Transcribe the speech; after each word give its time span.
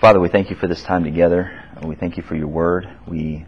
Father, 0.00 0.20
we 0.20 0.28
thank 0.28 0.48
you 0.48 0.54
for 0.54 0.68
this 0.68 0.84
time 0.84 1.02
together. 1.02 1.60
We 1.82 1.96
thank 1.96 2.16
you 2.16 2.22
for 2.22 2.36
your 2.36 2.46
word. 2.46 2.88
We 3.08 3.44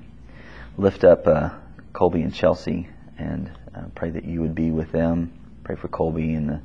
lift 0.77 1.05
up 1.05 1.29
uh, 1.29 1.51
Colby 1.93 2.23
and 2.23 2.35
Chelsea 2.35 2.89
and 3.17 3.49
uh, 3.73 3.83
pray 3.95 4.11
that 4.11 4.25
you 4.25 4.41
would 4.41 4.57
be 4.57 4.73
with 4.73 4.91
them. 4.91 5.33
Pray 5.63 5.77
for 5.77 5.87
Colby 5.87 6.35
and 6.35 6.49
the, 6.49 6.61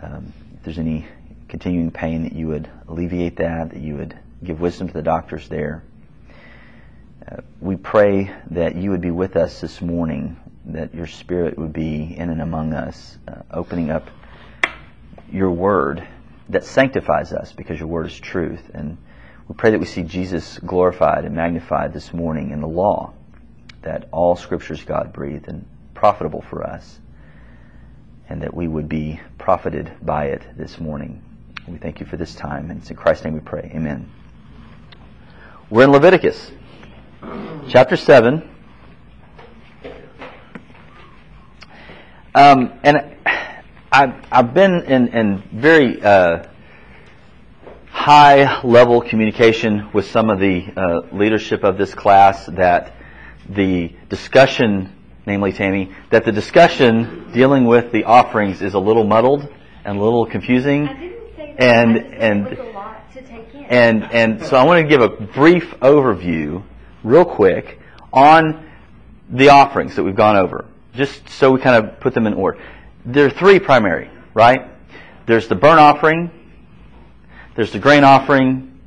um, 0.00 0.32
if 0.56 0.62
there's 0.62 0.78
any 0.78 1.08
continuing 1.48 1.90
pain, 1.90 2.22
that 2.22 2.34
you 2.34 2.46
would 2.46 2.70
alleviate 2.86 3.38
that, 3.38 3.70
that 3.70 3.80
you 3.80 3.96
would 3.96 4.16
give 4.44 4.60
wisdom 4.60 4.86
to 4.86 4.94
the 4.94 5.02
doctors 5.02 5.48
there. 5.48 5.82
Uh, 7.28 7.38
we 7.60 7.74
pray 7.74 8.32
that 8.52 8.76
you 8.76 8.90
would 8.90 9.00
be 9.00 9.10
with 9.10 9.34
us 9.34 9.60
this 9.60 9.80
morning, 9.80 10.36
that 10.66 10.94
your 10.94 11.08
spirit 11.08 11.58
would 11.58 11.72
be 11.72 12.16
in 12.16 12.30
and 12.30 12.40
among 12.40 12.72
us, 12.72 13.18
uh, 13.26 13.42
opening 13.50 13.90
up 13.90 14.08
your 15.32 15.50
word 15.50 16.06
that 16.48 16.64
sanctifies 16.64 17.32
us 17.32 17.52
because 17.52 17.78
your 17.78 17.88
word 17.88 18.06
is 18.06 18.18
truth. 18.18 18.70
And 18.74 18.98
we 19.48 19.54
pray 19.54 19.70
that 19.70 19.78
we 19.78 19.86
see 19.86 20.02
Jesus 20.02 20.58
glorified 20.58 21.24
and 21.24 21.34
magnified 21.34 21.92
this 21.92 22.12
morning 22.12 22.50
in 22.50 22.60
the 22.60 22.68
law, 22.68 23.12
that 23.82 24.08
all 24.12 24.36
scriptures 24.36 24.82
God 24.84 25.12
breathed 25.12 25.48
and 25.48 25.66
profitable 25.94 26.42
for 26.42 26.64
us, 26.64 26.98
and 28.28 28.42
that 28.42 28.54
we 28.54 28.68
would 28.68 28.88
be 28.88 29.20
profited 29.38 29.92
by 30.02 30.26
it 30.26 30.42
this 30.56 30.78
morning. 30.78 31.22
We 31.66 31.78
thank 31.78 32.00
you 32.00 32.06
for 32.06 32.16
this 32.16 32.34
time, 32.34 32.70
and 32.70 32.80
it's 32.80 32.90
in 32.90 32.96
Christ's 32.96 33.24
name 33.24 33.34
we 33.34 33.40
pray. 33.40 33.70
Amen. 33.74 34.10
We're 35.70 35.84
in 35.84 35.92
Leviticus, 35.92 36.50
chapter 37.68 37.96
7. 37.96 38.50
Um, 42.34 42.72
and 42.82 43.13
I've, 43.94 44.26
I've 44.32 44.54
been 44.54 44.82
in, 44.86 45.06
in 45.06 45.42
very 45.52 46.02
uh, 46.02 46.48
high 47.90 48.60
level 48.62 49.00
communication 49.00 49.92
with 49.92 50.10
some 50.10 50.30
of 50.30 50.40
the 50.40 50.66
uh, 50.76 51.02
leadership 51.16 51.62
of 51.62 51.78
this 51.78 51.94
class 51.94 52.44
that 52.46 52.96
the 53.48 53.94
discussion, 54.08 54.92
namely 55.26 55.52
Tammy, 55.52 55.94
that 56.10 56.24
the 56.24 56.32
discussion 56.32 57.30
dealing 57.32 57.66
with 57.66 57.92
the 57.92 58.02
offerings 58.02 58.62
is 58.62 58.74
a 58.74 58.80
little 58.80 59.04
muddled 59.04 59.48
and 59.84 59.96
a 59.96 60.02
little 60.02 60.26
confusing. 60.26 60.88
I 60.88 60.94
didn't 60.94 61.36
say 61.36 61.54
that. 61.56 61.62
And 61.62 61.96
I 61.96 62.00
and 62.16 62.46
it 62.48 62.58
was 62.58 62.68
a 62.68 62.72
lot 62.72 63.12
to 63.12 63.22
take 63.22 63.54
in. 63.54 63.64
and 63.66 64.02
and 64.12 64.44
so 64.44 64.56
I 64.56 64.64
want 64.64 64.82
to 64.82 64.88
give 64.88 65.02
a 65.02 65.08
brief 65.08 65.70
overview, 65.78 66.64
real 67.04 67.24
quick, 67.24 67.78
on 68.12 68.68
the 69.30 69.50
offerings 69.50 69.94
that 69.94 70.02
we've 70.02 70.16
gone 70.16 70.36
over, 70.36 70.64
just 70.96 71.28
so 71.28 71.52
we 71.52 71.60
kind 71.60 71.84
of 71.84 72.00
put 72.00 72.12
them 72.12 72.26
in 72.26 72.34
order. 72.34 72.58
There 73.04 73.26
are 73.26 73.30
three 73.30 73.58
primary, 73.58 74.10
right? 74.32 74.68
There's 75.26 75.48
the 75.48 75.54
burnt 75.54 75.80
offering, 75.80 76.30
there's 77.54 77.72
the 77.72 77.78
grain 77.78 78.04
offering, 78.04 78.80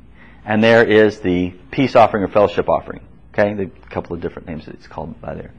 and 0.44 0.62
there 0.62 0.84
is 0.84 1.20
the 1.20 1.50
peace 1.70 1.94
offering 1.94 2.24
or 2.24 2.28
fellowship 2.28 2.68
offering. 2.68 3.00
Okay, 3.32 3.54
the 3.54 3.66
couple 3.90 4.14
of 4.14 4.20
different 4.20 4.48
names 4.48 4.66
that 4.66 4.74
it's 4.74 4.86
called 4.86 5.20
by 5.20 5.34
there. 5.34 5.52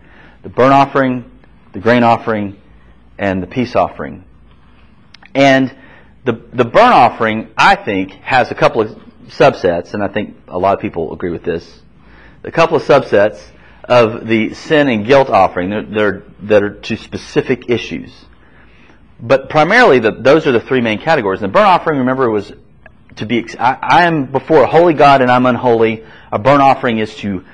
The 0.43 0.49
burnt 0.49 0.73
offering, 0.73 1.31
the 1.73 1.79
grain 1.79 2.03
offering, 2.03 2.59
and 3.17 3.41
the 3.41 3.47
peace 3.47 3.75
offering. 3.75 4.25
And 5.33 5.75
the 6.25 6.33
the 6.51 6.65
burnt 6.65 6.93
offering, 6.93 7.51
I 7.57 7.75
think, 7.75 8.11
has 8.11 8.51
a 8.51 8.55
couple 8.55 8.81
of 8.81 8.89
subsets, 9.27 9.93
and 9.93 10.03
I 10.03 10.07
think 10.09 10.35
a 10.47 10.57
lot 10.57 10.73
of 10.73 10.81
people 10.81 11.13
agree 11.13 11.31
with 11.31 11.43
this. 11.43 11.81
A 12.43 12.51
couple 12.51 12.77
of 12.77 12.83
subsets 12.83 13.41
of 13.83 14.27
the 14.27 14.53
sin 14.53 14.87
and 14.87 15.05
guilt 15.05 15.29
offering 15.29 15.69
they're, 15.69 15.83
they're, 15.83 16.23
that 16.43 16.63
are 16.63 16.79
to 16.81 16.95
specific 16.95 17.69
issues. 17.69 18.11
But 19.21 19.49
primarily, 19.49 19.99
the, 19.99 20.11
those 20.11 20.47
are 20.47 20.51
the 20.51 20.61
three 20.61 20.81
main 20.81 20.99
categories. 20.99 21.41
And 21.41 21.51
the 21.51 21.53
burnt 21.53 21.67
offering, 21.67 21.99
remember, 21.99 22.29
was 22.29 22.51
to 23.17 23.25
be. 23.25 23.45
I, 23.59 23.77
I 23.81 24.03
am 24.03 24.31
before 24.31 24.63
a 24.63 24.67
holy 24.67 24.93
God 24.93 25.21
and 25.21 25.29
I'm 25.29 25.45
unholy. 25.45 26.03
A 26.31 26.39
burnt 26.39 26.61
offering 26.61 26.99
is 26.99 27.15
to 27.17 27.45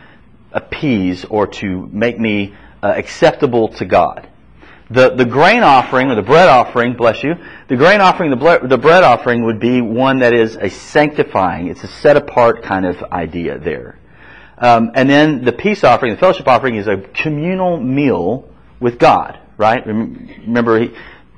appease 0.51 1.25
or 1.25 1.47
to 1.47 1.87
make 1.91 2.19
me 2.19 2.55
uh, 2.81 2.93
acceptable 2.95 3.69
to 3.69 3.85
God. 3.85 4.29
The 4.89 5.15
the 5.15 5.25
grain 5.25 5.63
offering 5.63 6.11
or 6.11 6.15
the 6.15 6.21
bread 6.21 6.47
offering, 6.47 6.93
bless 6.93 7.23
you, 7.23 7.35
the 7.67 7.75
grain 7.75 8.01
offering, 8.01 8.29
the, 8.29 8.35
ble- 8.35 8.67
the 8.67 8.77
bread 8.77 9.03
offering 9.03 9.45
would 9.45 9.59
be 9.59 9.81
one 9.81 10.19
that 10.19 10.33
is 10.33 10.55
a 10.55 10.69
sanctifying. 10.69 11.67
It's 11.67 11.83
a 11.83 11.87
set 11.87 12.15
apart 12.15 12.61
kind 12.61 12.85
of 12.85 13.01
idea 13.11 13.57
there. 13.57 13.97
Um, 14.57 14.91
and 14.93 15.09
then 15.09 15.43
the 15.43 15.51
peace 15.51 15.83
offering, 15.83 16.13
the 16.13 16.19
fellowship 16.19 16.47
offering, 16.47 16.75
is 16.75 16.87
a 16.87 16.97
communal 16.97 17.79
meal 17.79 18.47
with 18.79 18.99
God. 18.99 19.39
Right? 19.57 19.85
Remember, 19.87 20.79
he, 20.79 20.91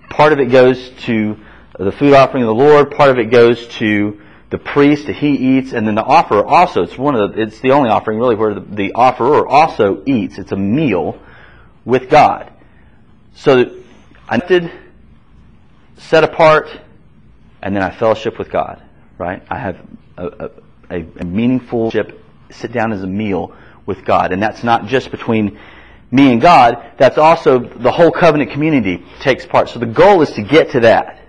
part 0.09 0.33
of 0.33 0.39
it 0.39 0.51
goes 0.51 0.89
to 1.01 1.37
the 1.77 1.91
food 1.91 2.13
offering 2.13 2.43
of 2.43 2.47
the 2.47 2.55
Lord. 2.55 2.91
Part 2.91 3.11
of 3.11 3.19
it 3.19 3.29
goes 3.29 3.67
to 3.79 4.21
the 4.49 4.57
priest 4.57 5.07
that 5.07 5.15
he 5.15 5.57
eats, 5.57 5.73
and 5.73 5.85
then 5.85 5.95
the 5.95 6.03
offerer 6.03 6.45
also. 6.45 6.83
It's 6.83 6.97
one 6.97 7.15
of 7.15 7.33
the. 7.33 7.41
It's 7.41 7.59
the 7.59 7.71
only 7.71 7.89
offering 7.89 8.17
really 8.17 8.35
where 8.35 8.53
the, 8.53 8.61
the 8.61 8.93
offerer 8.93 9.47
also 9.47 10.03
eats. 10.05 10.37
It's 10.37 10.51
a 10.51 10.57
meal 10.57 11.19
with 11.85 12.09
God. 12.09 12.51
So 13.35 13.81
I 14.27 14.37
did 14.37 14.71
set 15.97 16.23
apart, 16.23 16.69
and 17.61 17.75
then 17.75 17.83
I 17.83 17.91
fellowship 17.91 18.39
with 18.39 18.49
God. 18.49 18.81
Right? 19.17 19.43
I 19.49 19.57
have 19.57 19.79
a, 20.17 20.49
a, 20.89 21.05
a 21.19 21.25
meaningful 21.25 21.91
ship. 21.91 22.23
Sit 22.49 22.71
down 22.71 22.93
as 22.93 23.03
a 23.03 23.07
meal 23.07 23.53
with 23.85 24.05
God, 24.05 24.31
and 24.31 24.41
that's 24.41 24.63
not 24.63 24.85
just 24.85 25.11
between 25.11 25.59
me 26.11 26.31
and 26.31 26.41
God. 26.41 26.93
That's 26.97 27.17
also 27.17 27.59
the 27.59 27.91
whole 27.91 28.11
covenant 28.11 28.51
community 28.51 29.05
takes 29.19 29.45
part. 29.45 29.69
So 29.69 29.79
the 29.79 29.85
goal 29.85 30.21
is 30.21 30.31
to 30.31 30.41
get 30.41 30.71
to 30.71 30.81
that, 30.81 31.21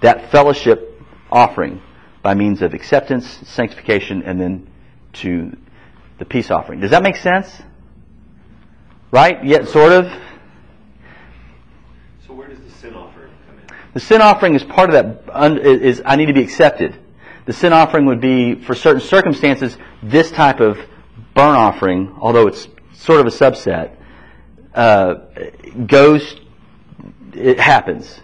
that 0.00 0.30
fellowship 0.30 1.00
offering 1.30 1.80
by 2.22 2.34
means 2.34 2.62
of 2.62 2.74
acceptance, 2.74 3.26
sanctification, 3.48 4.22
and 4.22 4.40
then 4.40 4.70
to 5.14 5.56
the 6.18 6.24
peace 6.24 6.50
offering. 6.50 6.80
Does 6.80 6.90
that 6.90 7.02
make 7.02 7.16
sense? 7.16 7.62
Right? 9.10 9.44
Yet, 9.44 9.68
sort 9.68 9.92
of. 9.92 10.06
So 12.26 12.32
where 12.32 12.48
does 12.48 12.60
the 12.60 12.70
sin 12.70 12.94
offering 12.94 13.30
come 13.46 13.58
in? 13.58 13.64
The 13.94 14.00
sin 14.00 14.22
offering 14.22 14.54
is 14.54 14.64
part 14.64 14.92
of 14.92 15.24
that. 15.26 15.64
Is 15.64 16.02
I 16.04 16.16
need 16.16 16.26
to 16.26 16.32
be 16.32 16.42
accepted. 16.42 16.98
The 17.44 17.52
sin 17.52 17.72
offering 17.72 18.06
would 18.06 18.20
be, 18.20 18.54
for 18.54 18.74
certain 18.74 19.00
circumstances, 19.00 19.76
this 20.02 20.30
type 20.30 20.60
of 20.60 20.78
burn 21.34 21.56
offering, 21.56 22.14
although 22.20 22.46
it's 22.46 22.68
sort 22.94 23.20
of 23.20 23.26
a 23.26 23.30
subset, 23.30 23.96
uh, 24.74 25.14
goes. 25.86 26.36
It 27.34 27.58
happens. 27.58 28.20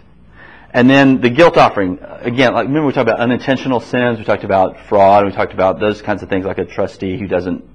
And 0.71 0.87
then 0.89 1.19
the 1.19 1.29
guilt 1.29 1.57
offering, 1.57 1.99
again, 2.01 2.53
like 2.53 2.67
remember 2.67 2.85
we 2.85 2.93
talked 2.93 3.09
about 3.09 3.19
unintentional 3.19 3.79
sins, 3.79 4.19
we 4.19 4.23
talked 4.23 4.43
about 4.43 4.79
fraud, 4.81 5.25
we 5.25 5.31
talked 5.31 5.53
about 5.53 5.79
those 5.79 6.01
kinds 6.01 6.21
of 6.21 6.29
things 6.29 6.45
like 6.45 6.59
a 6.59 6.65
trustee 6.65 7.17
who 7.17 7.27
doesn't 7.27 7.67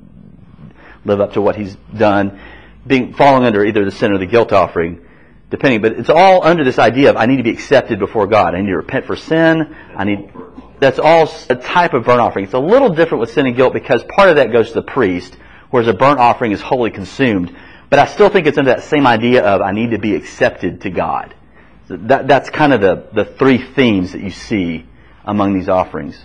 live 1.04 1.20
up 1.20 1.32
to 1.32 1.40
what 1.40 1.56
he's 1.56 1.76
done, 1.96 2.38
being 2.86 3.12
falling 3.14 3.44
under 3.44 3.64
either 3.64 3.84
the 3.84 3.90
sin 3.90 4.12
or 4.12 4.18
the 4.18 4.26
guilt 4.26 4.52
offering, 4.52 5.04
depending. 5.50 5.82
But 5.82 5.92
it's 5.92 6.10
all 6.10 6.44
under 6.44 6.62
this 6.62 6.78
idea 6.78 7.10
of 7.10 7.16
I 7.16 7.26
need 7.26 7.38
to 7.38 7.42
be 7.42 7.50
accepted 7.50 7.98
before 7.98 8.28
God. 8.28 8.54
I 8.54 8.60
need 8.60 8.68
to 8.68 8.76
repent 8.76 9.06
for 9.06 9.16
sin. 9.16 9.74
I 9.96 10.04
need. 10.04 10.32
That's 10.78 11.00
all 11.00 11.28
a 11.50 11.56
type 11.56 11.94
of 11.94 12.04
burnt 12.04 12.20
offering. 12.20 12.44
It's 12.44 12.54
a 12.54 12.58
little 12.58 12.90
different 12.90 13.20
with 13.20 13.32
sin 13.32 13.46
and 13.46 13.56
guilt 13.56 13.72
because 13.72 14.04
part 14.04 14.28
of 14.30 14.36
that 14.36 14.52
goes 14.52 14.68
to 14.68 14.74
the 14.74 14.82
priest, 14.82 15.36
whereas 15.74 15.88
a 15.88 15.92
burnt 15.92 16.20
offering 16.20 16.52
is 16.52 16.60
wholly 16.60 16.92
consumed. 16.92 17.52
But 17.90 17.98
I 17.98 18.06
still 18.06 18.28
think 18.28 18.46
it's 18.46 18.56
under 18.58 18.70
that 18.70 18.84
same 18.84 19.08
idea 19.08 19.44
of 19.44 19.60
I 19.60 19.72
need 19.72 19.90
to 19.90 19.98
be 19.98 20.14
accepted 20.14 20.82
to 20.82 20.90
God. 20.90 21.34
That, 21.88 22.28
that's 22.28 22.48
kind 22.48 22.72
of 22.72 22.80
the, 22.80 23.08
the 23.12 23.24
three 23.24 23.58
themes 23.58 24.12
that 24.12 24.20
you 24.20 24.30
see 24.30 24.86
among 25.24 25.52
these 25.52 25.68
offerings. 25.68 26.16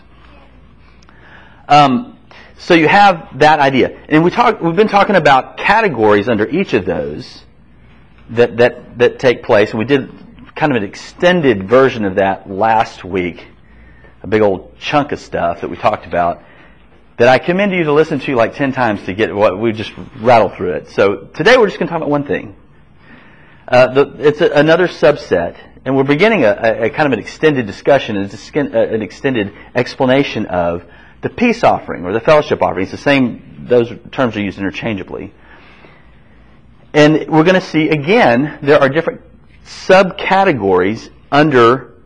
Um, 1.68 2.20
so 2.60 2.76
you 2.76 2.88
have 2.88 3.40
that 3.40 3.60
idea, 3.60 4.00
and 4.08 4.24
we 4.24 4.30
talk, 4.30 4.62
we've 4.62 4.76
been 4.76 4.88
talking 4.88 5.16
about 5.16 5.58
categories 5.58 6.30
under 6.30 6.48
each 6.48 6.76
of 6.76 6.86
those 6.86 7.44
that 8.30 8.58
that 8.58 9.00
that 9.00 9.18
take 9.18 9.42
place, 9.42 9.72
and 9.72 9.80
we 9.80 9.86
did 9.86 10.12
kind 10.56 10.72
of 10.72 10.76
an 10.76 10.88
extended 10.88 11.68
version 11.68 12.06
of 12.06 12.16
that 12.16 12.48
last 12.48 13.04
week, 13.04 13.48
a 14.22 14.28
big 14.28 14.44
old 14.44 14.78
chunk 14.78 15.12
of 15.12 15.20
stuff 15.20 15.62
that 15.62 15.72
we 15.72 15.76
talked 15.76 16.06
about. 16.06 16.44
That 17.20 17.28
I 17.28 17.38
commend 17.38 17.74
you 17.74 17.84
to 17.84 17.92
listen 17.92 18.22
to 18.22 18.36
like 18.36 18.56
ten 18.56 18.72
times 18.72 19.04
to 19.04 19.14
get 19.14 19.36
what 19.36 19.60
we 19.60 19.74
just 19.74 19.92
rattled 20.22 20.56
through 20.56 20.76
it. 20.76 20.90
So 20.92 21.28
today 21.34 21.58
we're 21.58 21.68
just 21.68 21.78
going 21.78 21.88
to 21.88 21.92
talk 21.92 21.98
about 21.98 22.10
one 22.10 22.24
thing, 22.24 22.56
uh, 23.68 23.94
the, 23.94 24.16
it's 24.20 24.40
a, 24.40 24.50
another 24.52 24.88
subset, 24.88 25.58
and 25.84 25.98
we're 25.98 26.06
beginning 26.06 26.46
a, 26.46 26.52
a, 26.52 26.84
a, 26.86 26.90
kind 26.90 27.08
of 27.08 27.12
an 27.12 27.20
extended 27.20 27.68
discussion, 27.68 28.16
an 28.16 29.02
extended 29.02 29.54
explanation 29.76 30.46
of 30.46 30.86
the 31.22 31.30
peace 31.30 31.62
offering 31.66 32.06
or 32.06 32.14
the 32.14 32.22
fellowship 32.22 32.62
offering. 32.62 32.84
It's 32.84 32.92
the 32.92 32.98
same; 32.98 33.66
those 33.68 33.92
terms 34.14 34.38
are 34.38 34.42
used 34.42 34.58
interchangeably. 34.58 35.34
And 36.94 37.28
we're 37.28 37.44
going 37.44 37.56
to 37.56 37.62
see 37.62 37.90
again 37.90 38.60
there 38.62 38.80
are 38.80 38.88
different 38.88 39.24
subcategories 39.66 41.10
under 41.34 42.02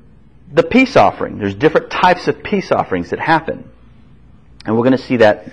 the 0.51 0.63
peace 0.63 0.97
offering. 0.97 1.37
There's 1.37 1.53
different 1.53 1.91
types 1.91 2.27
of 2.27 2.41
peace 2.41 2.71
offerings 2.71 3.11
that 3.11 3.19
happen, 3.19 3.69
and 4.65 4.75
we're 4.75 4.83
going 4.83 4.97
to 4.97 5.03
see 5.03 5.17
that 5.17 5.51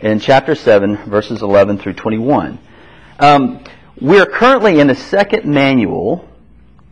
in 0.00 0.20
chapter 0.20 0.54
seven, 0.54 0.96
verses 1.08 1.42
eleven 1.42 1.78
through 1.78 1.94
twenty-one. 1.94 2.58
Um, 3.18 3.64
we're 4.00 4.26
currently 4.26 4.80
in 4.80 4.86
the 4.86 4.94
second 4.94 5.44
manual 5.44 6.28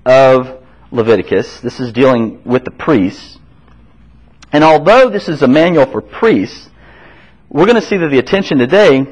of 0.05 0.63
Leviticus. 0.91 1.61
This 1.61 1.81
is 1.81 1.93
dealing 1.93 2.43
with 2.45 2.65
the 2.65 2.71
priests. 2.71 3.39
And 4.53 4.63
although 4.63 5.09
this 5.09 5.29
is 5.29 5.43
a 5.43 5.49
manual 5.49 5.87
for 5.87 6.01
priests, 6.01 6.69
we're 7.49 7.67
going 7.67 7.81
to 7.81 7.87
see 7.87 7.97
that 7.97 8.09
the 8.09 8.19
attention 8.19 8.59
today 8.59 9.07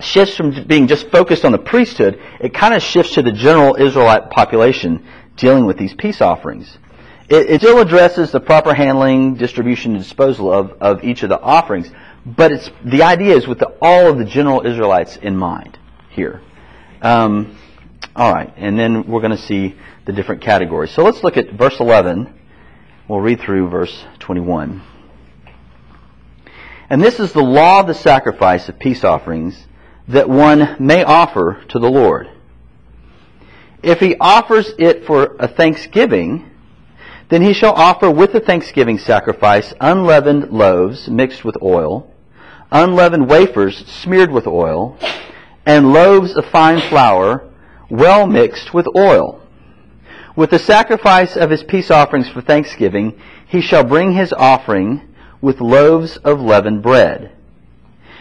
shifts 0.00 0.36
from 0.36 0.64
being 0.66 0.86
just 0.86 1.08
focused 1.10 1.44
on 1.44 1.52
the 1.52 1.58
priesthood, 1.58 2.20
it 2.40 2.52
kind 2.54 2.74
of 2.74 2.82
shifts 2.82 3.14
to 3.14 3.22
the 3.22 3.32
general 3.32 3.76
Israelite 3.76 4.30
population 4.30 5.04
dealing 5.36 5.66
with 5.66 5.76
these 5.78 5.94
peace 5.94 6.20
offerings. 6.20 6.78
It, 7.28 7.50
it 7.50 7.60
still 7.60 7.80
addresses 7.80 8.32
the 8.32 8.40
proper 8.40 8.74
handling, 8.74 9.34
distribution, 9.34 9.94
and 9.94 10.02
disposal 10.02 10.52
of, 10.52 10.72
of 10.80 11.04
each 11.04 11.22
of 11.22 11.30
the 11.30 11.40
offerings, 11.40 11.90
but 12.26 12.52
it's, 12.52 12.70
the 12.84 13.02
idea 13.02 13.36
is 13.36 13.46
with 13.46 13.58
the, 13.58 13.72
all 13.80 14.08
of 14.08 14.18
the 14.18 14.24
general 14.24 14.66
Israelites 14.66 15.16
in 15.16 15.36
mind 15.36 15.78
here. 16.10 16.42
Um, 17.00 17.58
all 18.14 18.32
right, 18.32 18.52
and 18.56 18.78
then 18.78 19.06
we're 19.06 19.20
going 19.20 19.36
to 19.36 19.42
see 19.42 19.74
the 20.04 20.12
different 20.12 20.42
categories. 20.42 20.90
So 20.92 21.02
let's 21.02 21.22
look 21.22 21.36
at 21.36 21.52
verse 21.52 21.80
11. 21.80 22.32
We'll 23.08 23.20
read 23.20 23.40
through 23.40 23.68
verse 23.68 24.04
21. 24.20 24.82
And 26.90 27.02
this 27.02 27.18
is 27.18 27.32
the 27.32 27.42
law 27.42 27.80
of 27.80 27.86
the 27.86 27.94
sacrifice 27.94 28.68
of 28.68 28.78
peace 28.78 29.02
offerings 29.04 29.66
that 30.08 30.28
one 30.28 30.76
may 30.78 31.02
offer 31.02 31.64
to 31.68 31.78
the 31.78 31.90
Lord. 31.90 32.30
If 33.82 34.00
he 34.00 34.16
offers 34.20 34.72
it 34.78 35.06
for 35.06 35.36
a 35.38 35.48
thanksgiving, 35.48 36.50
then 37.28 37.42
he 37.42 37.52
shall 37.52 37.72
offer 37.72 38.10
with 38.10 38.32
the 38.32 38.40
thanksgiving 38.40 38.98
sacrifice 38.98 39.72
unleavened 39.80 40.50
loaves 40.50 41.08
mixed 41.08 41.44
with 41.44 41.56
oil, 41.62 42.10
unleavened 42.70 43.28
wafers 43.28 43.86
smeared 43.86 44.30
with 44.30 44.46
oil, 44.46 44.98
and 45.64 45.92
loaves 45.92 46.36
of 46.36 46.44
fine 46.46 46.80
flour 46.80 47.48
well 47.88 48.26
mixed 48.26 48.74
with 48.74 48.86
oil. 48.96 49.40
With 50.36 50.50
the 50.50 50.58
sacrifice 50.58 51.36
of 51.36 51.50
his 51.50 51.62
peace 51.62 51.90
offerings 51.90 52.28
for 52.28 52.40
thanksgiving, 52.40 53.18
he 53.46 53.60
shall 53.60 53.84
bring 53.84 54.12
his 54.12 54.32
offering 54.32 55.14
with 55.40 55.60
loaves 55.60 56.16
of 56.18 56.40
leavened 56.40 56.82
bread. 56.82 57.30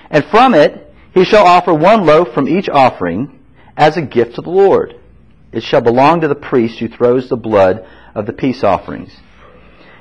And 0.10 0.24
from 0.26 0.54
it 0.54 0.94
he 1.14 1.24
shall 1.24 1.46
offer 1.46 1.74
one 1.74 2.06
loaf 2.06 2.34
from 2.34 2.48
each 2.48 2.70
offering 2.70 3.40
as 3.76 3.98
a 3.98 4.02
gift 4.02 4.36
to 4.36 4.42
the 4.42 4.50
Lord. 4.50 5.00
It 5.52 5.64
shall 5.64 5.82
belong 5.82 6.22
to 6.22 6.28
the 6.28 6.36
priest 6.36 6.80
who 6.80 6.88
throws 6.88 7.30
the 7.30 7.38
blood 7.38 7.86
of 8.16 8.26
the 8.26 8.34
peace 8.34 8.64
offerings. 8.64 9.16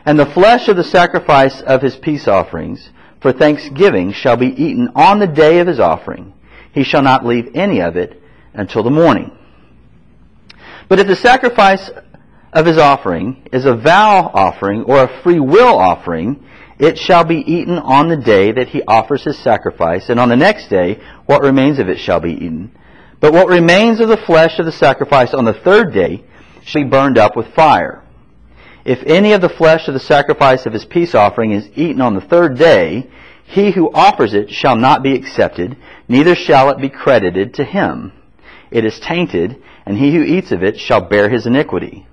And 0.05 0.19
the 0.19 0.27
flesh 0.27 0.69
of 0.69 0.77
the 0.77 0.85
sacrifice 0.85 1.61
of 1.63 1.83
his 1.83 1.97
peace 1.97 2.27
offerings 2.27 2.91
for 3.21 3.33
thanksgiving 3.33 4.13
shall 4.13 4.37
be 4.37 4.49
eaten 4.49 4.91
on 4.95 5.21
the 5.21 5.27
day 5.27 5.61
of 5.61 5.69
his 5.69 5.79
offering. 5.79 6.35
He 6.73 6.83
shall 6.83 7.03
not 7.03 7.25
leave 7.25 7.51
any 7.55 7.81
of 7.81 7.97
it 7.97 8.21
until 8.53 8.83
the 8.83 8.91
morning. 8.91 9.31
But 10.89 10.99
if 10.99 11.07
the 11.07 11.17
sacrifice 11.17 11.91
of 12.53 12.67
his 12.67 12.79
offering 12.79 13.49
is 13.53 13.65
a 13.65 13.77
vow 13.77 14.31
offering 14.35 14.83
or 14.83 15.03
a 15.03 15.23
free 15.23 15.41
will 15.41 15.79
offering, 15.79 16.45
it 16.79 16.99
shall 16.99 17.25
be 17.25 17.37
eaten 17.37 17.79
on 17.79 18.09
the 18.09 18.17
day 18.17 18.53
that 18.53 18.69
he 18.69 18.83
offers 18.83 19.23
his 19.23 19.39
sacrifice, 19.39 20.09
and 20.09 20.19
on 20.19 20.29
the 20.29 20.37
next 20.37 20.69
day 20.69 21.01
what 21.27 21.43
remains 21.43 21.79
of 21.79 21.89
it 21.89 21.99
shall 21.99 22.21
be 22.21 22.33
eaten. 22.33 22.77
But 23.21 23.33
what 23.33 23.47
remains 23.47 24.01
of 24.01 24.09
the 24.09 24.17
flesh 24.17 24.59
of 24.59 24.67
the 24.67 24.73
sacrifice 24.73 25.33
on 25.33 25.45
the 25.45 25.55
third 25.55 25.93
day 25.95 26.25
shall 26.65 26.83
be 26.83 26.89
burned 26.89 27.19
up 27.19 27.37
with 27.37 27.55
fire. 27.55 28.02
If 28.85 29.03
any 29.05 29.33
of 29.33 29.41
the 29.41 29.49
flesh 29.49 29.87
of 29.87 29.95
the 29.95 30.01
sacrifice 30.01 30.67
of 30.67 30.73
his 30.73 30.85
peace 30.85 31.15
offering 31.15 31.53
is 31.53 31.69
eaten 31.77 32.01
on 32.01 32.15
the 32.15 32.21
third 32.21 32.59
day, 32.59 33.09
he 33.45 33.71
who 33.71 33.93
offers 33.93 34.35
it 34.35 34.51
shall 34.51 34.77
not 34.77 35.03
be 35.03 35.15
accepted, 35.15 35.77
neither 36.09 36.35
shall 36.35 36.71
it 36.71 36.79
be 36.79 36.89
credited 36.89 37.55
to 37.55 37.65
him. 37.65 38.13
It 38.71 38.85
is 38.85 38.99
tainted, 38.99 39.63
and 39.87 39.97
he 39.97 40.15
who 40.15 40.23
eats 40.23 40.53
of 40.53 40.63
it 40.63 40.81
shall 40.81 41.03
bear 41.03 41.29
his 41.29 41.47
iniquity. 41.47 42.07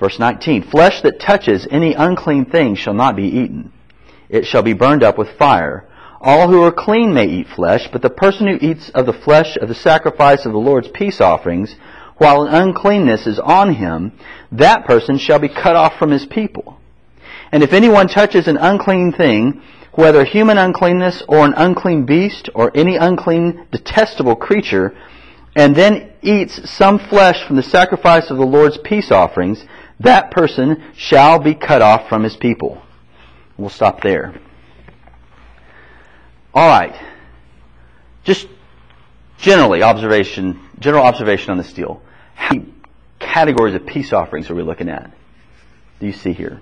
Verse 0.00 0.18
19, 0.18 0.62
Flesh 0.62 1.02
that 1.02 1.20
touches 1.20 1.68
any 1.70 1.94
unclean 1.94 2.46
thing 2.46 2.74
shall 2.74 2.94
not 2.94 3.14
be 3.14 3.24
eaten. 3.24 3.72
It 4.28 4.46
shall 4.46 4.62
be 4.62 4.72
burned 4.72 5.02
up 5.02 5.18
with 5.18 5.38
fire. 5.38 5.86
All 6.20 6.48
who 6.48 6.62
are 6.62 6.72
clean 6.72 7.12
may 7.12 7.26
eat 7.26 7.48
flesh, 7.48 7.88
but 7.92 8.02
the 8.02 8.10
person 8.10 8.46
who 8.46 8.58
eats 8.60 8.88
of 8.90 9.06
the 9.06 9.12
flesh 9.12 9.56
of 9.56 9.68
the 9.68 9.74
sacrifice 9.74 10.46
of 10.46 10.52
the 10.52 10.58
Lord's 10.58 10.88
peace 10.88 11.20
offerings, 11.20 11.76
while 12.16 12.42
an 12.42 12.54
uncleanness 12.54 13.26
is 13.26 13.38
on 13.38 13.74
him, 13.74 14.12
that 14.52 14.86
person 14.86 15.18
shall 15.18 15.38
be 15.38 15.48
cut 15.48 15.76
off 15.76 15.98
from 15.98 16.10
his 16.10 16.26
people. 16.26 16.78
And 17.50 17.62
if 17.62 17.72
anyone 17.72 18.08
touches 18.08 18.48
an 18.48 18.56
unclean 18.56 19.12
thing, 19.12 19.62
whether 19.92 20.24
human 20.24 20.58
uncleanness 20.58 21.22
or 21.28 21.44
an 21.44 21.54
unclean 21.56 22.04
beast 22.04 22.48
or 22.54 22.70
any 22.74 22.96
unclean 22.96 23.66
detestable 23.70 24.36
creature, 24.36 24.96
and 25.56 25.74
then 25.76 26.12
eats 26.22 26.68
some 26.68 26.98
flesh 26.98 27.46
from 27.46 27.56
the 27.56 27.62
sacrifice 27.62 28.30
of 28.30 28.38
the 28.38 28.46
Lord's 28.46 28.78
peace 28.78 29.10
offerings, 29.10 29.64
that 30.00 30.30
person 30.30 30.82
shall 30.96 31.38
be 31.38 31.54
cut 31.54 31.80
off 31.80 32.08
from 32.08 32.24
his 32.24 32.36
people. 32.36 32.82
We'll 33.56 33.68
stop 33.68 34.02
there. 34.02 34.40
All 36.52 36.68
right. 36.68 36.94
Just 38.24 38.48
generally 39.38 39.82
observation, 39.82 40.63
general 40.78 41.04
observation 41.04 41.50
on 41.50 41.58
this 41.58 41.72
deal. 41.72 42.02
How 42.34 42.54
many 42.54 42.72
categories 43.18 43.74
of 43.74 43.86
peace 43.86 44.12
offerings 44.12 44.50
are 44.50 44.54
we 44.54 44.62
looking 44.62 44.88
at? 44.88 45.10
Do 46.00 46.06
you 46.06 46.12
see 46.12 46.32
here? 46.32 46.60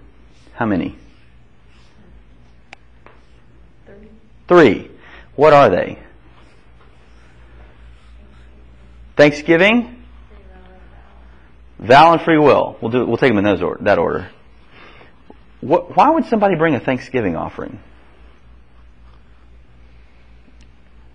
How 0.54 0.66
many? 0.66 0.96
Three. 4.48 4.90
What 5.34 5.52
are 5.52 5.70
they? 5.70 5.98
Thanksgiving, 9.16 10.04
vow, 11.78 12.12
and 12.12 12.22
free 12.22 12.38
will. 12.38 12.76
We'll 12.80 12.90
do. 12.90 13.06
We'll 13.06 13.18
take 13.18 13.30
them 13.30 13.38
in 13.38 13.44
those 13.44 13.62
or, 13.62 13.78
that 13.80 13.98
order. 13.98 14.30
What, 15.60 15.96
why 15.96 16.10
would 16.10 16.26
somebody 16.26 16.56
bring 16.56 16.74
a 16.74 16.80
Thanksgiving 16.80 17.36
offering? 17.36 17.78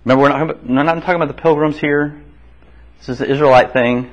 Remember, 0.05 0.21
we're 0.23 0.29
not, 0.29 0.65
we're 0.65 0.83
not 0.83 0.99
talking 1.01 1.15
about 1.15 1.27
the 1.27 1.41
pilgrims 1.41 1.77
here. 1.77 2.21
This 2.99 3.09
is 3.09 3.17
the 3.19 3.29
Israelite 3.29 3.73
thing. 3.73 4.11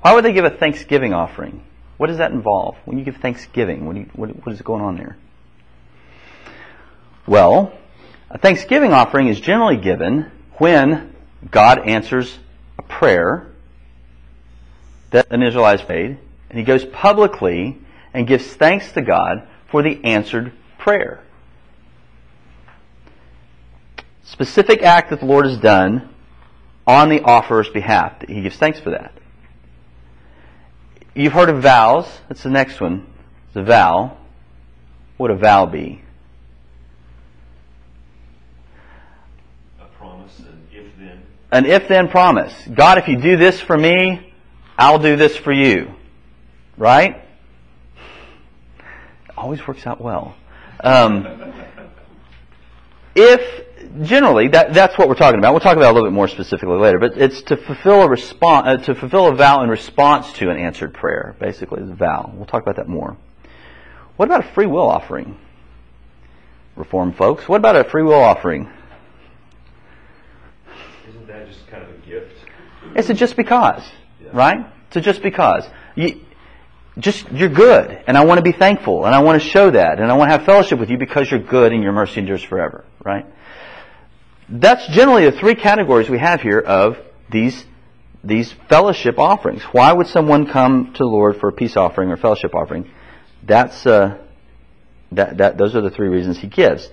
Why 0.00 0.14
would 0.14 0.24
they 0.24 0.32
give 0.32 0.44
a 0.44 0.50
Thanksgiving 0.50 1.14
offering? 1.14 1.64
What 1.96 2.08
does 2.08 2.18
that 2.18 2.32
involve? 2.32 2.76
When 2.84 2.98
you 2.98 3.04
give 3.04 3.16
Thanksgiving, 3.16 3.86
what, 3.86 3.96
you, 3.96 4.10
what, 4.14 4.28
what 4.44 4.54
is 4.54 4.60
going 4.62 4.82
on 4.82 4.96
there? 4.96 5.16
Well, 7.26 7.72
a 8.30 8.38
Thanksgiving 8.38 8.92
offering 8.92 9.28
is 9.28 9.40
generally 9.40 9.76
given 9.76 10.30
when 10.58 11.14
God 11.50 11.78
answers 11.88 12.38
a 12.78 12.82
prayer 12.82 13.46
that 15.10 15.30
an 15.30 15.42
Israelite 15.42 15.80
has 15.80 15.88
made, 15.88 16.18
and 16.50 16.58
he 16.58 16.64
goes 16.64 16.84
publicly 16.84 17.78
and 18.12 18.26
gives 18.26 18.44
thanks 18.44 18.92
to 18.92 19.02
God 19.02 19.46
for 19.70 19.82
the 19.82 20.04
answered 20.04 20.52
prayer. 20.78 21.20
Specific 24.24 24.82
act 24.82 25.10
that 25.10 25.20
the 25.20 25.26
Lord 25.26 25.46
has 25.46 25.58
done 25.58 26.13
on 26.86 27.08
the 27.08 27.20
offerer's 27.20 27.68
behalf. 27.68 28.22
He 28.26 28.42
gives 28.42 28.56
thanks 28.56 28.80
for 28.80 28.90
that. 28.90 29.12
You've 31.14 31.32
heard 31.32 31.48
of 31.48 31.62
vows. 31.62 32.06
That's 32.28 32.42
the 32.42 32.50
next 32.50 32.80
one. 32.80 33.06
It's 33.48 33.56
a 33.56 33.62
vow. 33.62 34.16
What 35.16 35.30
would 35.30 35.38
a 35.38 35.40
vow 35.40 35.66
be? 35.66 36.02
A 39.80 39.84
promise, 39.96 40.38
an 40.40 40.66
if 40.72 40.86
then. 40.98 41.22
An 41.52 41.66
if 41.66 41.88
then 41.88 42.08
promise. 42.08 42.52
God, 42.74 42.98
if 42.98 43.06
you 43.06 43.20
do 43.20 43.36
this 43.36 43.60
for 43.60 43.76
me, 43.76 44.34
I'll 44.76 44.98
do 44.98 45.16
this 45.16 45.36
for 45.36 45.52
you. 45.52 45.94
Right? 46.76 47.22
Always 49.36 49.64
works 49.66 49.86
out 49.86 50.00
well. 50.00 50.34
Um, 50.80 51.54
if 53.14 53.63
generally 54.02 54.48
that, 54.48 54.74
that's 54.74 54.98
what 54.98 55.08
we're 55.08 55.14
talking 55.14 55.38
about. 55.38 55.52
We'll 55.52 55.60
talk 55.60 55.76
about 55.76 55.88
it 55.88 55.90
a 55.90 55.94
little 55.94 56.08
bit 56.08 56.14
more 56.14 56.28
specifically 56.28 56.76
later, 56.78 56.98
but 56.98 57.16
it's 57.16 57.42
to 57.42 57.56
fulfill 57.56 58.02
a 58.02 58.08
response, 58.08 58.66
uh, 58.66 58.76
to 58.84 58.94
fulfill 58.94 59.26
a 59.28 59.34
vow 59.34 59.62
in 59.62 59.70
response 59.70 60.32
to 60.34 60.50
an 60.50 60.58
answered 60.58 60.94
prayer. 60.94 61.36
Basically, 61.38 61.82
is 61.82 61.90
a 61.90 61.94
vow. 61.94 62.32
We'll 62.34 62.46
talk 62.46 62.62
about 62.62 62.76
that 62.76 62.88
more. 62.88 63.16
What 64.16 64.26
about 64.26 64.44
a 64.44 64.52
free 64.52 64.66
will 64.66 64.88
offering? 64.88 65.38
Reform 66.76 67.12
folks, 67.12 67.48
what 67.48 67.56
about 67.56 67.76
a 67.76 67.84
free 67.84 68.02
will 68.02 68.14
offering? 68.14 68.68
Isn't 71.08 71.26
that 71.28 71.48
just 71.48 71.66
kind 71.68 71.82
of 71.82 71.90
a 71.90 72.06
gift? 72.06 72.34
It's 72.96 73.10
a 73.10 73.14
just 73.14 73.36
because, 73.36 73.82
right? 74.32 74.66
It's 74.88 74.96
a 74.96 75.00
just 75.00 75.22
because. 75.22 75.64
You, 75.94 76.20
just 76.98 77.30
you're 77.32 77.48
good, 77.48 78.02
and 78.06 78.16
I 78.16 78.24
want 78.24 78.38
to 78.38 78.42
be 78.42 78.52
thankful, 78.52 79.04
and 79.04 79.14
I 79.14 79.20
want 79.20 79.42
to 79.42 79.48
show 79.48 79.70
that, 79.70 79.98
and 79.98 80.10
I 80.10 80.14
want 80.14 80.30
to 80.30 80.38
have 80.38 80.46
fellowship 80.46 80.78
with 80.78 80.90
you 80.90 80.98
because 80.98 81.30
you're 81.30 81.40
good 81.40 81.72
and 81.72 81.82
your 81.82 81.92
mercy 81.92 82.20
endures 82.20 82.42
forever, 82.42 82.84
right? 83.04 83.26
That's 84.48 84.86
generally 84.88 85.24
the 85.24 85.32
three 85.32 85.54
categories 85.54 86.08
we 86.08 86.18
have 86.18 86.42
here 86.42 86.60
of 86.60 86.98
these 87.30 87.64
these 88.22 88.52
fellowship 88.68 89.18
offerings. 89.18 89.62
Why 89.64 89.92
would 89.92 90.06
someone 90.06 90.46
come 90.46 90.92
to 90.94 90.98
the 90.98 91.06
Lord 91.06 91.36
for 91.38 91.48
a 91.48 91.52
peace 91.52 91.76
offering 91.76 92.10
or 92.10 92.16
fellowship 92.16 92.54
offering? 92.54 92.90
That's 93.42 93.86
uh, 93.86 94.18
that 95.12 95.38
that 95.38 95.58
those 95.58 95.74
are 95.74 95.80
the 95.80 95.90
three 95.90 96.08
reasons 96.08 96.38
He 96.38 96.46
gives. 96.46 96.90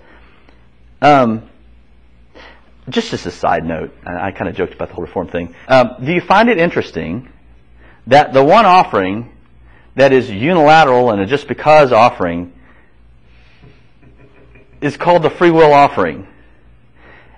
Um, 1.01 1.49
just 2.89 3.13
as 3.13 3.25
a 3.25 3.31
side 3.31 3.65
note, 3.65 3.93
I, 4.05 4.27
I 4.27 4.31
kind 4.31 4.49
of 4.49 4.55
joked 4.55 4.73
about 4.73 4.89
the 4.89 4.95
whole 4.95 5.05
reform 5.05 5.27
thing. 5.27 5.55
Um, 5.67 5.95
do 6.03 6.11
you 6.11 6.21
find 6.21 6.49
it 6.49 6.57
interesting 6.57 7.29
that 8.07 8.33
the 8.33 8.43
one 8.43 8.65
offering 8.65 9.31
that 9.95 10.13
is 10.13 10.29
unilateral 10.29 11.11
and 11.11 11.21
a 11.21 11.25
just 11.25 11.47
because 11.47 11.91
offering 11.91 12.53
is 14.81 14.97
called 14.97 15.23
the 15.23 15.29
free 15.29 15.51
will 15.51 15.73
offering. 15.73 16.27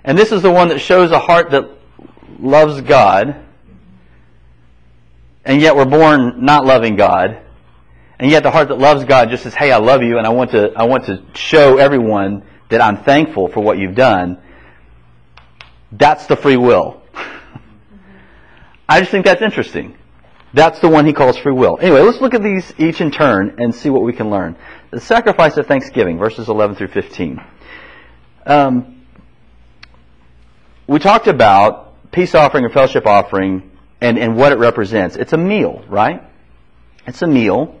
And 0.04 0.18
this 0.18 0.32
is 0.32 0.42
the 0.42 0.50
one 0.50 0.68
that 0.68 0.80
shows 0.80 1.10
a 1.10 1.18
heart 1.18 1.50
that 1.50 1.70
loves 2.38 2.82
God, 2.82 3.36
and 5.44 5.60
yet 5.60 5.76
we're 5.76 5.86
born 5.86 6.44
not 6.44 6.64
loving 6.66 6.96
God. 6.96 7.40
And 8.18 8.30
yet 8.30 8.42
the 8.42 8.50
heart 8.50 8.68
that 8.68 8.78
loves 8.78 9.04
God 9.04 9.30
just 9.30 9.42
says, 9.42 9.54
"Hey, 9.54 9.72
I 9.72 9.78
love 9.78 10.02
you 10.02 10.18
and 10.18 10.26
I 10.26 10.30
want 10.30 10.52
to 10.52 10.72
I 10.76 10.84
want 10.84 11.06
to 11.06 11.22
show 11.34 11.78
everyone 11.78 12.42
that 12.68 12.80
I'm 12.80 12.98
thankful 12.98 13.48
for 13.48 13.60
what 13.60 13.78
you've 13.78 13.94
done." 13.94 14.38
That's 15.90 16.26
the 16.26 16.36
free 16.36 16.56
will. 16.56 17.02
I 18.88 19.00
just 19.00 19.10
think 19.10 19.24
that's 19.24 19.42
interesting. 19.42 19.96
That's 20.52 20.78
the 20.78 20.88
one 20.88 21.06
he 21.06 21.12
calls 21.12 21.36
free 21.36 21.52
will. 21.52 21.78
Anyway, 21.80 22.00
let's 22.00 22.20
look 22.20 22.34
at 22.34 22.42
these 22.42 22.72
each 22.78 23.00
in 23.00 23.10
turn 23.10 23.56
and 23.58 23.74
see 23.74 23.90
what 23.90 24.02
we 24.02 24.12
can 24.12 24.30
learn. 24.30 24.56
The 24.90 25.00
sacrifice 25.00 25.56
of 25.56 25.66
thanksgiving, 25.66 26.18
verses 26.18 26.48
11 26.48 26.76
through 26.76 26.88
15. 26.88 27.40
Um, 28.46 28.93
we 30.86 30.98
talked 30.98 31.26
about 31.26 32.10
peace 32.12 32.34
offering 32.34 32.64
or 32.64 32.70
fellowship 32.70 33.06
offering 33.06 33.70
and, 34.00 34.18
and 34.18 34.36
what 34.36 34.52
it 34.52 34.58
represents. 34.58 35.16
It's 35.16 35.32
a 35.32 35.38
meal, 35.38 35.84
right? 35.88 36.22
It's 37.06 37.22
a 37.22 37.26
meal. 37.26 37.80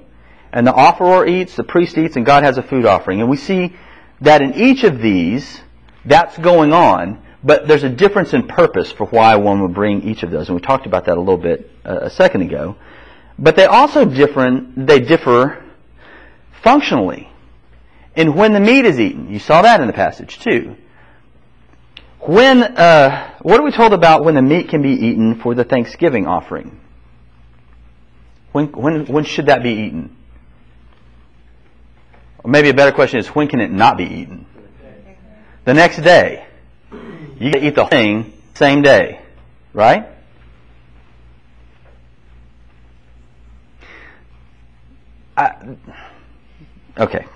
And 0.52 0.66
the 0.66 0.72
offerer 0.72 1.26
eats, 1.26 1.56
the 1.56 1.64
priest 1.64 1.98
eats, 1.98 2.16
and 2.16 2.24
God 2.24 2.44
has 2.44 2.58
a 2.58 2.62
food 2.62 2.86
offering. 2.86 3.20
And 3.20 3.28
we 3.28 3.36
see 3.36 3.74
that 4.20 4.40
in 4.40 4.54
each 4.54 4.84
of 4.84 5.00
these, 5.00 5.60
that's 6.04 6.38
going 6.38 6.72
on, 6.72 7.22
but 7.42 7.66
there's 7.66 7.82
a 7.82 7.88
difference 7.88 8.32
in 8.32 8.46
purpose 8.46 8.90
for 8.92 9.06
why 9.06 9.36
one 9.36 9.60
would 9.62 9.74
bring 9.74 10.02
each 10.02 10.22
of 10.22 10.30
those. 10.30 10.48
And 10.48 10.56
we 10.56 10.62
talked 10.62 10.86
about 10.86 11.06
that 11.06 11.16
a 11.16 11.20
little 11.20 11.36
bit 11.36 11.70
uh, 11.84 12.00
a 12.02 12.10
second 12.10 12.42
ago. 12.42 12.76
But 13.38 13.56
they 13.56 13.66
also 13.66 14.04
different, 14.04 14.86
they 14.86 15.00
differ 15.00 15.64
functionally. 16.62 17.28
And 18.16 18.36
when 18.36 18.52
the 18.52 18.60
meat 18.60 18.86
is 18.86 18.98
eaten, 19.00 19.30
you 19.30 19.40
saw 19.40 19.62
that 19.62 19.80
in 19.80 19.88
the 19.88 19.92
passage 19.92 20.38
too. 20.38 20.76
When, 22.26 22.62
uh, 22.62 23.34
what 23.42 23.60
are 23.60 23.62
we 23.62 23.70
told 23.70 23.92
about 23.92 24.24
when 24.24 24.34
the 24.34 24.40
meat 24.40 24.70
can 24.70 24.80
be 24.80 24.92
eaten 24.92 25.40
for 25.40 25.54
the 25.54 25.64
Thanksgiving 25.64 26.26
offering? 26.26 26.80
When, 28.52 28.68
when, 28.72 29.06
when 29.06 29.24
should 29.24 29.46
that 29.46 29.62
be 29.62 29.70
eaten? 29.70 30.16
Or 32.42 32.50
maybe 32.50 32.70
a 32.70 32.74
better 32.74 32.92
question 32.92 33.18
is 33.18 33.28
when 33.28 33.48
can 33.48 33.60
it 33.60 33.70
not 33.70 33.98
be 33.98 34.04
eaten? 34.04 34.46
The 35.66 35.74
next 35.74 35.98
day. 35.98 36.46
You 37.38 37.50
can 37.50 37.62
eat 37.62 37.74
the 37.74 37.84
thing 37.86 38.32
same 38.54 38.80
day, 38.80 39.20
right? 39.74 40.06
I, 45.36 45.76
okay. 46.96 47.26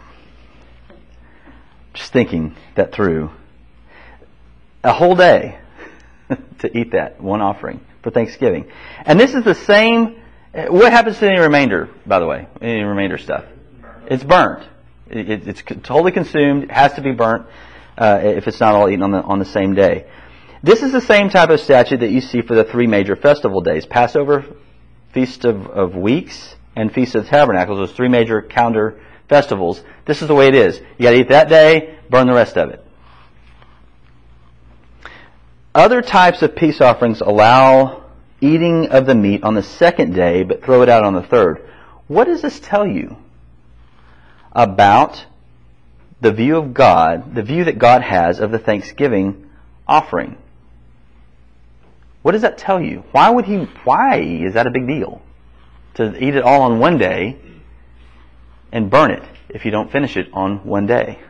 Just 1.93 2.13
thinking 2.13 2.55
that 2.77 2.93
through. 2.93 3.31
A 4.85 4.93
whole 4.93 5.17
day 5.17 5.59
to 6.61 6.79
eat 6.79 6.93
that 6.93 7.21
one 7.21 7.41
offering 7.41 7.81
for 8.03 8.11
Thanksgiving. 8.11 8.71
And 9.05 9.19
this 9.19 9.35
is 9.35 9.45
the 9.45 9.55
same. 9.55 10.21
What 10.53 10.93
happens 10.93 11.19
to 11.19 11.29
any 11.29 11.41
remainder, 11.41 11.91
by 12.07 12.21
the 12.21 12.27
way? 12.27 12.49
Any 12.61 12.83
remainder 12.83 13.19
stuff? 13.19 13.45
It's 14.07 14.25
burnt. 14.25 14.67
It's 15.11 15.63
totally 15.63 16.13
consumed. 16.13 16.65
It 16.65 16.71
has 16.71 16.95
to 16.95 17.03
be 17.03 17.13
burnt 17.13 17.47
uh, 17.97 18.21
if 18.23 18.47
it's 18.47 18.61
not 18.61 18.75
all 18.75 18.89
eaten 18.89 19.03
on 19.03 19.11
the 19.11 19.23
on 19.23 19.39
the 19.39 19.45
same 19.45 19.75
day. 19.75 20.07
This 20.63 20.83
is 20.83 20.93
the 20.93 21.01
same 21.01 21.31
type 21.31 21.51
of 21.51 21.61
statute 21.61 22.01
that 22.01 22.11
you 22.11 22.21
see 22.21 22.43
for 22.43 22.55
the 22.55 22.65
three 22.65 22.87
major 22.87 23.17
festival 23.17 23.61
days: 23.61 23.87
Passover, 23.87 24.45
Feast 25.13 25.45
of, 25.45 25.67
of 25.67 25.97
Weeks, 25.97 26.57
and 26.77 26.93
Feast 26.93 27.15
of 27.15 27.27
Tabernacles. 27.27 27.79
Those 27.79 27.93
three 27.93 28.09
major 28.09 28.43
calendar 28.43 29.01
festivals. 29.29 29.83
This 30.07 30.23
is 30.23 30.29
the 30.29 30.35
way 30.35 30.49
it 30.49 30.55
is. 30.55 30.79
You 30.99 31.05
got 31.05 31.11
to 31.11 31.17
eat 31.17 31.29
that 31.29 31.49
day, 31.49 31.99
burn 32.11 32.27
the 32.27 32.35
rest 32.35 32.57
of 32.57 32.71
it. 32.71 32.85
Other 35.79 36.03
types 36.03 36.43
of 36.43 36.57
peace 36.57 36.81
offerings 36.81 37.21
allow 37.21 38.03
eating 38.41 38.89
of 38.89 39.07
the 39.07 39.15
meat 39.15 39.45
on 39.45 39.55
the 39.55 39.63
second 39.63 40.13
day, 40.13 40.43
but 40.43 40.65
throw 40.65 40.83
it 40.83 40.89
out 40.89 41.05
on 41.05 41.15
the 41.15 41.23
third. 41.23 41.71
What 42.09 42.25
does 42.25 42.43
this 42.43 42.59
tell 42.59 42.85
you 42.85 43.17
about 44.51 45.25
the 46.21 46.33
view 46.33 46.57
of 46.57 46.75
God, 46.75 47.37
the 47.37 47.45
view 47.45 47.63
that 47.63 47.79
God 47.79 48.03
has 48.03 48.41
of 48.41 48.51
the 48.51 48.59
Thanksgiving 48.59 49.49
offering? 49.87 50.37
What 52.23 52.33
does 52.33 52.43
that 52.43 52.59
tell 52.59 52.83
you? 52.83 53.05
Why 53.13 53.31
would 53.31 53.45
he, 53.45 53.59
why 53.85 54.19
is 54.19 54.55
that 54.55 54.67
a 54.67 54.71
big 54.71 54.89
deal? 54.89 55.23
To 55.95 56.13
eat 56.21 56.35
it 56.35 56.43
all 56.43 56.63
on 56.63 56.81
one 56.81 56.99
day 56.99 57.39
and 58.73 58.91
burn 58.91 59.13
it 59.13 59.23
if 59.49 59.65
you 59.65 59.71
don't 59.71 59.93
finish 59.93 60.17
it 60.17 60.27
on 60.33 60.67
one 60.67 60.87
day. 60.87 61.21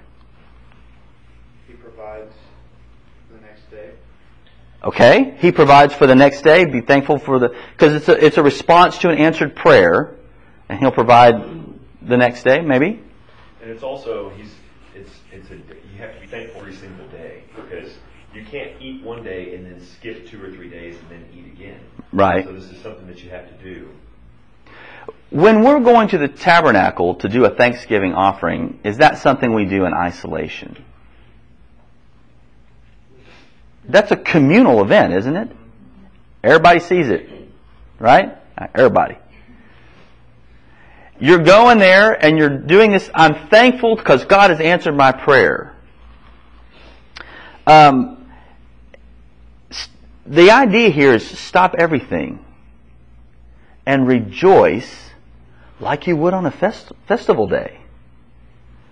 He 1.67 1.75
provides 1.75 2.33
the 3.31 3.43
next 3.43 3.71
day. 3.71 3.91
Okay? 4.89 5.35
He 5.39 5.53
provides 5.53 5.93
for 5.93 6.07
the 6.07 6.15
next 6.15 6.41
day. 6.41 6.65
Be 6.65 6.81
thankful 6.81 7.19
for 7.19 7.39
the, 7.39 7.55
because 7.73 7.93
it's 7.93 8.09
a, 8.09 8.25
it's 8.25 8.39
a 8.39 8.43
response 8.43 8.97
to 8.99 9.11
an 9.11 9.19
answered 9.19 9.55
prayer, 9.55 10.17
and 10.71 10.79
he'll 10.79 10.91
provide 10.91 11.35
the 12.01 12.17
next 12.17 12.43
day, 12.43 12.63
maybe? 12.63 12.99
And 13.61 13.71
it's 13.71 13.83
also, 13.83 14.31
he's, 14.31 14.51
it's, 14.95 15.11
it's 15.31 15.51
a, 15.51 15.57
you 15.57 15.99
have 15.99 16.15
to 16.15 16.21
be 16.21 16.27
thankful 16.27 16.63
every 16.63 16.75
single 16.75 17.07
day 17.09 17.43
because 17.55 17.93
you 18.33 18.43
can't 18.47 18.81
eat 18.81 19.03
one 19.03 19.23
day 19.23 19.55
and 19.55 19.67
then 19.67 19.79
skip 19.85 20.27
two 20.27 20.43
or 20.43 20.51
three 20.51 20.71
days 20.71 20.97
and 20.97 21.11
then 21.11 21.29
eat 21.35 21.53
again. 21.53 21.81
Right. 22.11 22.47
So 22.47 22.53
this 22.55 22.71
is 22.71 22.81
something 22.81 23.07
that 23.09 23.23
you 23.23 23.29
have 23.29 23.47
to 23.47 23.63
do. 23.63 23.91
When 25.29 25.63
we're 25.65 25.81
going 25.81 26.09
to 26.09 26.19
the 26.19 26.29
tabernacle 26.29 27.17
to 27.17 27.29
do 27.29 27.45
a 27.45 27.51
Thanksgiving 27.51 28.15
offering, 28.15 28.81
is 28.85 28.97
that 28.99 29.19
something 29.19 29.53
we 29.53 29.67
do 29.67 29.85
in 29.85 29.93
isolation? 29.93 30.83
That's 33.89 34.11
a 34.11 34.17
communal 34.17 34.83
event, 34.83 35.15
isn't 35.15 35.37
it? 35.37 35.49
Everybody 36.45 36.81
sees 36.81 37.09
it, 37.09 37.29
right? 37.99 38.37
Everybody. 38.75 39.17
You're 41.21 41.43
going 41.43 41.79
there 41.79 42.13
and 42.13 42.39
you're 42.39 42.59
doing 42.59 42.93
this. 42.93 43.11
I'm 43.13 43.49
thankful 43.49 43.97
because 43.97 44.25
God 44.25 44.51
has 44.51 44.61
answered 44.61 44.93
my 44.97 45.11
prayer. 45.11 45.75
Um, 47.67 48.31
the 50.27 50.51
idea 50.51 50.91
here 50.91 51.15
is 51.15 51.27
stop 51.27 51.75
everything 51.77 52.45
and 53.85 54.07
rejoice 54.07 55.11
like 55.81 56.07
you 56.07 56.17
would 56.17 56.35
on 56.35 56.47
a 56.47 56.51
fest- 56.51 56.93
festival 57.07 57.47
day. 57.47 57.81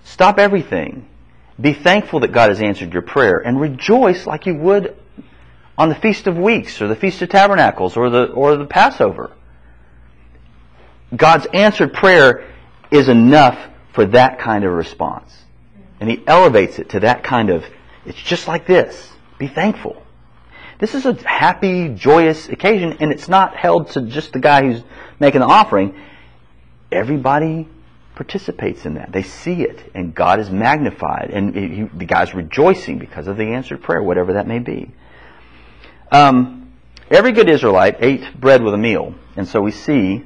Stop 0.04 0.38
everything. 0.38 1.06
Be 1.60 1.72
thankful 1.72 2.20
that 2.20 2.32
God 2.32 2.50
has 2.50 2.60
answered 2.60 2.92
your 2.92 3.02
prayer 3.02 3.38
and 3.38 3.60
rejoice 3.60 4.26
like 4.26 4.46
you 4.46 4.54
would 4.56 4.96
on 5.78 5.88
the 5.88 5.94
Feast 5.94 6.26
of 6.26 6.36
Weeks 6.36 6.82
or 6.82 6.88
the 6.88 6.96
Feast 6.96 7.22
of 7.22 7.30
Tabernacles 7.30 7.96
or 7.96 8.10
the, 8.10 8.24
or 8.26 8.56
the 8.56 8.66
Passover. 8.66 9.32
God's 11.14 11.46
answered 11.52 11.94
prayer 11.94 12.46
is 12.90 13.08
enough 13.08 13.58
for 13.92 14.04
that 14.06 14.38
kind 14.38 14.64
of 14.64 14.72
response. 14.72 15.32
And 16.00 16.10
He 16.10 16.22
elevates 16.26 16.78
it 16.78 16.90
to 16.90 17.00
that 17.00 17.24
kind 17.24 17.48
of, 17.48 17.64
it's 18.04 18.22
just 18.22 18.46
like 18.46 18.66
this. 18.66 19.10
Be 19.38 19.48
thankful. 19.48 20.02
This 20.78 20.94
is 20.94 21.06
a 21.06 21.14
happy, 21.26 21.88
joyous 21.88 22.48
occasion, 22.48 22.98
and 23.00 23.10
it's 23.10 23.28
not 23.28 23.56
held 23.56 23.90
to 23.92 24.02
just 24.02 24.34
the 24.34 24.40
guy 24.40 24.62
who's 24.62 24.82
making 25.18 25.40
the 25.40 25.46
offering. 25.46 25.98
Everybody 26.92 27.66
participates 28.16 28.86
in 28.86 28.94
that. 28.94 29.12
They 29.12 29.22
see 29.22 29.62
it, 29.62 29.92
and 29.94 30.12
God 30.14 30.40
is 30.40 30.50
magnified, 30.50 31.30
and 31.32 31.56
it, 31.56 31.70
he, 31.70 31.82
the 31.82 32.06
guy's 32.06 32.34
rejoicing 32.34 32.98
because 32.98 33.28
of 33.28 33.36
the 33.36 33.44
answered 33.44 33.82
prayer, 33.82 34.02
whatever 34.02 34.32
that 34.32 34.48
may 34.48 34.58
be. 34.58 34.90
Um, 36.10 36.72
every 37.10 37.32
good 37.32 37.48
Israelite 37.48 37.98
ate 38.00 38.40
bread 38.40 38.62
with 38.62 38.74
a 38.74 38.78
meal, 38.78 39.14
and 39.36 39.46
so 39.46 39.60
we 39.60 39.70
see 39.70 40.24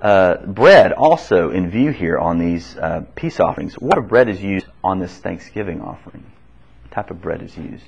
uh, 0.00 0.46
bread 0.46 0.92
also 0.92 1.50
in 1.50 1.70
view 1.70 1.90
here 1.90 2.18
on 2.18 2.38
these 2.38 2.76
uh, 2.76 3.04
peace 3.14 3.40
offerings. 3.40 3.74
What 3.74 3.96
type 3.96 4.04
of 4.04 4.08
bread 4.08 4.28
is 4.28 4.40
used 4.40 4.66
on 4.82 5.00
this 5.00 5.12
Thanksgiving 5.18 5.82
offering? 5.82 6.24
What 6.82 6.92
type 6.92 7.10
of 7.10 7.20
bread 7.20 7.42
is 7.42 7.56
used? 7.56 7.84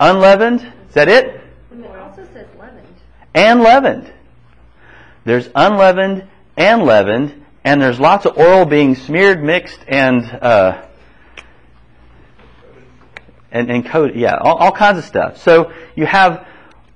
Unleavened? 0.00 0.60
Is 0.88 0.94
that 0.94 1.08
it? 1.08 1.42
It 1.70 1.96
also 1.96 2.26
says 2.32 2.46
leavened. 2.58 2.86
And 3.34 3.60
leavened. 3.60 4.10
There's 5.24 5.48
unleavened 5.54 6.26
and 6.56 6.84
leavened, 6.84 7.44
and 7.64 7.80
there's 7.80 8.00
lots 8.00 8.26
of 8.26 8.38
oil 8.38 8.64
being 8.64 8.94
smeared, 8.94 9.42
mixed, 9.42 9.80
and 9.86 10.24
uh, 10.24 10.86
and, 13.50 13.84
coated. 13.86 14.16
Yeah, 14.16 14.36
all, 14.36 14.56
all 14.56 14.72
kinds 14.72 14.98
of 14.98 15.04
stuff. 15.04 15.38
So 15.38 15.72
you 15.94 16.06
have 16.06 16.46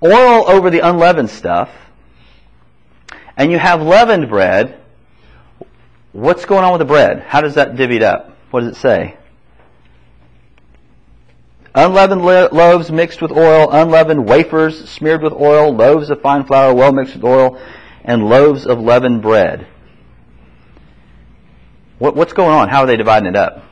oil 0.03 0.49
over 0.49 0.71
the 0.71 0.81
unleavened 0.81 1.31
stuff, 1.31 1.71
and 3.37 3.51
you 3.51 3.59
have 3.59 3.83
leavened 3.83 4.29
bread. 4.29 4.81
What's 6.13 6.45
going 6.45 6.65
on 6.65 6.73
with 6.73 6.79
the 6.79 6.85
bread? 6.85 7.21
How 7.21 7.41
does 7.41 7.57
that 7.57 7.75
divvied 7.75 8.03
up? 8.03 8.37
What 8.51 8.61
does 8.61 8.77
it 8.77 8.81
say? 8.81 9.17
Unleavened 11.75 12.23
loaves 12.25 12.93
mixed 12.93 13.21
with 13.21 13.33
oil, 13.33 13.69
unleavened 13.73 14.25
wafers 14.27 14.89
smeared 14.89 15.23
with 15.23 15.33
oil, 15.33 15.75
loaves 15.75 16.09
of 16.09 16.21
fine 16.21 16.45
flour 16.45 16.73
well 16.73 16.93
mixed 16.93 17.17
with 17.17 17.25
oil, 17.25 17.61
and 18.05 18.29
loaves 18.29 18.67
of 18.67 18.79
leavened 18.81 19.23
bread. 19.23 19.67
What, 21.99 22.17
what's 22.17 22.33
going 22.33 22.51
on? 22.51 22.69
How 22.69 22.81
are 22.81 22.87
they 22.87 22.97
dividing 22.97 23.29
it 23.29 23.37
up? 23.37 23.65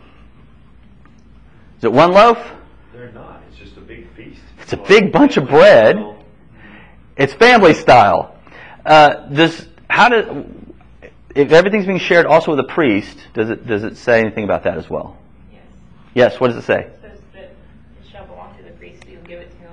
Is 1.78 1.84
it 1.84 1.92
one 1.92 2.12
loaf? 2.12 2.38
They're 2.92 3.12
not. 3.12 3.42
It's 3.50 3.58
just 3.58 3.76
a 3.76 3.80
big 3.80 4.08
feast. 4.14 4.40
It's 4.62 4.72
a 4.72 4.76
big 4.76 5.12
bunch 5.12 5.36
of 5.36 5.48
bread. 5.48 5.96
It's 7.16 7.34
family 7.34 7.74
style. 7.74 8.36
Uh, 8.86 9.26
does 9.28 9.68
how 9.88 10.08
does 10.08 10.46
if 11.34 11.52
everything's 11.52 11.86
being 11.86 11.98
shared 11.98 12.26
also 12.26 12.52
with 12.52 12.60
a 12.60 12.68
priest? 12.68 13.18
Does 13.34 13.50
it 13.50 13.66
does 13.66 13.84
it 13.84 13.96
say 13.96 14.20
anything 14.20 14.44
about 14.44 14.64
that 14.64 14.78
as 14.78 14.88
well? 14.88 15.18
Yes. 15.52 15.62
Yes. 16.14 16.40
What 16.40 16.48
does 16.48 16.56
it 16.56 16.66
say? 16.66 16.80
It 16.80 16.98
says 17.02 17.18
that 17.34 17.42
it 17.42 17.56
shall 18.10 18.26
belong 18.26 18.56
to 18.56 18.62
the 18.62 18.70
priest, 18.70 19.02
you'll 19.08 19.22
give 19.22 19.40
it 19.40 19.50
to 19.50 19.56
him. 19.58 19.72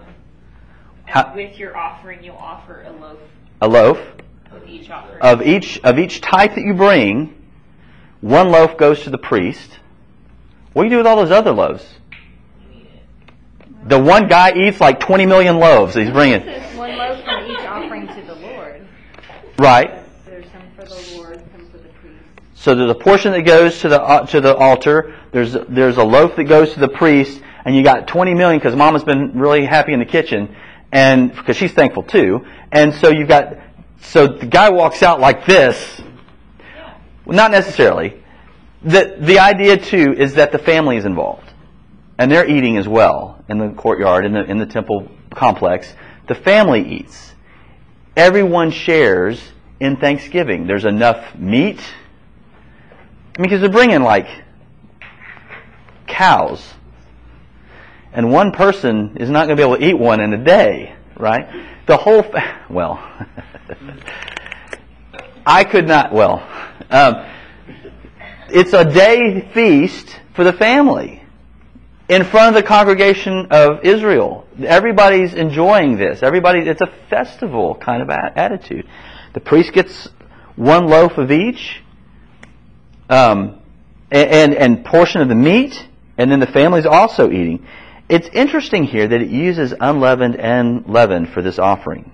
How- 1.06 1.34
with 1.34 1.58
your 1.58 1.78
offering, 1.78 2.24
you'll 2.24 2.36
offer 2.36 2.84
a 2.84 2.92
loaf 2.92 3.20
A 3.62 3.68
loaf 3.68 4.00
of 4.00 4.26
each 4.70 4.90
of 4.90 5.42
each 5.42 5.80
of 5.84 6.00
each 6.00 6.22
type 6.22 6.56
that 6.56 6.62
you 6.62 6.74
bring. 6.74 7.36
One 8.22 8.52
loaf 8.52 8.78
goes 8.78 9.04
to 9.04 9.10
the 9.10 9.18
priest. 9.18 9.80
What 10.74 10.84
do 10.84 10.90
you 10.90 10.92
do 10.92 10.98
with 10.98 11.08
all 11.08 11.16
those 11.16 11.32
other 11.32 11.52
loaves? 11.52 11.86
You 12.62 12.82
eat 12.82 12.88
it. 12.88 13.90
The 13.90 14.00
one 14.00 14.28
guy 14.28 14.54
eats 14.54 14.80
like 14.82 15.00
20 15.00 15.26
million 15.26 15.58
loaves 15.58 15.96
he's 15.96 16.12
bringing. 16.12 16.42
One 16.78 16.98
loaf 16.98 17.24
from 17.24 17.50
each 17.50 17.60
offering 17.60 18.08
to 18.08 18.22
the 18.22 18.36
Lord. 18.36 18.88
Right. 19.58 20.04
There's 20.26 20.46
some 20.52 20.64
for 20.76 20.86
the 20.86 21.18
Lord, 21.18 21.44
some 21.52 21.70
for 21.70 21.78
the 21.78 21.90
priest. 21.90 22.24
So 22.56 22.76
there's 22.76 22.92
a 22.92 22.96
portion 22.96 23.32
that 23.32 23.44
goes 23.44 23.80
to 23.82 23.90
the 23.90 24.02
uh, 24.02 24.26
to 24.28 24.42
the 24.42 24.56
altar. 24.56 25.16
There's 25.32 25.54
there's 25.54 25.98
a 25.98 26.04
loaf 26.04 26.36
that 26.36 26.46
goes 26.46 26.74
to 26.74 26.80
the 26.80 26.90
priest, 26.90 27.42
and 27.66 27.76
you 27.76 27.84
got 27.84 28.08
20 28.08 28.34
million 28.34 28.60
because 28.60 28.76
Mama's 28.76 29.04
been 29.04 29.40
really 29.40 29.66
happy 29.66 29.94
in 29.94 30.00
the 30.00 30.06
kitchen, 30.06 30.56
and 30.92 31.34
because 31.34 31.56
she's 31.56 31.74
thankful 31.74 32.04
too. 32.04 32.46
And 32.72 32.94
so 32.94 33.10
you've 33.10 33.30
got 33.30 33.58
so 34.02 34.28
the 34.28 34.46
guy 34.46 34.70
walks 34.70 35.04
out 35.04 35.20
like 35.20 35.46
this. 35.46 36.02
Well, 37.26 37.36
not 37.36 37.52
necessarily. 37.52 38.24
The 38.82 39.18
the 39.20 39.40
idea 39.40 39.78
too 39.78 40.16
is 40.18 40.36
that 40.36 40.52
the 40.52 40.58
family 40.58 40.98
is 40.98 41.06
involved, 41.06 41.52
and 42.18 42.32
they're 42.32 42.48
eating 42.48 42.78
as 42.78 42.88
well 42.88 43.44
in 43.50 43.58
the 43.58 43.70
courtyard 43.70 44.26
in 44.26 44.34
the 44.34 44.44
in 44.44 44.58
the 44.58 44.66
temple 44.66 45.10
complex. 45.32 45.94
The 46.28 46.36
family 46.36 46.88
eats. 46.88 47.34
Everyone 48.16 48.72
shares 48.72 49.42
in 49.80 49.98
Thanksgiving. 49.98 50.68
There's 50.68 50.86
enough 50.86 51.36
meat. 51.36 51.80
I 51.80 53.42
mean, 53.42 53.50
because 53.50 53.62
they're 53.62 53.70
bringing 53.70 54.02
like 54.02 54.28
cows, 56.08 56.62
and 58.12 58.32
one 58.32 58.52
person 58.52 59.18
is 59.18 59.30
not 59.30 59.48
going 59.48 59.56
to 59.56 59.56
be 59.56 59.64
able 59.64 59.78
to 59.78 59.86
eat 59.86 59.98
one 59.98 60.20
in 60.20 60.34
a 60.34 60.44
day, 60.44 60.96
right? 61.18 61.48
The 61.86 61.98
whole, 61.98 62.24
fa- 62.24 62.66
well, 62.70 63.02
I 65.46 65.64
could 65.64 65.88
not. 65.88 66.14
Well, 66.14 66.46
um, 66.90 67.26
it's 68.50 68.74
a 68.74 68.86
day 68.86 69.50
feast 69.54 70.20
for 70.36 70.44
the 70.44 70.54
family 70.54 71.24
in 72.08 72.24
front 72.26 72.56
of 72.56 72.62
the 72.62 72.68
congregation 72.68 73.48
of 73.52 73.84
Israel. 73.84 74.48
Everybody's 74.64 75.34
enjoying 75.34 75.98
this. 75.98 76.24
Everybody, 76.24 76.62
it's 76.62 76.82
a 76.82 76.92
festival 77.10 77.76
kind 77.76 78.02
of 78.02 78.10
attitude. 78.10 78.88
The 79.34 79.40
priest 79.40 79.74
gets 79.74 80.10
one 80.56 80.88
loaf 80.88 81.18
of 81.18 81.32
each, 81.32 81.82
um, 83.10 83.62
and, 84.12 84.30
and 84.30 84.54
and 84.56 84.86
portion 84.86 85.22
of 85.22 85.30
the 85.30 85.36
meat, 85.36 85.88
and 86.18 86.32
then 86.32 86.40
the 86.40 86.48
family's 86.48 86.86
also 86.86 87.30
eating. 87.30 87.66
It's 88.10 88.28
interesting 88.34 88.86
here 88.86 89.08
that 89.08 89.22
it 89.22 89.30
uses 89.30 89.74
unleavened 89.80 90.36
and 90.36 90.88
leavened 90.88 91.30
for 91.30 91.44
this 91.44 91.60
offering. 91.60 92.12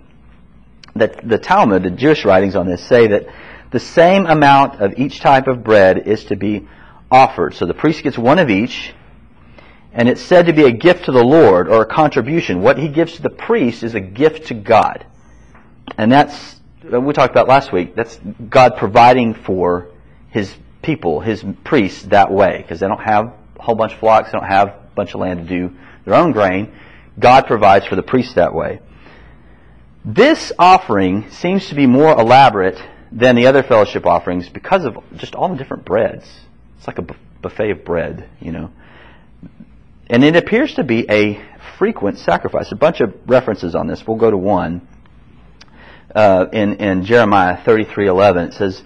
That 0.96 1.28
the 1.28 1.38
Talmud, 1.38 1.84
the 1.84 1.90
Jewish 1.90 2.24
writings 2.24 2.56
on 2.56 2.68
this, 2.68 2.82
say 2.82 3.08
that 3.08 3.28
the 3.72 3.82
same 3.82 4.26
amount 4.28 4.82
of 4.82 4.98
each 4.98 5.20
type 5.20 5.48
of 5.48 5.62
bread 5.62 6.08
is 6.08 6.24
to 6.26 6.38
be 6.38 6.68
offered. 7.12 7.54
So 7.54 7.66
the 7.66 7.74
priest 7.74 8.04
gets 8.04 8.18
one 8.18 8.40
of 8.40 8.50
each, 8.50 8.94
and 9.92 10.08
it's 10.08 10.22
said 10.22 10.46
to 10.46 10.54
be 10.54 10.64
a 10.64 10.72
gift 10.72 11.06
to 11.06 11.12
the 11.12 11.24
Lord 11.24 11.68
or 11.68 11.82
a 11.82 11.86
contribution. 11.86 12.62
What 12.62 12.78
he 12.78 12.88
gives 12.88 13.16
to 13.18 13.22
the 13.22 13.30
priest 13.30 13.84
is 13.84 13.94
a 13.94 14.00
gift 14.00 14.48
to 14.48 14.54
God. 14.54 15.06
And 15.98 16.10
that's, 16.10 16.62
uh, 16.92 17.02
we 17.02 17.14
talked 17.14 17.32
about 17.32 17.50
last 17.50 17.74
week, 17.74 17.94
that's 17.96 18.18
God 18.50 18.78
providing 18.78 19.34
for 19.34 19.90
his 20.30 20.54
people, 20.82 21.20
his 21.20 21.44
priests, 21.66 22.04
that 22.04 22.32
way. 22.32 22.60
Because 22.62 22.80
they 22.80 22.88
don't 22.88 23.04
have 23.04 23.34
a 23.60 23.62
whole 23.62 23.76
bunch 23.76 23.92
of 23.92 24.00
flocks, 24.00 24.32
they 24.32 24.38
don't 24.38 24.48
have 24.48 24.70
a 24.70 24.80
bunch 24.96 25.14
of 25.14 25.20
land 25.20 25.46
to 25.46 25.46
do 25.46 25.76
their 26.06 26.16
own 26.16 26.32
grain. 26.32 26.74
God 27.20 27.48
provides 27.48 27.86
for 27.86 27.98
the 27.98 28.04
priests 28.04 28.36
that 28.36 28.54
way. 28.54 28.80
This 30.06 30.52
offering 30.60 31.32
seems 31.32 31.68
to 31.70 31.76
be 31.76 31.88
more 31.88 32.12
elaborate 32.12 32.80
than 33.12 33.36
the 33.36 33.48
other 33.48 33.64
fellowship 33.64 34.06
offerings 34.06 34.48
because 34.50 34.86
of 34.86 34.98
just 35.16 35.34
all 35.34 35.50
the 35.50 35.56
different 35.56 35.84
breads. 35.84 36.26
It's 36.78 36.86
like 36.86 37.00
a 37.00 37.08
buffet 37.42 37.72
of 37.72 37.86
bread, 37.86 38.30
you 38.40 38.52
know. 38.52 38.72
And 40.08 40.24
it 40.24 40.36
appears 40.36 40.76
to 40.76 40.84
be 40.84 41.10
a 41.10 41.42
frequent 41.80 42.20
sacrifice. 42.20 42.72
A 42.72 42.76
bunch 42.76 43.02
of 43.02 43.16
references 43.26 43.74
on 43.74 43.88
this. 43.88 44.06
We'll 44.06 44.18
go 44.18 44.30
to 44.30 44.38
one. 44.38 44.88
Uh, 46.14 46.46
in, 46.54 46.76
in 46.76 47.04
Jeremiah 47.04 47.58
33:11, 47.58 48.50
it 48.50 48.54
says, 48.54 48.84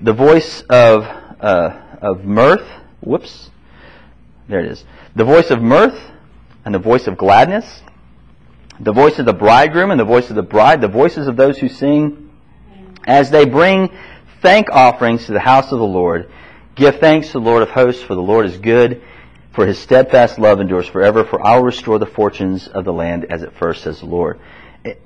"The 0.00 0.12
voice 0.12 0.62
of 0.68 1.04
uh, 1.04 1.80
of 2.00 2.24
mirth, 2.24 2.66
whoops, 3.00 3.50
there 4.48 4.60
it 4.60 4.66
is. 4.66 4.84
The 5.16 5.24
voice 5.24 5.50
of 5.50 5.62
mirth 5.62 5.98
and 6.64 6.74
the 6.74 6.78
voice 6.78 7.06
of 7.06 7.16
gladness, 7.16 7.82
the 8.80 8.92
voice 8.92 9.18
of 9.18 9.26
the 9.26 9.34
bridegroom 9.34 9.90
and 9.90 10.00
the 10.00 10.04
voice 10.04 10.30
of 10.30 10.36
the 10.36 10.42
bride, 10.42 10.80
the 10.80 10.88
voices 10.88 11.26
of 11.26 11.36
those 11.36 11.58
who 11.58 11.68
sing, 11.68 12.30
as 13.06 13.30
they 13.30 13.44
bring 13.44 13.90
thank 14.40 14.70
offerings 14.70 15.26
to 15.26 15.32
the 15.32 15.40
house 15.40 15.70
of 15.70 15.78
the 15.78 15.86
Lord. 15.86 16.30
Give 16.74 16.98
thanks 16.98 17.28
to 17.28 17.32
the 17.34 17.40
Lord 17.40 17.62
of 17.62 17.70
hosts, 17.70 18.02
for 18.02 18.14
the 18.14 18.22
Lord 18.22 18.46
is 18.46 18.56
good, 18.56 19.02
for 19.52 19.66
his 19.66 19.78
steadfast 19.78 20.38
love 20.38 20.60
endures 20.60 20.86
forever. 20.86 21.24
For 21.24 21.44
I 21.44 21.56
will 21.56 21.64
restore 21.64 21.98
the 21.98 22.06
fortunes 22.06 22.68
of 22.68 22.84
the 22.84 22.92
land 22.92 23.26
as 23.28 23.42
at 23.42 23.54
first, 23.54 23.82
says 23.82 24.00
the 24.00 24.06
Lord. 24.06 24.40
It- 24.82 25.02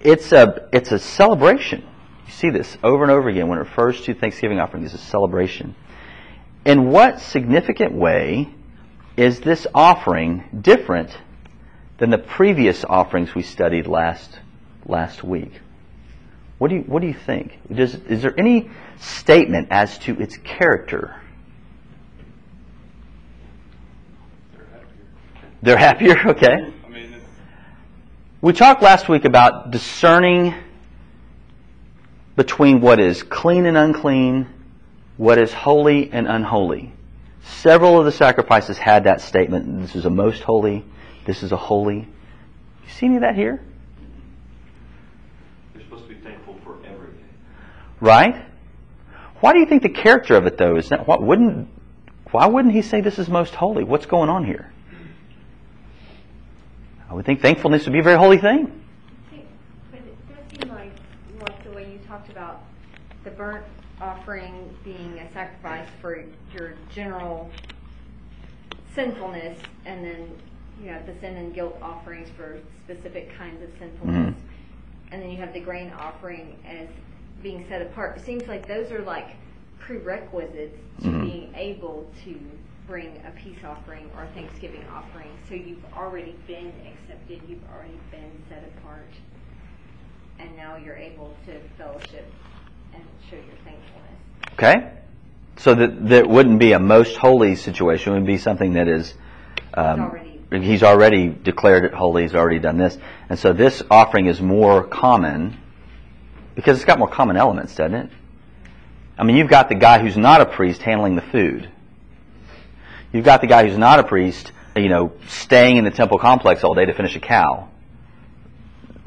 it's 0.00 0.32
a 0.32 0.68
it's 0.72 0.90
a 0.90 0.98
celebration. 0.98 1.84
You 2.26 2.32
see 2.32 2.50
this 2.50 2.76
over 2.82 3.04
and 3.04 3.12
over 3.12 3.28
again 3.28 3.48
when 3.48 3.58
it 3.58 3.62
refers 3.62 4.00
to 4.02 4.14
Thanksgiving 4.14 4.58
offering. 4.58 4.84
It's 4.84 4.94
a 4.94 4.98
celebration. 4.98 5.76
In 6.64 6.90
what 6.90 7.20
significant 7.20 7.92
way 7.92 8.48
is 9.16 9.40
this 9.40 9.66
offering 9.74 10.44
different 10.60 11.16
than 11.98 12.10
the 12.10 12.18
previous 12.18 12.84
offerings 12.84 13.34
we 13.34 13.42
studied 13.42 13.86
last 13.86 14.38
last 14.86 15.22
week? 15.24 15.52
What 16.58 16.68
do 16.68 16.76
you 16.76 16.82
what 16.82 17.00
do 17.00 17.06
you 17.06 17.14
think? 17.14 17.58
Does, 17.72 17.94
is 17.94 18.22
there 18.22 18.34
any 18.38 18.70
statement 18.98 19.68
as 19.70 19.98
to 20.00 20.20
its 20.20 20.36
character? 20.38 21.16
They're 25.62 25.78
happier, 25.78 26.16
okay. 26.28 26.46
I 26.46 26.88
mean, 26.90 27.14
it's, 27.14 27.24
We 28.42 28.52
talked 28.52 28.82
last 28.82 29.08
week 29.08 29.24
about 29.24 29.70
discerning 29.70 30.54
between 32.36 32.82
what 32.82 33.00
is 33.00 33.22
clean 33.22 33.64
and 33.64 33.76
unclean, 33.76 34.46
what 35.16 35.38
is 35.38 35.54
holy 35.54 36.12
and 36.12 36.28
unholy. 36.28 36.92
Several 37.44 37.98
of 37.98 38.04
the 38.04 38.12
sacrifices 38.12 38.76
had 38.76 39.04
that 39.04 39.22
statement. 39.22 39.80
This 39.80 39.96
is 39.96 40.04
a 40.04 40.10
most 40.10 40.42
holy. 40.42 40.84
This 41.24 41.42
is 41.42 41.52
a 41.52 41.56
holy. 41.56 41.96
You 41.96 42.90
see 42.90 43.06
any 43.06 43.16
of 43.16 43.22
that 43.22 43.34
here? 43.34 43.62
You're 45.74 45.84
supposed 45.84 46.08
to 46.08 46.14
be 46.14 46.20
thankful 46.20 46.58
for 46.64 46.76
everything. 46.86 47.24
Right? 48.00 48.44
Why 49.40 49.52
do 49.52 49.58
you 49.58 49.66
think 49.66 49.82
the 49.82 49.88
character 49.88 50.36
of 50.36 50.46
it 50.46 50.58
though 50.58 50.76
is 50.76 50.90
not? 50.90 51.06
What 51.06 51.22
wouldn't? 51.22 51.68
Why 52.30 52.46
wouldn't 52.46 52.74
he 52.74 52.82
say 52.82 53.00
this 53.00 53.18
is 53.18 53.28
most 53.28 53.54
holy? 53.54 53.84
What's 53.84 54.06
going 54.06 54.28
on 54.28 54.44
here? 54.44 54.72
I 57.08 57.14
would 57.14 57.24
think 57.24 57.40
thankfulness 57.40 57.84
would 57.84 57.92
be 57.92 58.00
a 58.00 58.02
very 58.02 58.18
holy 58.18 58.38
thing. 58.38 58.82
But 59.90 60.00
it 60.00 60.16
does 60.28 60.60
seem 60.60 60.74
like, 60.74 60.92
like 61.40 61.64
the 61.64 61.70
way 61.70 61.92
you 61.92 61.98
talked 62.08 62.30
about 62.30 62.62
the 63.22 63.30
burnt 63.30 63.64
offering 64.00 64.76
being 64.82 65.18
a 65.18 65.32
sacrifice 65.32 65.88
for 66.00 66.24
your 66.52 66.74
general 66.92 67.50
sinfulness, 68.94 69.58
and 69.84 70.04
then 70.04 70.36
you 70.82 70.90
have 70.90 71.06
the 71.06 71.14
sin 71.20 71.36
and 71.36 71.54
guilt 71.54 71.76
offerings 71.80 72.28
for 72.36 72.58
specific 72.84 73.36
kinds 73.36 73.62
of 73.62 73.70
sinfulness, 73.78 74.34
Mhm. 74.34 75.12
and 75.12 75.22
then 75.22 75.30
you 75.30 75.36
have 75.38 75.52
the 75.52 75.60
grain 75.60 75.92
offering 75.98 76.56
as 76.66 76.88
being 77.42 77.64
set 77.68 77.82
apart. 77.82 78.16
It 78.16 78.24
seems 78.24 78.46
like 78.48 78.66
those 78.66 78.90
are 78.90 79.00
like 79.00 79.28
prerequisites 79.78 80.78
to 81.02 81.08
Mhm. 81.08 81.22
being 81.22 81.54
able 81.54 82.10
to 82.24 82.38
bring 82.86 83.22
a 83.26 83.30
peace 83.30 83.62
offering 83.64 84.10
or 84.16 84.24
a 84.24 84.26
Thanksgiving 84.28 84.84
offering. 84.94 85.28
So 85.48 85.54
you've 85.54 85.84
already 85.96 86.34
been 86.46 86.72
accepted, 86.86 87.40
you've 87.48 87.64
already 87.72 87.98
been 88.10 88.30
set 88.48 88.64
apart, 88.78 89.08
and 90.38 90.54
now 90.56 90.76
you're 90.76 90.96
able 90.96 91.34
to 91.46 91.58
fellowship 91.78 92.30
and 92.92 93.02
show 93.30 93.36
your 93.36 93.56
thankfulness. 93.64 94.20
Okay? 94.54 94.90
So 95.56 95.74
that 95.74 96.08
that 96.08 96.28
wouldn't 96.28 96.58
be 96.58 96.72
a 96.72 96.78
most 96.78 97.16
holy 97.16 97.54
situation. 97.56 98.12
It 98.12 98.16
would 98.16 98.26
be 98.26 98.38
something 98.38 98.74
that 98.74 98.88
is. 98.88 99.14
Um, 99.74 100.00
already- 100.00 100.33
he's 100.62 100.82
already 100.82 101.28
declared 101.28 101.84
it 101.84 101.94
holy. 101.94 102.22
He's 102.22 102.34
already 102.34 102.58
done 102.58 102.76
this, 102.76 102.96
and 103.28 103.38
so 103.38 103.52
this 103.52 103.82
offering 103.90 104.26
is 104.26 104.40
more 104.40 104.84
common 104.84 105.58
because 106.54 106.76
it's 106.76 106.84
got 106.84 106.98
more 106.98 107.08
common 107.08 107.36
elements, 107.36 107.74
doesn't 107.74 107.94
it? 107.94 108.10
I 109.18 109.24
mean, 109.24 109.36
you've 109.36 109.48
got 109.48 109.68
the 109.68 109.74
guy 109.74 110.00
who's 110.00 110.16
not 110.16 110.40
a 110.40 110.46
priest 110.46 110.82
handling 110.82 111.16
the 111.16 111.22
food. 111.22 111.68
You've 113.12 113.24
got 113.24 113.40
the 113.40 113.46
guy 113.46 113.66
who's 113.66 113.78
not 113.78 114.00
a 114.00 114.04
priest, 114.04 114.52
you 114.76 114.88
know, 114.88 115.12
staying 115.28 115.76
in 115.76 115.84
the 115.84 115.90
temple 115.90 116.18
complex 116.18 116.64
all 116.64 116.74
day 116.74 116.84
to 116.84 116.94
finish 116.94 117.14
a 117.14 117.20
cow. 117.20 117.68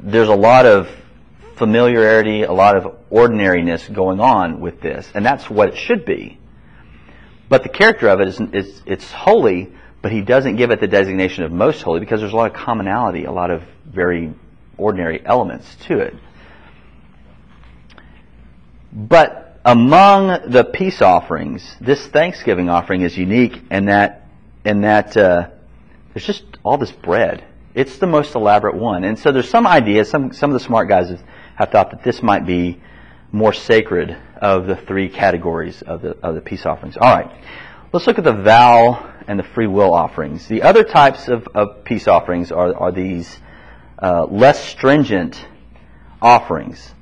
There's 0.00 0.28
a 0.28 0.34
lot 0.34 0.64
of 0.64 0.88
familiarity, 1.56 2.42
a 2.42 2.52
lot 2.52 2.76
of 2.76 2.96
ordinariness 3.10 3.86
going 3.88 4.20
on 4.20 4.60
with 4.60 4.80
this, 4.80 5.10
and 5.14 5.26
that's 5.26 5.50
what 5.50 5.68
it 5.68 5.76
should 5.76 6.04
be. 6.04 6.38
But 7.48 7.62
the 7.62 7.68
character 7.68 8.08
of 8.08 8.20
it 8.20 8.28
is, 8.28 8.40
is 8.40 8.82
it's 8.86 9.10
holy, 9.10 9.72
but 10.00 10.12
he 10.12 10.20
doesn't 10.20 10.56
give 10.56 10.70
it 10.70 10.80
the 10.80 10.86
designation 10.86 11.44
of 11.44 11.52
most 11.52 11.82
holy 11.82 12.00
because 12.00 12.20
there's 12.20 12.32
a 12.32 12.36
lot 12.36 12.50
of 12.50 12.56
commonality, 12.56 13.24
a 13.24 13.32
lot 13.32 13.50
of 13.50 13.62
very 13.84 14.32
ordinary 14.76 15.24
elements 15.24 15.76
to 15.86 15.98
it. 15.98 16.14
But 18.92 19.60
among 19.64 20.50
the 20.50 20.64
peace 20.64 21.02
offerings, 21.02 21.76
this 21.80 22.06
Thanksgiving 22.06 22.68
offering 22.68 23.02
is 23.02 23.16
unique 23.16 23.60
in 23.70 23.86
that 23.86 24.26
in 24.64 24.82
that 24.82 25.16
uh, 25.16 25.48
there's 26.14 26.26
just 26.26 26.44
all 26.64 26.78
this 26.78 26.92
bread. 26.92 27.44
It's 27.74 27.98
the 27.98 28.06
most 28.06 28.34
elaborate 28.34 28.74
one, 28.76 29.04
and 29.04 29.18
so 29.18 29.30
there's 29.30 29.48
some 29.48 29.66
idea. 29.66 30.04
Some 30.04 30.32
some 30.32 30.50
of 30.50 30.54
the 30.54 30.64
smart 30.64 30.88
guys 30.88 31.10
have, 31.10 31.22
have 31.56 31.70
thought 31.70 31.90
that 31.90 32.02
this 32.02 32.22
might 32.22 32.46
be 32.46 32.80
more 33.30 33.52
sacred 33.52 34.16
of 34.40 34.66
the 34.66 34.76
three 34.76 35.08
categories 35.08 35.82
of 35.82 36.02
the 36.02 36.16
of 36.22 36.34
the 36.34 36.40
peace 36.40 36.64
offerings. 36.64 36.96
All 36.96 37.14
right, 37.14 37.30
let's 37.92 38.06
look 38.06 38.18
at 38.18 38.24
the 38.24 38.32
vow 38.32 39.07
and 39.28 39.38
the 39.38 39.44
free 39.44 39.66
will 39.68 39.94
offerings. 39.94 40.48
The 40.48 40.62
other 40.62 40.82
types 40.82 41.28
of, 41.28 41.46
of 41.54 41.84
peace 41.84 42.08
offerings 42.08 42.50
are 42.50 42.74
are 42.74 42.90
these 42.90 43.38
uh, 44.02 44.24
less 44.24 44.64
stringent 44.64 45.46
offerings. 46.20 46.94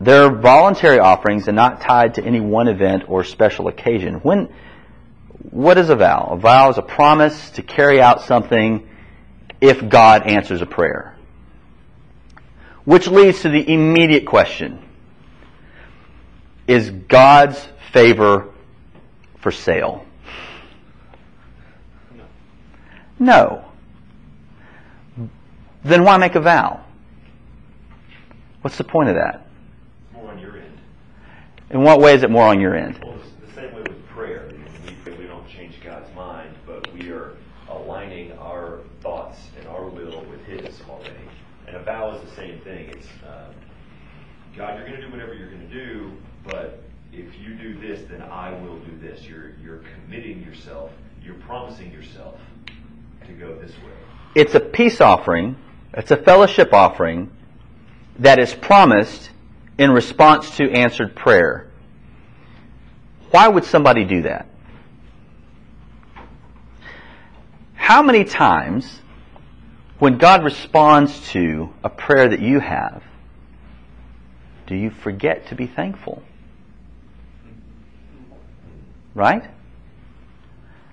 They're 0.00 0.30
voluntary 0.30 0.98
offerings 0.98 1.48
and 1.48 1.56
not 1.56 1.80
tied 1.80 2.14
to 2.14 2.24
any 2.24 2.40
one 2.40 2.68
event 2.68 3.04
or 3.08 3.24
special 3.24 3.68
occasion. 3.68 4.16
When, 4.16 4.52
what 5.50 5.78
is 5.78 5.88
a 5.88 5.96
vow? 5.96 6.28
A 6.32 6.36
vow 6.36 6.70
is 6.70 6.78
a 6.78 6.82
promise 6.82 7.50
to 7.50 7.62
carry 7.62 8.00
out 8.00 8.22
something 8.22 8.88
if 9.60 9.88
God 9.88 10.26
answers 10.26 10.60
a 10.60 10.66
prayer. 10.66 11.16
Which 12.84 13.08
leads 13.08 13.40
to 13.42 13.48
the 13.48 13.72
immediate 13.72 14.26
question. 14.26 14.82
Is 16.68 16.90
God's 16.90 17.66
favor 17.92 18.52
for 19.38 19.50
sale? 19.50 20.05
No. 23.18 23.64
Then 25.84 26.04
why 26.04 26.16
make 26.18 26.34
a 26.34 26.40
vow? 26.40 26.84
What's 28.60 28.76
the 28.76 28.84
point 28.84 29.08
of 29.08 29.14
that? 29.14 29.46
More 30.12 30.30
on 30.30 30.38
your 30.38 30.56
end. 30.56 30.78
In 31.70 31.82
what 31.82 32.00
way 32.00 32.14
is 32.14 32.22
it 32.22 32.30
more 32.30 32.46
on 32.46 32.60
your 32.60 32.74
end? 32.74 32.98
Well, 33.02 33.14
it's 33.14 33.54
the 33.54 33.60
same 33.60 33.72
way 33.74 33.82
with 33.82 34.04
prayer. 34.06 34.48
We 34.84 34.94
pray, 35.04 35.16
we 35.16 35.26
don't 35.26 35.48
change 35.48 35.80
God's 35.84 36.12
mind, 36.14 36.54
but 36.66 36.92
we 36.92 37.10
are 37.10 37.36
aligning 37.70 38.32
our 38.38 38.80
thoughts 39.00 39.38
and 39.58 39.68
our 39.68 39.86
will 39.86 40.24
with 40.24 40.44
His 40.44 40.80
already. 40.88 41.14
And 41.68 41.76
a 41.76 41.82
vow 41.82 42.16
is 42.16 42.28
the 42.28 42.34
same 42.34 42.60
thing. 42.60 42.90
It's 42.90 43.06
um, 43.24 43.54
God, 44.56 44.78
you're 44.78 44.88
going 44.88 45.00
to 45.00 45.06
do 45.06 45.12
whatever 45.12 45.34
you're 45.34 45.50
going 45.50 45.68
to 45.68 45.74
do, 45.74 46.12
but 46.44 46.82
if 47.12 47.38
you 47.38 47.54
do 47.54 47.78
this, 47.80 48.02
then 48.10 48.22
I 48.22 48.50
will 48.60 48.78
do 48.80 48.98
this. 48.98 49.24
You're 49.24 49.52
you're 49.62 49.82
committing 49.94 50.42
yourself. 50.42 50.90
You're 51.22 51.34
promising 51.34 51.92
yourself 51.92 52.40
to 53.26 53.32
go 53.32 53.54
this 53.56 53.72
way. 53.72 53.92
It's 54.34 54.54
a 54.54 54.60
peace 54.60 55.00
offering, 55.00 55.56
it's 55.94 56.10
a 56.10 56.16
fellowship 56.16 56.72
offering 56.72 57.30
that 58.18 58.38
is 58.38 58.54
promised 58.54 59.30
in 59.78 59.90
response 59.90 60.56
to 60.56 60.70
answered 60.70 61.14
prayer. 61.14 61.70
Why 63.30 63.48
would 63.48 63.64
somebody 63.64 64.04
do 64.04 64.22
that? 64.22 64.48
How 67.74 68.02
many 68.02 68.24
times, 68.24 69.00
when 69.98 70.18
God 70.18 70.44
responds 70.44 71.28
to 71.30 71.70
a 71.84 71.88
prayer 71.88 72.28
that 72.28 72.40
you 72.40 72.60
have, 72.60 73.02
do 74.66 74.74
you 74.74 74.90
forget 74.90 75.48
to 75.48 75.54
be 75.54 75.66
thankful? 75.66 76.22
Right? 79.14 79.44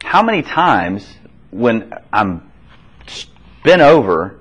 How 0.04 0.22
many 0.22 0.44
times, 0.44 1.08
when 1.54 1.94
I'm 2.12 2.52
bent 3.64 3.82
over, 3.82 4.40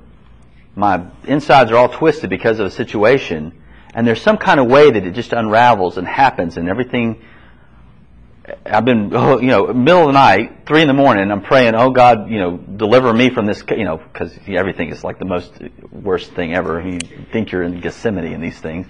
my 0.75 1.07
insides 1.25 1.71
are 1.71 1.77
all 1.77 1.89
twisted 1.89 2.31
because 2.31 2.59
of 2.59 2.67
a 2.67 2.71
situation, 2.71 3.53
and 3.95 4.07
there's 4.07 4.23
some 4.23 4.39
kind 4.39 4.59
of 4.59 4.67
way 4.67 4.91
that 4.91 5.05
it 5.05 5.13
just 5.13 5.33
unravels 5.33 5.99
and 5.99 6.07
happens, 6.07 6.57
and 6.57 6.69
everything. 6.69 7.23
I've 8.67 8.85
been, 8.85 9.11
you 9.11 9.49
know, 9.49 9.73
middle 9.73 10.03
of 10.03 10.07
the 10.09 10.13
night, 10.13 10.67
three 10.67 10.81
in 10.83 10.89
the 10.89 10.95
morning. 10.95 11.31
I'm 11.31 11.43
praying, 11.43 11.75
oh 11.75 11.91
God, 11.91 12.31
you 12.31 12.39
know, 12.39 12.57
deliver 12.57 13.13
me 13.13 13.31
from 13.31 13.47
this, 13.47 13.63
you 13.71 13.85
know, 13.85 13.99
because 13.99 14.37
everything 14.49 14.89
is 14.89 15.05
like 15.05 15.19
the 15.19 15.27
most 15.27 15.53
worst 15.91 16.33
thing 16.33 16.55
ever. 16.55 16.81
You 16.81 16.99
think 17.31 17.53
you're 17.53 17.63
in 17.63 17.81
Gethsemane 17.81 18.33
in 18.33 18.41
these 18.41 18.59
things, 18.59 18.87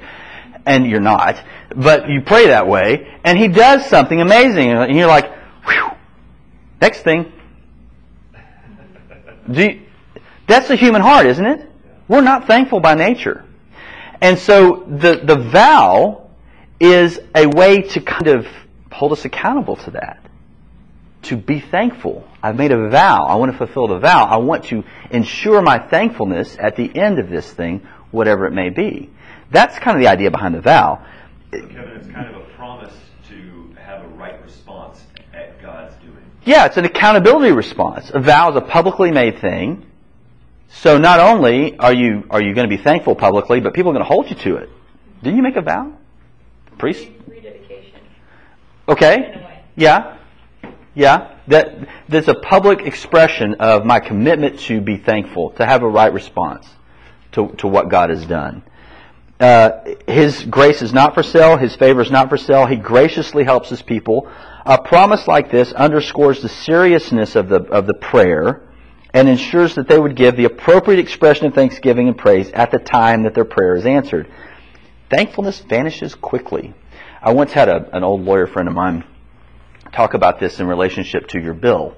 and 0.65 0.87
you're 0.87 1.01
not. 1.01 1.43
But 1.75 2.09
you 2.09 2.23
pray 2.23 2.47
that 2.47 2.69
way, 2.69 3.19
and 3.25 3.37
He 3.37 3.49
does 3.49 3.85
something 3.87 4.21
amazing, 4.21 4.71
and 4.71 4.97
you're 4.97 5.09
like, 5.09 5.31
whew. 5.67 5.91
Next 6.81 7.03
thing. 7.03 7.33
You, 9.51 9.81
that's 10.47 10.69
the 10.69 10.77
human 10.77 11.03
heart, 11.03 11.27
isn't 11.27 11.45
it? 11.45 11.71
We're 12.09 12.21
not 12.21 12.47
thankful 12.47 12.81
by 12.81 12.95
nature. 12.95 13.45
And 14.21 14.39
so 14.39 14.85
the, 14.89 15.21
the 15.25 15.37
vow 15.37 16.31
is 16.79 17.19
a 17.35 17.47
way 17.47 17.83
to 17.83 18.01
kind 18.01 18.29
of 18.29 18.47
hold 18.91 19.13
us 19.13 19.25
accountable 19.25 19.77
to 19.77 19.93
that. 19.93 20.19
To 21.23 21.37
be 21.37 21.61
thankful. 21.61 22.29
I've 22.43 22.57
made 22.57 22.73
a 22.73 22.89
vow. 22.89 23.25
I 23.27 23.37
want 23.37 23.53
to 23.53 23.59
fulfill 23.59 23.87
the 23.89 23.99
vow. 23.99 24.25
I 24.25 24.39
want 24.39 24.65
to 24.67 24.85
ensure 25.11 25.63
my 25.63 25.79
thankfulness 25.79 26.57
at 26.59 26.77
the 26.77 26.95
end 26.97 27.19
of 27.19 27.31
this 27.31 27.51
thing, 27.51 27.87
whatever 28.11 28.47
it 28.47 28.53
may 28.53 28.71
be. 28.71 29.11
That's 29.51 29.79
kind 29.79 29.97
of 29.97 30.03
the 30.03 30.09
idea 30.09 30.31
behind 30.31 30.55
the 30.55 30.61
vow. 30.61 31.05
Kevin, 31.53 31.79
it's 31.97 32.09
kind 32.09 32.35
of 32.35 32.43
a 32.43 32.45
promise 32.57 32.95
to 33.29 33.75
have 33.81 34.05
a 34.05 34.09
right 34.09 34.43
response 34.43 35.05
at 35.33 35.61
God's 35.63 35.95
doing. 35.97 36.32
Yeah, 36.45 36.67
it's 36.67 36.77
an 36.77 36.85
accountability 36.85 37.53
response. 37.53 38.11
A 38.13 38.21
vow 38.21 38.51
is 38.51 38.57
a 38.57 38.61
publicly 38.61 39.11
made 39.11 39.39
thing. 39.41 39.87
So 40.69 40.99
not 40.99 41.21
only 41.21 41.79
are 41.79 41.93
you 41.93 42.25
are 42.31 42.43
you 42.43 42.55
going 42.55 42.69
to 42.69 42.77
be 42.77 42.83
thankful 42.83 43.15
publicly, 43.15 43.61
but 43.61 43.75
people 43.75 43.91
are 43.91 43.95
going 43.95 44.05
to 44.05 44.09
hold 44.09 44.29
you 44.31 44.37
to 44.37 44.57
it. 44.57 44.71
Didn't 45.23 45.37
you 45.37 45.43
make 45.43 45.57
a 45.57 45.63
vow? 45.63 45.93
Priest? 46.79 47.09
Rededication. 47.29 48.01
Okay. 48.89 49.15
In 49.15 49.39
a 49.39 49.45
way. 49.45 49.65
Yeah. 49.77 50.17
Yeah. 50.95 51.37
That 51.47 51.89
that's 52.09 52.29
a 52.29 52.35
public 52.35 52.81
expression 52.81 53.55
of 53.61 53.85
my 53.85 54.01
commitment 54.01 54.61
to 54.61 54.81
be 54.81 54.97
thankful, 54.97 55.51
to 55.51 55.67
have 55.67 55.83
a 55.83 55.89
right 55.89 56.13
response 56.13 56.67
to, 57.33 57.49
to 57.59 57.69
what 57.69 57.89
God 57.89 58.11
has 58.11 58.25
done. 58.27 58.63
Uh, 59.39 59.85
his 60.07 60.45
grace 60.45 60.83
is 60.83 60.93
not 60.93 61.15
for 61.15 61.23
sale. 61.23 61.57
His 61.57 61.75
favor 61.75 62.01
is 62.01 62.11
not 62.11 62.29
for 62.29 62.37
sale. 62.37 62.67
He 62.67 62.77
graciously 62.77 63.45
helps 63.45 63.69
his 63.69 63.83
people. 63.83 64.31
A 64.65 64.81
promise 64.81 65.27
like 65.27 65.51
this 65.51 65.73
underscores 65.73 66.41
the 66.41 66.49
seriousness 66.49 67.35
of 67.35 67.49
the 67.49 67.63
of 67.65 67.87
the 67.87 67.95
prayer 67.95 68.63
and 69.13 69.29
ensures 69.29 69.75
that 69.75 69.89
they 69.89 69.99
would 69.99 70.17
give 70.17 70.37
the 70.37 70.45
appropriate 70.45 71.01
expression 71.01 71.47
of 71.47 71.55
thanksgiving 71.55 72.09
and 72.09 72.17
praise 72.17 72.51
at 72.53 72.71
the 72.71 72.79
time 72.79 73.25
that 73.25 73.35
their 73.35 73.45
prayer 73.45 73.77
is 73.77 73.85
answered. 73.85 74.31
Thankfulness 75.11 75.61
vanishes 75.61 76.15
quickly. 76.15 76.73
I 77.21 77.33
once 77.33 77.53
had 77.53 77.69
a, 77.69 77.95
an 77.95 78.05
old 78.05 78.23
lawyer 78.23 78.47
friend 78.47 78.69
of 78.69 78.75
mine 78.75 79.05
talk 79.93 80.15
about 80.15 80.41
this 80.41 80.61
in 80.61 80.67
relationship 80.67 81.27
to 81.29 81.41
your 81.41 81.55
bill. 81.55 81.97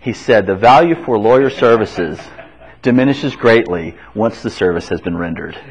He 0.00 0.12
said 0.12 0.46
the 0.46 0.56
value 0.56 1.02
for 1.04 1.18
lawyer 1.18 1.48
services 1.48 2.18
diminishes 2.82 3.36
greatly 3.36 3.96
once 4.14 4.42
the 4.42 4.50
service 4.50 4.88
has 4.88 5.00
been 5.00 5.16
rendered. 5.16 5.56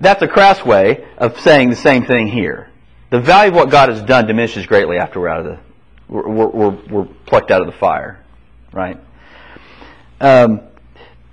That's 0.00 0.22
a 0.22 0.28
crass 0.28 0.64
way 0.64 1.04
of 1.18 1.38
saying 1.40 1.68
the 1.70 1.76
same 1.76 2.06
thing 2.06 2.26
here. 2.26 2.69
The 3.10 3.20
value 3.20 3.50
of 3.50 3.56
what 3.56 3.70
God 3.70 3.88
has 3.88 4.02
done 4.02 4.26
diminishes 4.26 4.66
greatly 4.66 4.96
after 4.96 5.20
we're 5.20 5.28
out 5.28 5.40
of 5.40 5.46
the 5.46 5.58
we're, 6.08 6.48
we're, 6.48 6.70
we're 6.70 7.04
plucked 7.26 7.50
out 7.52 7.60
of 7.60 7.66
the 7.66 7.78
fire, 7.78 8.24
right? 8.72 8.98
Um, 10.20 10.60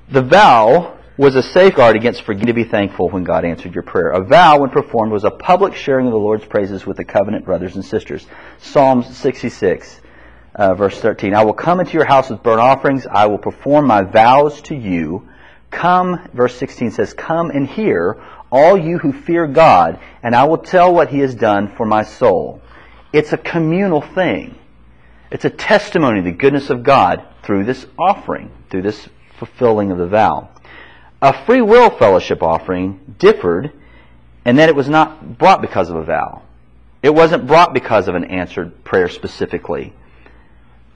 the 0.09 0.21
vow 0.21 0.97
was 1.17 1.35
a 1.35 1.41
safeguard 1.41 1.95
against 1.95 2.21
forgetting 2.21 2.47
to 2.47 2.53
be 2.53 2.63
thankful 2.63 3.09
when 3.09 3.23
God 3.23 3.43
answered 3.43 3.73
your 3.73 3.83
prayer. 3.83 4.11
A 4.11 4.23
vow, 4.23 4.59
when 4.59 4.69
performed, 4.69 5.11
was 5.11 5.23
a 5.23 5.31
public 5.31 5.73
sharing 5.75 6.05
of 6.05 6.11
the 6.11 6.19
Lord's 6.19 6.45
praises 6.45 6.85
with 6.85 6.97
the 6.97 7.03
covenant 7.03 7.43
brothers 7.43 7.75
and 7.75 7.83
sisters. 7.83 8.27
Psalms 8.59 9.17
66, 9.17 9.99
uh, 10.53 10.75
verse 10.75 10.99
13. 10.99 11.33
I 11.33 11.43
will 11.43 11.53
come 11.53 11.79
into 11.79 11.93
your 11.93 12.05
house 12.05 12.29
with 12.29 12.43
burnt 12.43 12.59
offerings. 12.59 13.07
I 13.07 13.25
will 13.25 13.39
perform 13.39 13.87
my 13.87 14.03
vows 14.03 14.61
to 14.63 14.75
you. 14.75 15.27
Come, 15.71 16.29
verse 16.33 16.55
16 16.55 16.91
says, 16.91 17.13
Come 17.13 17.49
and 17.49 17.67
hear, 17.67 18.23
all 18.51 18.77
you 18.77 18.97
who 18.97 19.11
fear 19.11 19.47
God, 19.47 19.99
and 20.23 20.35
I 20.35 20.45
will 20.45 20.57
tell 20.57 20.93
what 20.93 21.09
he 21.09 21.19
has 21.19 21.35
done 21.35 21.75
for 21.75 21.85
my 21.85 22.03
soul. 22.03 22.61
It's 23.13 23.33
a 23.33 23.37
communal 23.37 24.01
thing. 24.01 24.57
It's 25.31 25.45
a 25.45 25.49
testimony 25.49 26.19
of 26.19 26.25
the 26.25 26.31
goodness 26.31 26.69
of 26.69 26.83
God 26.83 27.25
through 27.43 27.65
this 27.65 27.85
offering, 27.97 28.51
through 28.69 28.83
this 28.83 29.07
fulfilling 29.37 29.91
of 29.91 29.97
the 29.97 30.07
vow. 30.07 30.49
A 31.21 31.45
free 31.45 31.61
will 31.61 31.89
fellowship 31.89 32.43
offering 32.43 33.15
differed 33.17 33.71
and 34.45 34.59
that 34.59 34.69
it 34.69 34.75
was 34.75 34.87
not 34.87 35.37
brought 35.37 35.61
because 35.61 35.89
of 35.89 35.97
a 35.97 36.03
vow. 36.03 36.41
It 37.03 37.13
wasn't 37.13 37.47
brought 37.47 37.73
because 37.73 38.07
of 38.07 38.15
an 38.15 38.23
answered 38.25 38.83
prayer 38.83 39.09
specifically. 39.09 39.93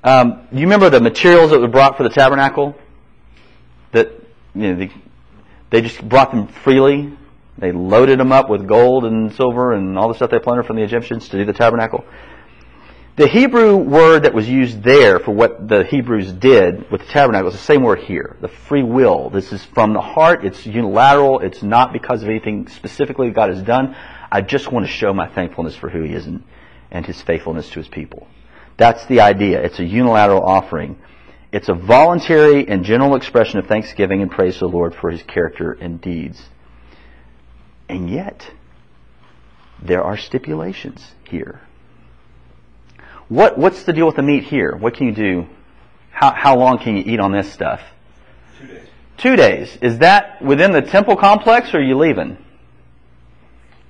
Um, 0.03 0.47
you 0.51 0.61
remember 0.61 0.89
the 0.89 1.01
materials 1.01 1.51
that 1.51 1.59
were 1.59 1.67
brought 1.67 1.97
for 1.97 2.03
the 2.03 2.09
tabernacle? 2.09 2.75
That 3.91 4.07
you 4.55 4.61
know, 4.61 4.75
they, 4.75 4.91
they 5.69 5.81
just 5.81 6.07
brought 6.07 6.31
them 6.31 6.47
freely. 6.47 7.11
They 7.61 7.71
loaded 7.71 8.19
them 8.19 8.31
up 8.31 8.49
with 8.49 8.67
gold 8.67 9.05
and 9.05 9.33
silver 9.35 9.73
and 9.73 9.97
all 9.97 10.07
the 10.07 10.15
stuff 10.15 10.31
they 10.31 10.39
plundered 10.39 10.65
from 10.65 10.77
the 10.77 10.83
Egyptians 10.83 11.29
to 11.29 11.37
do 11.37 11.45
the 11.45 11.53
tabernacle. 11.53 12.03
The 13.17 13.27
Hebrew 13.27 13.77
word 13.77 14.23
that 14.23 14.33
was 14.33 14.49
used 14.49 14.81
there 14.81 15.19
for 15.19 15.31
what 15.31 15.67
the 15.67 15.83
Hebrews 15.83 16.31
did 16.31 16.89
with 16.89 17.01
the 17.01 17.07
tabernacle 17.07 17.49
is 17.49 17.53
the 17.53 17.59
same 17.59 17.83
word 17.83 17.99
here, 17.99 18.35
the 18.41 18.47
free 18.47 18.81
will. 18.81 19.29
This 19.29 19.53
is 19.53 19.63
from 19.63 19.93
the 19.93 20.01
heart, 20.01 20.43
it's 20.43 20.65
unilateral, 20.65 21.39
it's 21.41 21.61
not 21.61 21.93
because 21.93 22.23
of 22.23 22.29
anything 22.29 22.67
specifically 22.67 23.29
God 23.29 23.49
has 23.49 23.61
done. 23.61 23.95
I 24.31 24.41
just 24.41 24.71
want 24.71 24.87
to 24.87 24.91
show 24.91 25.13
my 25.13 25.27
thankfulness 25.27 25.75
for 25.75 25.89
who 25.89 26.01
He 26.01 26.13
is 26.13 26.25
and, 26.25 26.43
and 26.89 27.05
His 27.05 27.21
faithfulness 27.21 27.69
to 27.69 27.79
His 27.79 27.87
people. 27.87 28.27
That's 28.77 29.05
the 29.05 29.21
idea. 29.21 29.61
It's 29.61 29.77
a 29.77 29.85
unilateral 29.85 30.41
offering. 30.41 30.97
It's 31.51 31.69
a 31.69 31.75
voluntary 31.75 32.67
and 32.67 32.83
general 32.83 33.15
expression 33.15 33.59
of 33.59 33.67
thanksgiving 33.67 34.23
and 34.23 34.31
praise 34.31 34.55
to 34.55 34.59
the 34.61 34.69
Lord 34.69 34.95
for 34.95 35.11
His 35.11 35.21
character 35.21 35.73
and 35.73 36.01
deeds. 36.01 36.41
And 37.91 38.09
yet, 38.09 38.49
there 39.81 40.01
are 40.01 40.15
stipulations 40.15 41.11
here. 41.29 41.59
What, 43.27 43.57
what's 43.57 43.83
the 43.83 43.91
deal 43.91 44.05
with 44.05 44.15
the 44.15 44.21
meat 44.21 44.45
here? 44.45 44.73
What 44.73 44.93
can 44.93 45.07
you 45.07 45.13
do? 45.13 45.47
How, 46.09 46.31
how 46.31 46.57
long 46.57 46.79
can 46.79 46.95
you 46.95 47.03
eat 47.05 47.19
on 47.19 47.33
this 47.33 47.51
stuff? 47.51 47.81
Two 48.57 48.67
days. 48.67 48.87
Two 49.17 49.35
days. 49.35 49.77
Is 49.81 49.97
that 49.97 50.41
within 50.41 50.71
the 50.71 50.81
temple 50.81 51.17
complex 51.17 51.73
or 51.73 51.79
are 51.79 51.81
you 51.81 51.97
leaving? 51.97 52.37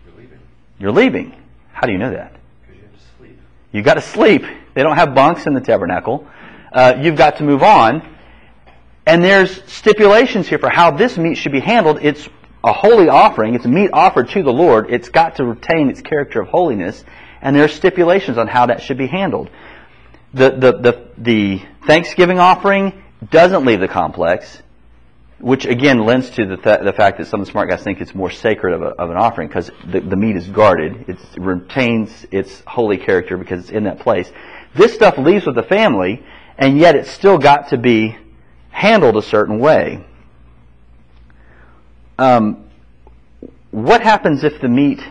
You're 0.04 0.16
leaving 0.16 0.40
You're 0.80 0.92
leaving. 0.92 1.36
How 1.72 1.86
do 1.86 1.94
you 1.94 2.00
know 2.00 2.10
that? 2.10 2.34
because 2.62 2.78
you 2.78 2.82
have 2.82 2.94
to 2.94 3.06
sleep. 3.20 3.40
You've 3.72 3.86
got 3.86 3.94
to 3.94 4.02
sleep. 4.02 4.44
They 4.74 4.82
don't 4.82 4.96
have 4.96 5.14
bunks 5.14 5.46
in 5.46 5.54
the 5.54 5.62
tabernacle. 5.62 6.28
Uh, 6.74 6.96
you've 7.00 7.18
got 7.18 7.38
to 7.38 7.44
move 7.44 7.62
on. 7.62 8.02
And 9.06 9.24
there's 9.24 9.64
stipulations 9.72 10.48
here 10.48 10.58
for 10.58 10.70
how 10.70 10.90
this 10.90 11.20
meat 11.20 11.36
should 11.36 11.52
be 11.52 11.60
handled. 11.60 12.00
It's 12.02 12.28
a 12.64 12.74
holy 12.74 13.10
offering. 13.10 13.56
It's 13.56 13.66
meat 13.66 13.90
offered 13.94 14.30
to 14.30 14.44
the 14.44 14.54
Lord. 14.54 14.90
It's 14.90 15.10
got 15.10 15.38
to 15.38 15.46
retain 15.46 15.90
its 15.90 16.02
character 16.02 16.42
of 16.42 16.50
holiness. 16.50 17.04
And 17.42 17.56
there 17.56 17.64
are 17.64 17.70
stipulations 17.70 18.38
on 18.38 18.48
how 18.48 18.68
that 18.68 18.82
should 18.82 18.98
be 18.98 19.08
handled. 19.08 19.50
The, 20.34 20.52
the, 20.52 20.72
the, 20.72 21.08
the 21.18 21.62
Thanksgiving 21.88 22.40
offering 22.40 23.04
doesn't 23.32 23.66
leave 23.66 23.80
the 23.80 23.88
complex, 23.88 24.62
which 25.40 25.66
again 25.66 26.06
lends 26.06 26.30
to 26.32 26.46
the, 26.46 26.58
th- 26.58 26.82
the 26.84 26.94
fact 26.94 27.18
that 27.18 27.28
some 27.28 27.42
of 27.42 27.48
the 27.48 27.52
smart 27.52 27.70
guys 27.70 27.84
think 27.84 28.00
it's 28.00 28.14
more 28.14 28.30
sacred 28.30 28.74
of, 28.74 28.82
a, 28.82 28.86
of 28.86 29.10
an 29.10 29.18
offering 29.18 29.48
because 29.48 29.72
the, 29.92 30.00
the 30.00 30.16
meat 30.16 30.36
is 30.36 30.48
guarded. 30.48 31.10
It 31.10 31.18
retains 31.38 32.26
its 32.32 32.62
holy 32.68 32.98
character 32.98 33.38
because 33.38 33.62
it's 33.62 33.70
in 33.72 33.86
that 33.86 34.00
place. 34.00 34.32
This 34.76 34.94
stuff 34.94 35.18
leaves 35.18 35.46
with 35.46 35.56
the 35.56 35.64
family, 35.64 36.24
and 36.58 36.78
yet 36.78 36.96
it's 36.96 37.10
still 37.10 37.38
got 37.38 37.70
to 37.70 37.78
be 37.78 38.16
handled 38.70 39.18
a 39.18 39.22
certain 39.22 39.60
way. 39.60 40.06
Um, 42.22 42.70
what 43.72 44.02
happens 44.02 44.44
if 44.44 44.62
the 44.62 44.68
meat 44.68 45.02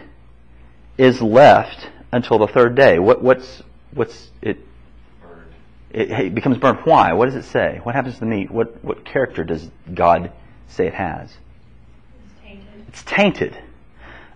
is 0.96 1.20
left 1.20 1.88
until 2.12 2.38
the 2.38 2.46
third 2.46 2.76
day? 2.76 3.00
What, 3.00 3.20
what's 3.20 3.64
what's 3.92 4.30
it, 4.40 4.58
it? 5.90 6.08
It 6.08 6.34
becomes 6.36 6.58
burnt. 6.58 6.86
Why? 6.86 7.12
What 7.14 7.24
does 7.24 7.34
it 7.34 7.50
say? 7.50 7.80
What 7.82 7.96
happens 7.96 8.14
to 8.14 8.20
the 8.20 8.26
meat? 8.26 8.48
What 8.48 8.84
what 8.84 9.04
character 9.04 9.42
does 9.42 9.68
God 9.92 10.30
say 10.68 10.86
it 10.86 10.94
has? 10.94 11.32
It's 12.22 12.44
tainted. 12.44 12.84
It's 12.86 13.02
tainted. 13.02 13.54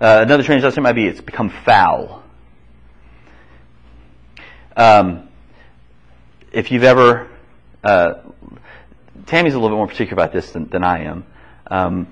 Uh, 0.01 0.23
another 0.23 0.43
translation 0.43 0.83
might 0.83 0.95
be 0.95 1.07
it's 1.07 1.21
become 1.21 1.51
foul. 1.51 2.25
Um, 4.77 5.29
if 6.51 6.73
you've 6.73 6.83
ever, 6.83 7.29
uh, 7.85 8.15
Tammy's 9.27 9.55
a 9.55 9.61
little 9.61 9.77
bit 9.77 9.77
more 9.77 9.87
particular 9.87 10.15
about 10.21 10.33
this 10.33 10.51
than, 10.51 10.67
than 10.71 10.83
I 10.83 11.05
am. 11.05 11.25
Um, 11.69 12.09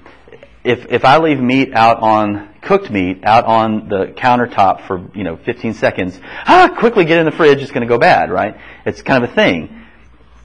if 0.64 0.86
if 0.90 1.04
I 1.04 1.18
leave 1.18 1.40
meat 1.40 1.74
out 1.74 1.98
on 2.00 2.48
cooked 2.62 2.90
meat 2.90 3.24
out 3.24 3.44
on 3.44 3.88
the 3.88 4.06
countertop 4.16 4.86
for 4.86 5.10
you 5.14 5.24
know 5.24 5.36
15 5.36 5.74
seconds, 5.74 6.18
ah, 6.46 6.74
quickly 6.78 7.04
get 7.04 7.18
in 7.18 7.26
the 7.26 7.32
fridge. 7.32 7.60
It's 7.60 7.72
going 7.72 7.86
to 7.86 7.88
go 7.88 7.98
bad, 7.98 8.30
right? 8.30 8.56
It's 8.86 9.02
kind 9.02 9.22
of 9.24 9.30
a 9.30 9.34
thing. 9.34 9.86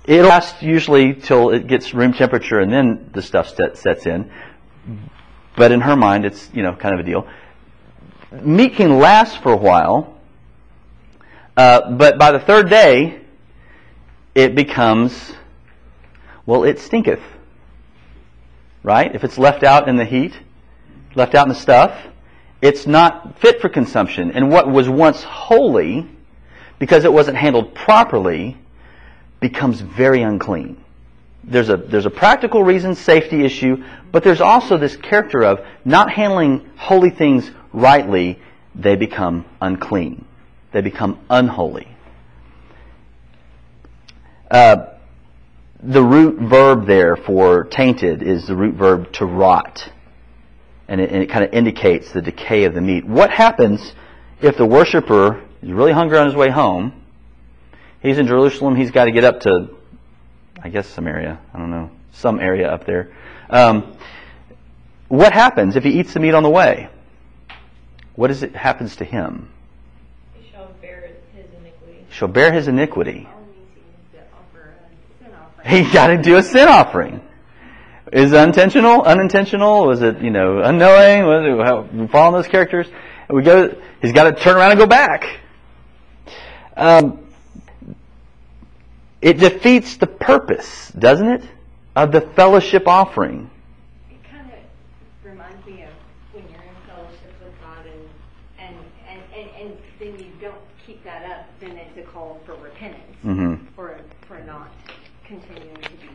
It 0.06 0.24
lasts 0.24 0.64
usually 0.64 1.14
till 1.14 1.52
it 1.52 1.68
gets 1.68 1.94
room 1.94 2.14
temperature, 2.14 2.60
and 2.60 2.72
then 2.72 3.12
the 3.14 3.22
stuff 3.22 3.56
set, 3.56 3.78
sets 3.78 4.06
in. 4.06 4.32
But 5.56 5.72
in 5.72 5.82
her 5.82 5.96
mind, 5.96 6.26
it's 6.26 6.50
you 6.54 6.64
know 6.64 6.74
kind 6.74 6.94
of 6.94 7.02
a 7.02 7.04
deal. 7.04 7.28
Meat 8.32 8.76
can 8.76 9.00
last 9.00 9.42
for 9.42 9.54
a 9.54 9.58
while, 9.58 10.20
uh, 11.56 11.92
but 11.92 12.18
by 12.18 12.32
the 12.32 12.40
third 12.40 12.70
day, 12.70 13.22
it 14.34 14.56
becomes 14.56 15.34
well, 16.48 16.64
it 16.64 16.80
stinketh. 16.80 17.22
Right? 18.84 19.14
If 19.14 19.24
it's 19.24 19.38
left 19.38 19.64
out 19.64 19.90
in 19.90 19.98
the 19.98 20.06
heat, 20.06 20.34
left 21.16 21.36
out 21.36 21.48
in 21.48 21.50
the 21.50 21.60
stuff, 21.60 21.98
it's 22.62 22.88
not 22.88 23.40
fit 23.40 23.62
for 23.62 23.70
consumption. 23.70 24.32
And 24.32 24.50
what 24.50 24.70
was 24.70 24.90
once 24.90 25.24
holy, 25.24 26.08
because 26.80 27.06
it 27.06 27.14
wasn't 27.14 27.38
handled 27.38 27.76
properly, 27.76 28.58
becomes 29.40 29.82
very 29.82 30.22
unclean. 30.22 30.84
There's 31.44 31.70
a, 31.70 31.78
there's 31.78 32.06
a 32.06 32.10
practical 32.10 32.64
reason, 32.64 32.96
safety 32.96 33.46
issue, 33.46 33.84
but 34.12 34.24
there's 34.24 34.42
also 34.42 34.78
this 34.78 34.98
character 34.98 35.44
of 35.44 35.66
not 35.86 36.12
handling 36.12 36.70
holy 36.76 37.10
things 37.10 37.52
rightly, 37.72 38.42
they 38.76 38.96
become 38.96 39.46
unclean. 39.62 40.26
They 40.72 40.82
become 40.82 41.20
unholy. 41.30 41.88
Uh, 44.50 44.88
the 45.82 46.02
root 46.02 46.40
verb 46.40 46.86
there 46.88 47.16
for 47.16 47.64
tainted 47.66 48.24
is 48.24 48.48
the 48.48 48.56
root 48.56 48.76
verb 48.76 49.12
to 49.14 49.26
rot. 49.26 49.92
And 50.88 51.02
it, 51.02 51.12
and 51.12 51.22
it 51.22 51.30
kind 51.30 51.44
of 51.44 51.54
indicates 51.54 52.12
the 52.12 52.22
decay 52.22 52.64
of 52.64 52.74
the 52.74 52.82
meat. 52.82 53.06
What 53.06 53.30
happens 53.30 53.94
if 54.42 54.58
the 54.58 54.66
worshiper 54.66 55.44
is 55.62 55.72
really 55.72 55.92
hungry 55.92 56.18
on 56.18 56.28
his 56.28 56.36
way 56.36 56.50
home? 56.50 56.94
He's 58.02 58.18
in 58.18 58.28
Jerusalem. 58.28 58.76
He's 58.76 58.92
got 58.92 59.06
to 59.06 59.12
get 59.12 59.24
up 59.24 59.42
to, 59.42 59.70
I 60.62 60.70
guess, 60.70 60.88
Samaria. 60.88 61.40
I 61.54 61.58
don't 61.58 61.72
know. 61.72 61.92
Some 62.14 62.40
area 62.40 62.70
up 62.72 62.86
there. 62.86 63.12
Um, 63.50 63.98
what 65.08 65.34
happens 65.34 65.76
if 65.76 65.84
he 65.84 66.00
eats 66.00 66.14
the 66.14 66.20
meat 66.20 66.34
on 66.34 66.44
the 66.44 66.50
way? 66.50 66.90
What 68.16 68.32
is 68.32 68.44
it 68.44 68.56
happens 68.56 68.96
to 68.98 69.06
him? 69.06 69.52
He 70.34 70.50
shall 70.52 70.70
bear 70.82 71.12
his 71.36 71.46
iniquity. 71.60 72.06
Shall 72.10 72.28
bear 72.28 72.52
his 72.52 72.68
iniquity. 72.68 73.28
All 73.32 73.42
means 73.42 73.56
he 73.76 73.82
needs 73.82 74.12
to 74.14 74.20
offer 74.36 74.74
a 74.74 75.24
sin 75.24 75.34
offering. 75.36 75.57
He 75.70 75.84
got 75.92 76.08
to 76.08 76.18
do 76.18 76.38
a 76.38 76.44
sin 76.44 76.68
offering. 76.68 77.22
Is 78.14 78.32
it 78.32 78.38
intentional? 78.38 79.02
Unintentional? 79.04 79.86
Was 79.86 80.02
it 80.02 80.22
you 80.22 80.30
know 80.32 80.60
unknowing? 80.60 81.26
Was 81.26 81.90
it 81.94 82.10
following 82.12 82.42
those 82.42 82.48
characters? 82.50 82.88
We 83.30 83.42
go. 83.44 83.76
He's 84.02 84.14
got 84.14 84.24
to 84.24 84.34
turn 84.42 84.56
around 84.56 84.72
and 84.72 84.80
go 84.80 84.86
back. 84.86 85.42
Um, 86.78 87.28
it 89.22 89.40
defeats 89.40 89.98
the 89.98 90.08
purpose, 90.08 90.90
doesn't 90.98 91.28
it, 91.28 91.44
of 91.96 92.12
the 92.12 92.22
fellowship 92.22 92.88
offering? 92.88 93.50
It 94.10 94.24
kind 94.30 94.46
of 94.52 95.30
reminds 95.30 95.66
me 95.66 95.84
of 95.84 95.90
when 96.32 96.44
you're 96.44 96.62
in 96.62 96.76
fellowship 96.88 97.34
with 97.44 97.54
God 97.60 97.86
and, 97.88 98.08
and, 98.60 98.76
and, 99.10 99.22
and, 99.36 99.72
and 99.72 99.78
then 100.00 100.20
you 100.24 100.32
don't 100.40 100.62
keep 100.86 101.04
that 101.04 101.30
up, 101.30 101.48
then 101.60 101.72
it's 101.78 101.98
a 101.98 102.04
call 102.04 102.40
for 102.46 102.54
repentance 102.56 103.18
Mhm. 103.26 103.60
for, 103.76 104.00
for 104.28 104.40
not 104.44 104.70
continuing 105.26 105.76
to 105.76 105.90
be, 105.90 106.08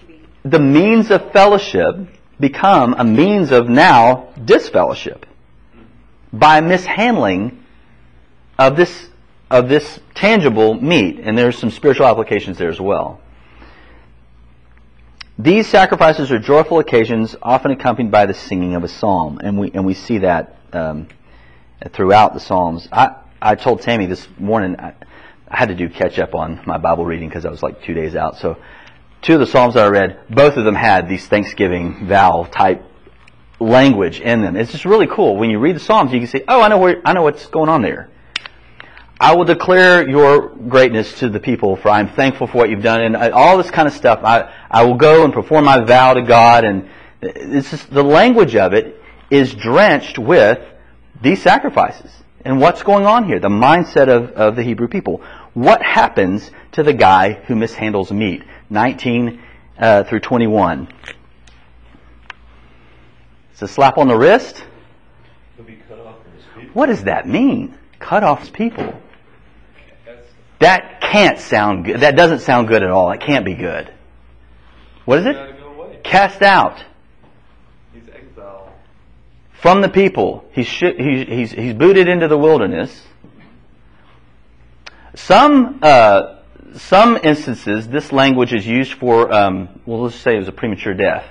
to 0.00 0.06
be 0.06 0.22
The 0.44 0.58
means 0.58 1.10
of 1.10 1.32
fellowship 1.32 1.96
become 2.38 2.94
a 2.98 3.04
means 3.04 3.50
of 3.50 3.68
now 3.68 4.28
disfellowship 4.44 5.24
by 6.32 6.60
mishandling 6.60 7.64
of 8.58 8.76
this 8.76 9.08
of 9.50 9.68
this 9.68 10.00
tangible 10.14 10.74
meat, 10.74 11.20
and 11.22 11.38
there's 11.38 11.56
some 11.56 11.70
spiritual 11.70 12.06
applications 12.06 12.58
there 12.58 12.68
as 12.68 12.80
well. 12.80 13.20
These 15.38 15.66
sacrifices 15.66 16.30
are 16.30 16.38
joyful 16.38 16.78
occasions, 16.78 17.36
often 17.42 17.70
accompanied 17.70 18.10
by 18.10 18.26
the 18.26 18.34
singing 18.34 18.74
of 18.74 18.84
a 18.84 18.88
psalm, 18.88 19.40
and 19.42 19.58
we 19.58 19.70
and 19.72 19.86
we 19.86 19.94
see 19.94 20.18
that 20.18 20.56
um, 20.72 21.08
throughout 21.90 22.34
the 22.34 22.40
psalms. 22.40 22.88
I 22.92 23.16
I 23.40 23.54
told 23.54 23.82
Tammy 23.82 24.06
this 24.06 24.28
morning 24.38 24.76
I, 24.78 24.94
I 25.48 25.56
had 25.56 25.68
to 25.68 25.74
do 25.74 25.88
catch 25.88 26.18
up 26.18 26.34
on 26.34 26.60
my 26.66 26.78
Bible 26.78 27.04
reading 27.04 27.28
because 27.28 27.46
I 27.46 27.50
was 27.50 27.62
like 27.62 27.82
two 27.82 27.94
days 27.94 28.14
out. 28.14 28.38
So 28.38 28.58
two 29.24 29.34
of 29.34 29.40
the 29.40 29.46
psalms 29.46 29.74
that 29.74 29.84
I 29.84 29.88
read, 29.88 30.20
both 30.30 30.56
of 30.56 30.64
them 30.64 30.74
had 30.74 31.08
these 31.08 31.26
Thanksgiving 31.26 32.06
vow 32.06 32.46
type 32.52 32.84
language 33.58 34.20
in 34.20 34.42
them. 34.42 34.54
It's 34.54 34.70
just 34.70 34.84
really 34.84 35.06
cool 35.06 35.36
when 35.36 35.50
you 35.50 35.58
read 35.58 35.76
the 35.76 35.80
psalms. 35.80 36.12
You 36.12 36.20
can 36.20 36.28
say, 36.28 36.44
oh, 36.46 36.60
I 36.60 36.68
know 36.68 36.78
where 36.78 37.00
I 37.04 37.14
know 37.14 37.22
what's 37.22 37.46
going 37.46 37.70
on 37.70 37.82
there. 37.82 38.10
I 39.18 39.34
will 39.34 39.44
declare 39.44 40.06
your 40.08 40.48
greatness 40.48 41.20
to 41.20 41.30
the 41.30 41.40
people, 41.40 41.76
for 41.76 41.88
I 41.88 42.00
am 42.00 42.08
thankful 42.08 42.46
for 42.46 42.58
what 42.58 42.68
you've 42.68 42.82
done, 42.82 43.00
and 43.00 43.16
uh, 43.16 43.30
all 43.32 43.56
this 43.56 43.70
kind 43.70 43.88
of 43.88 43.94
stuff. 43.94 44.20
I, 44.22 44.52
I 44.70 44.84
will 44.84 44.96
go 44.96 45.24
and 45.24 45.32
perform 45.32 45.64
my 45.64 45.82
vow 45.82 46.14
to 46.14 46.22
God, 46.22 46.64
and 46.64 46.90
it's 47.22 47.70
just, 47.70 47.90
the 47.90 48.02
language 48.02 48.54
of 48.56 48.74
it 48.74 49.00
is 49.30 49.54
drenched 49.54 50.18
with 50.18 50.58
these 51.22 51.40
sacrifices. 51.40 52.10
And 52.44 52.60
what's 52.60 52.82
going 52.82 53.06
on 53.06 53.24
here? 53.24 53.38
The 53.38 53.48
mindset 53.48 54.08
of, 54.08 54.30
of 54.32 54.56
the 54.56 54.62
Hebrew 54.62 54.88
people. 54.88 55.22
What 55.54 55.80
happens 55.80 56.50
to 56.72 56.82
the 56.82 56.92
guy 56.92 57.32
who 57.32 57.54
mishandles 57.54 58.10
meat? 58.10 58.42
19 58.70 59.42
uh, 59.78 60.04
through 60.04 60.20
21. 60.20 60.88
It's 63.52 63.62
a 63.62 63.68
slap 63.68 63.98
on 63.98 64.08
the 64.08 64.16
wrist. 64.16 64.64
He'll 65.56 65.64
be 65.64 65.78
cut 65.88 65.98
off 66.00 66.16
his 66.34 66.44
people. 66.54 66.70
What 66.74 66.86
does 66.86 67.04
that 67.04 67.28
mean? 67.28 67.78
Cut 67.98 68.24
off 68.24 68.40
his 68.40 68.50
people. 68.50 69.00
That 70.58 71.00
can't 71.00 71.38
sound 71.38 71.84
good. 71.84 72.00
That 72.00 72.16
doesn't 72.16 72.40
sound 72.40 72.68
good 72.68 72.82
at 72.82 72.90
all. 72.90 73.10
It 73.12 73.20
can't 73.20 73.44
be 73.44 73.54
good. 73.54 73.92
What 75.04 75.18
is 75.18 75.26
it? 75.26 76.02
Cast 76.04 76.42
out 76.42 76.82
He's 77.92 78.08
exiled. 78.08 78.70
from 79.52 79.80
the 79.80 79.88
people. 79.88 80.44
He's, 80.52 80.68
he's, 80.68 81.52
he's 81.52 81.74
booted 81.74 82.08
into 82.08 82.28
the 82.28 82.38
wilderness. 82.38 83.02
Some, 85.14 85.78
uh, 85.82 86.36
some 86.76 87.18
instances, 87.22 87.88
this 87.88 88.12
language 88.12 88.52
is 88.52 88.66
used 88.66 88.94
for, 88.94 89.32
um, 89.32 89.80
well, 89.86 90.02
let's 90.02 90.16
say 90.16 90.34
it 90.34 90.38
was 90.38 90.48
a 90.48 90.52
premature 90.52 90.94
death. 90.94 91.26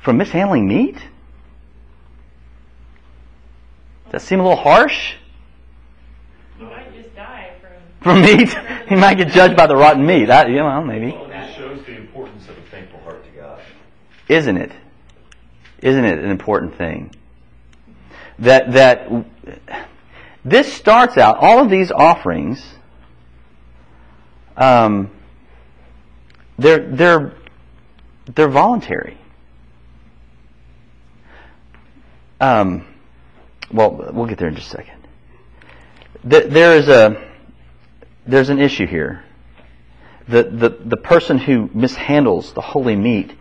From 0.00 0.18
mishandling 0.18 0.68
meat? 0.68 0.94
Does 4.04 4.12
that 4.12 4.22
seem 4.22 4.38
a 4.38 4.42
little 4.44 4.56
harsh? 4.56 5.14
You 6.60 6.66
might 6.66 6.94
just 6.94 7.14
die 7.16 7.50
from. 7.60 7.72
From 8.02 8.20
meat? 8.22 8.56
he 8.88 8.94
might 8.94 9.14
get 9.14 9.28
judged 9.28 9.56
by 9.56 9.66
the 9.66 9.74
rotten 9.74 10.06
meat. 10.06 10.26
That, 10.26 10.48
you 10.48 10.56
know, 10.56 10.80
maybe. 10.84 11.10
Well, 11.10 11.28
it 11.30 11.54
shows 11.56 11.84
the 11.86 11.96
importance 11.96 12.48
of 12.48 12.56
a 12.56 12.62
thankful 12.70 13.00
heart 13.00 13.24
to 13.24 13.30
God. 13.30 13.60
Isn't 14.28 14.56
it? 14.56 14.70
Isn't 15.82 16.04
it 16.04 16.20
an 16.20 16.30
important 16.30 16.76
thing? 16.78 17.12
That 18.38 18.72
that 18.74 19.08
this 20.46 20.72
starts 20.72 21.18
out 21.18 21.38
all 21.38 21.62
of 21.62 21.70
these 21.70 21.90
offerings. 21.90 22.64
Um, 24.56 25.10
they're 26.58 26.88
they're 26.90 27.34
they're 28.34 28.48
voluntary. 28.48 29.18
Um, 32.40 32.86
well, 33.72 34.10
we'll 34.12 34.26
get 34.26 34.38
there 34.38 34.48
in 34.48 34.54
just 34.54 34.68
a 34.68 34.76
second. 34.76 35.08
Th- 36.28 36.46
There 36.50 36.76
is 36.76 36.88
a 36.88 37.30
there's 38.26 38.48
an 38.48 38.58
issue 38.58 38.86
here. 38.86 39.24
The, 40.28 40.42
the, 40.42 40.68
the 40.84 40.96
person 40.96 41.38
who 41.38 41.68
mishandles 41.68 42.52
the 42.52 42.60
holy 42.60 42.96
meat 42.96 43.32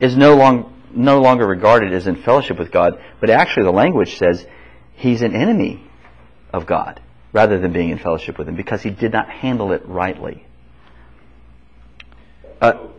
is 0.00 0.16
no, 0.18 0.36
long, 0.36 0.78
no 0.90 1.22
longer 1.22 1.46
regarded 1.46 1.94
as 1.94 2.06
in 2.06 2.16
fellowship 2.22 2.58
with 2.58 2.70
God, 2.70 3.02
but 3.20 3.30
actually 3.30 3.62
the 3.64 3.72
language 3.72 4.18
says 4.18 4.46
he's 4.92 5.22
an 5.22 5.34
enemy 5.34 5.89
of 6.52 6.66
God 6.66 7.00
rather 7.32 7.58
than 7.58 7.72
being 7.72 7.90
in 7.90 7.98
fellowship 7.98 8.38
with 8.38 8.48
Him 8.48 8.56
because 8.56 8.82
he 8.82 8.90
did 8.90 9.12
not 9.12 9.28
handle 9.28 9.72
it 9.72 9.82
rightly. 9.86 10.44
Uh, 12.60 12.72
So, 12.72 12.92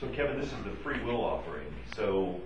so 0.00 0.06
Kevin, 0.08 0.40
this 0.40 0.48
is 0.52 0.64
the 0.64 0.70
free 0.82 1.02
will 1.04 1.24
offering. 1.24 1.66
So 1.94 2.40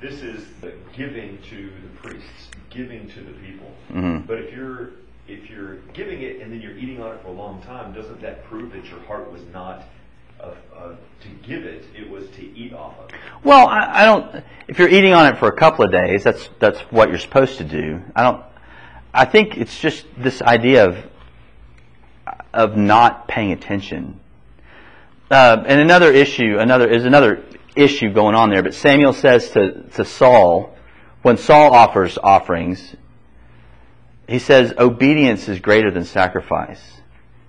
this 0.00 0.22
is 0.22 0.46
the 0.60 0.72
giving 0.96 1.38
to 1.50 1.70
the 1.82 1.88
priests, 2.08 2.48
giving 2.70 3.08
to 3.10 3.20
the 3.20 3.32
people. 3.32 3.70
Mhm. 3.92 4.26
But 4.26 4.38
if 4.38 4.54
you're 4.54 4.90
if 5.28 5.50
you're 5.50 5.76
giving 5.92 6.22
it 6.22 6.40
and 6.40 6.52
then 6.52 6.60
you're 6.60 6.76
eating 6.76 7.02
on 7.02 7.12
it 7.16 7.20
for 7.20 7.28
a 7.28 7.32
long 7.32 7.60
time, 7.62 7.92
doesn't 7.92 8.20
that 8.22 8.44
prove 8.44 8.72
that 8.72 8.84
your 8.88 9.00
heart 9.00 9.32
was 9.32 9.42
not 9.52 9.82
uh, 10.40 10.50
uh, 10.76 10.88
to 11.20 11.28
give 11.42 11.64
it? 11.64 11.84
It 11.98 12.08
was 12.08 12.28
to 12.30 12.42
eat 12.56 12.72
off 12.72 12.94
of. 13.00 13.10
Well, 13.42 13.66
I, 13.66 14.02
I 14.02 14.04
don't. 14.04 14.44
If 14.68 14.78
you're 14.78 14.88
eating 14.88 15.12
on 15.14 15.26
it 15.26 15.38
for 15.38 15.48
a 15.48 15.56
couple 15.56 15.84
of 15.84 15.90
days, 15.90 16.22
that's 16.22 16.48
that's 16.60 16.78
what 16.92 17.08
you're 17.08 17.18
supposed 17.18 17.58
to 17.58 17.64
do. 17.64 18.00
I 18.14 18.22
don't. 18.22 18.42
I 19.16 19.24
think 19.24 19.56
it's 19.56 19.80
just 19.80 20.04
this 20.18 20.42
idea 20.42 20.88
of 20.88 21.04
of 22.52 22.76
not 22.76 23.28
paying 23.28 23.52
attention. 23.52 24.20
Uh, 25.30 25.62
and 25.66 25.80
another 25.80 26.12
issue, 26.12 26.56
another 26.58 26.86
is 26.88 27.04
another 27.04 27.42
issue 27.74 28.12
going 28.12 28.34
on 28.34 28.50
there. 28.50 28.62
But 28.62 28.74
Samuel 28.74 29.14
says 29.14 29.50
to 29.52 29.84
to 29.94 30.04
Saul, 30.04 30.76
when 31.22 31.38
Saul 31.38 31.72
offers 31.72 32.18
offerings, 32.22 32.94
he 34.28 34.38
says, 34.38 34.74
"Obedience 34.78 35.48
is 35.48 35.60
greater 35.60 35.90
than 35.90 36.04
sacrifice. 36.04 36.82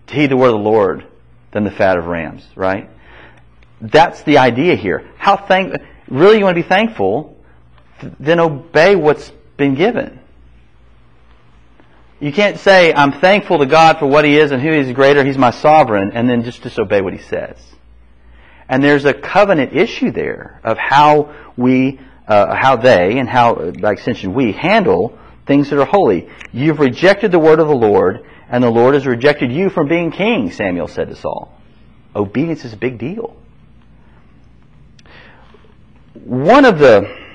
To 0.08 0.16
heed 0.16 0.32
the 0.32 0.38
word 0.38 0.56
of 0.56 0.64
the 0.64 0.70
Lord 0.70 1.06
than 1.52 1.66
the 1.66 1.72
fat 1.72 1.98
of 1.98 2.06
rams." 2.06 2.48
Right? 2.56 2.90
That's 3.82 4.24
the 4.24 4.38
idea 4.38 4.76
here. 4.76 5.06
How 5.18 5.36
thank 5.36 5.76
really 6.08 6.38
you 6.38 6.46
want 6.46 6.56
to 6.56 6.64
be 6.64 6.70
thankful, 6.70 7.38
then 8.22 8.40
obey 8.40 8.96
what's 8.96 9.34
been 9.58 9.76
given. 9.76 10.22
You 12.20 12.32
can't 12.32 12.60
say 12.60 12.94
I'm 12.94 13.14
thankful 13.20 13.60
to 13.60 13.66
God 13.66 14.00
for 14.00 14.08
what 14.08 14.26
He 14.26 14.38
is 14.38 14.52
and 14.52 14.62
who 14.62 14.72
He's 14.72 14.92
greater. 14.94 15.24
He's 15.24 15.38
my 15.38 15.52
sovereign, 15.52 16.12
and 16.14 16.30
then 16.30 16.44
just 16.44 16.62
disobey 16.62 17.02
what 17.02 17.14
He 17.14 17.20
says. 17.20 17.58
And 18.70 18.84
there's 18.84 19.06
a 19.06 19.14
covenant 19.14 19.74
issue 19.74 20.12
there 20.12 20.60
of 20.64 20.78
how 20.78 21.34
we, 21.56 22.00
uh, 22.28 22.56
how 22.56 22.76
they, 22.76 23.18
and 23.20 23.30
how 23.30 23.72
by 23.72 23.94
extension 23.94 24.34
we 24.34 24.52
handle 24.52 25.18
things 25.46 25.70
that 25.70 25.80
are 25.80 25.86
holy. 25.86 26.30
You've 26.52 26.80
rejected 26.80 27.32
the 27.32 27.40
word 27.40 27.60
of 27.60 27.68
the 27.68 27.76
Lord, 27.76 28.26
and 28.50 28.64
the 28.64 28.70
Lord 28.70 28.94
has 28.96 29.06
rejected 29.06 29.52
you 29.52 29.70
from 29.70 29.88
being 29.88 30.12
king. 30.12 30.52
Samuel 30.52 30.88
said 30.88 31.10
to 31.10 31.16
Saul. 31.16 31.54
Obedience 32.16 32.66
is 32.66 32.74
a 32.74 32.78
big 32.78 32.98
deal 32.98 33.38
one 36.28 36.66
of 36.66 36.80
the 36.80 37.27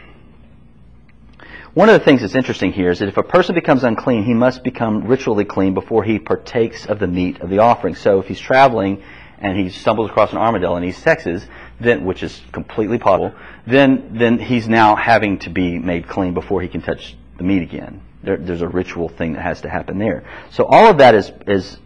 one 1.75 1.89
of 1.89 1.99
the 1.99 2.05
things 2.05 2.21
that's 2.21 2.35
interesting 2.35 2.73
here 2.73 2.91
is 2.91 2.99
that 2.99 3.09
if 3.09 3.17
a 3.17 3.23
person 3.23 3.55
becomes 3.55 3.83
unclean, 3.83 4.25
he 4.25 4.35
must 4.35 4.63
become 4.63 5.07
ritually 5.07 5.47
clean 5.47 5.73
before 5.73 6.05
he 6.05 6.19
partakes 6.19 6.85
of 6.85 6.99
the 6.99 7.07
meat 7.07 7.41
of 7.41 7.49
the 7.49 7.61
offering. 7.61 7.95
So 7.95 8.19
if 8.19 8.27
he's 8.27 8.41
traveling 8.41 9.03
and 9.39 9.59
he 9.59 9.71
stumbles 9.71 10.11
across 10.11 10.33
an 10.33 10.39
armadillo 10.39 10.77
and 10.77 10.85
he 10.85 10.93
sexes, 10.93 11.47
then 11.81 12.05
which 12.05 12.23
is 12.23 12.43
completely 12.53 12.99
possible, 12.99 13.35
then 13.67 14.19
then 14.19 14.39
he's 14.39 14.69
now 14.69 14.97
having 14.97 15.39
to 15.41 15.51
be 15.51 15.79
made 15.79 16.09
clean 16.09 16.35
before 16.35 16.61
he 16.61 16.69
can 16.69 16.83
touch 16.83 17.17
the 17.39 17.43
meat 17.43 17.63
again. 17.63 18.03
There, 18.23 18.37
there's 18.37 18.63
a 18.63 18.69
ritual 18.69 19.09
thing 19.09 19.33
that 19.33 19.43
has 19.43 19.63
to 19.63 19.71
happen 19.71 19.99
there. 19.99 20.25
So 20.51 20.67
all 20.67 20.89
of 20.89 20.99
that 20.99 21.15
is 21.15 21.33
is 21.47 21.79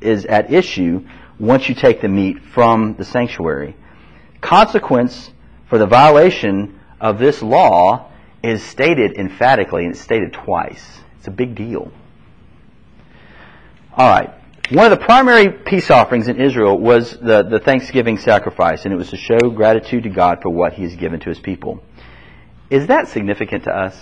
is 0.00 0.26
at 0.26 0.52
issue 0.52 1.06
once 1.38 1.68
you 1.68 1.76
take 1.76 2.00
the 2.00 2.08
meat 2.08 2.42
from 2.52 2.96
the 2.96 3.04
sanctuary. 3.04 3.76
Consequence 4.40 5.30
for 5.68 5.78
the 5.78 5.86
violation 5.86 6.80
of 7.00 7.20
this 7.20 7.42
law 7.42 8.09
is 8.42 8.62
stated 8.62 9.16
emphatically, 9.18 9.84
and 9.84 9.92
it's 9.92 10.00
stated 10.00 10.32
twice. 10.32 11.00
It's 11.18 11.28
a 11.28 11.30
big 11.30 11.54
deal. 11.54 11.92
All 13.96 14.08
right. 14.08 14.30
One 14.70 14.90
of 14.90 14.96
the 14.96 15.04
primary 15.04 15.50
peace 15.50 15.90
offerings 15.90 16.28
in 16.28 16.40
Israel 16.40 16.78
was 16.78 17.10
the, 17.18 17.42
the 17.42 17.58
Thanksgiving 17.58 18.18
sacrifice, 18.18 18.84
and 18.84 18.94
it 18.94 18.96
was 18.96 19.10
to 19.10 19.16
show 19.16 19.50
gratitude 19.50 20.04
to 20.04 20.10
God 20.10 20.40
for 20.42 20.48
what 20.48 20.74
He 20.74 20.84
has 20.84 20.94
given 20.94 21.18
to 21.20 21.28
His 21.28 21.40
people. 21.40 21.82
Is 22.70 22.86
that 22.86 23.08
significant 23.08 23.64
to 23.64 23.76
us? 23.76 23.98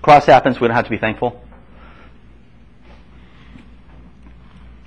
Cross 0.00 0.24
happens, 0.24 0.58
we 0.58 0.66
don't 0.66 0.74
have 0.74 0.86
to 0.86 0.90
be 0.90 0.98
thankful? 0.98 1.40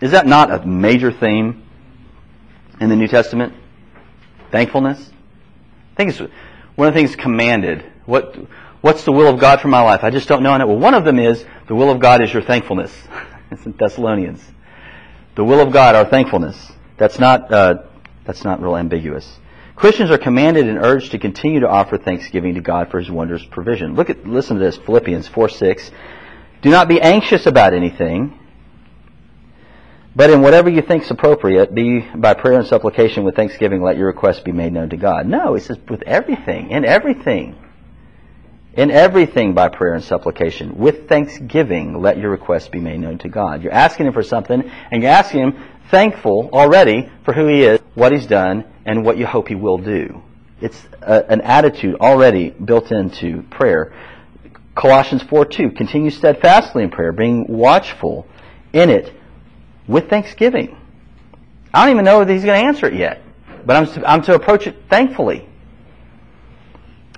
Is 0.02 0.12
that 0.12 0.26
not 0.26 0.52
a 0.52 0.66
major 0.66 1.12
theme 1.12 1.64
in 2.82 2.90
the 2.90 2.96
New 2.96 3.08
Testament? 3.08 3.54
Thankfulness? 4.52 5.12
I 5.94 5.96
think 5.96 6.10
it's 6.10 6.20
one 6.76 6.88
of 6.88 6.94
the 6.94 7.00
things 7.00 7.16
commanded. 7.16 7.86
What, 8.06 8.36
what's 8.82 9.04
the 9.04 9.12
will 9.12 9.28
of 9.28 9.40
God 9.40 9.62
for 9.62 9.68
my 9.68 9.82
life? 9.82 10.04
I 10.04 10.10
just 10.10 10.28
don't 10.28 10.44
know. 10.44 10.52
Well, 10.66 10.78
one 10.78 10.94
of 10.94 11.06
them 11.06 11.20
is 11.20 11.46
the 11.68 11.76
will 11.76 11.90
of 11.90 12.00
God 12.00 12.22
is 12.22 12.34
your 12.34 12.44
thankfulness. 12.44 12.92
it's 13.52 13.66
in 13.66 13.74
Thessalonians. 13.74 14.44
The 15.36 15.44
will 15.44 15.60
of 15.60 15.72
God, 15.72 15.96
our 15.96 16.06
thankfulness. 16.06 16.72
That's 16.98 17.20
not, 17.20 17.52
uh, 17.52 17.84
that's 18.26 18.44
not 18.44 18.62
real 18.62 18.78
ambiguous. 18.78 19.40
Christians 19.76 20.12
are 20.12 20.18
commanded 20.18 20.68
and 20.68 20.78
urged 20.78 21.12
to 21.12 21.20
continue 21.20 21.62
to 21.62 21.68
offer 21.68 21.98
thanksgiving 21.98 22.56
to 22.56 22.62
God 22.62 22.92
for 22.92 23.00
His 23.00 23.10
wondrous 23.10 23.44
provision. 23.44 23.96
Look 23.96 24.10
at, 24.10 24.28
listen 24.28 24.58
to 24.58 24.64
this, 24.64 24.78
Philippians 24.78 25.28
4 25.28 25.50
6. 25.50 25.92
Do 26.62 26.70
not 26.70 26.88
be 26.88 27.02
anxious 27.02 27.46
about 27.48 27.74
anything, 27.74 28.40
but 30.16 30.30
in 30.30 30.42
whatever 30.42 30.70
you 30.70 30.82
think's 30.82 31.10
appropriate, 31.10 31.74
be 31.74 32.02
by 32.16 32.36
prayer 32.36 32.60
and 32.60 32.68
supplication 32.68 33.24
with 33.24 33.36
thanksgiving, 33.36 33.82
let 33.82 33.98
your 33.98 34.08
requests 34.08 34.42
be 34.42 34.52
made 34.52 34.72
known 34.72 34.90
to 34.92 34.98
God. 34.98 35.28
No, 35.28 35.56
it 35.56 35.62
says 35.62 35.78
with 35.90 36.04
everything, 36.04 36.70
in 36.70 36.86
everything. 36.86 37.58
In 38.76 38.90
everything 38.90 39.54
by 39.54 39.70
prayer 39.70 39.94
and 39.94 40.04
supplication. 40.04 40.78
With 40.78 41.08
thanksgiving, 41.08 42.02
let 42.02 42.18
your 42.18 42.32
requests 42.32 42.70
be 42.70 42.80
made 42.80 43.00
known 43.00 43.20
to 43.20 43.30
God. 43.30 43.62
You're 43.62 43.72
asking 43.72 44.08
Him 44.08 44.14
for 44.14 44.24
something, 44.24 44.64
and 44.90 45.04
you're 45.04 45.12
asking 45.12 45.42
Him 45.42 45.64
thankful 45.92 46.50
already 46.52 47.12
for 47.24 47.34
who 47.34 47.48
He 47.48 47.62
is, 47.62 47.80
what 47.94 48.12
He's 48.12 48.26
done, 48.26 48.66
and 48.84 49.06
what 49.06 49.18
you 49.18 49.28
hope 49.28 49.48
He 49.48 49.54
will 49.54 49.78
do. 49.78 50.24
It's 50.60 50.82
a, 51.02 51.24
an 51.30 51.42
attitude 51.42 51.98
already 52.00 52.50
built 52.50 52.92
into 52.92 53.44
prayer. 53.44 53.94
Colossians 54.76 55.22
4 55.22 55.46
2, 55.46 55.72
continue 55.72 56.10
steadfastly 56.10 56.84
in 56.84 56.90
prayer, 56.90 57.12
being 57.12 57.46
watchful 57.48 58.28
in 58.72 58.90
it 58.90 59.14
with 59.88 60.10
thanksgiving. 60.10 60.76
I 61.72 61.86
don't 61.86 61.94
even 61.94 62.06
know 62.06 62.24
that 62.24 62.34
he's 62.34 62.44
going 62.44 62.60
to 62.60 62.68
answer 62.68 62.88
it 62.88 62.96
yet, 62.96 63.22
but 63.68 63.76
I'm 63.76 64.04
I'm 64.06 64.22
to 64.24 64.34
approach 64.34 64.66
it 64.66 64.76
thankfully. 64.90 65.48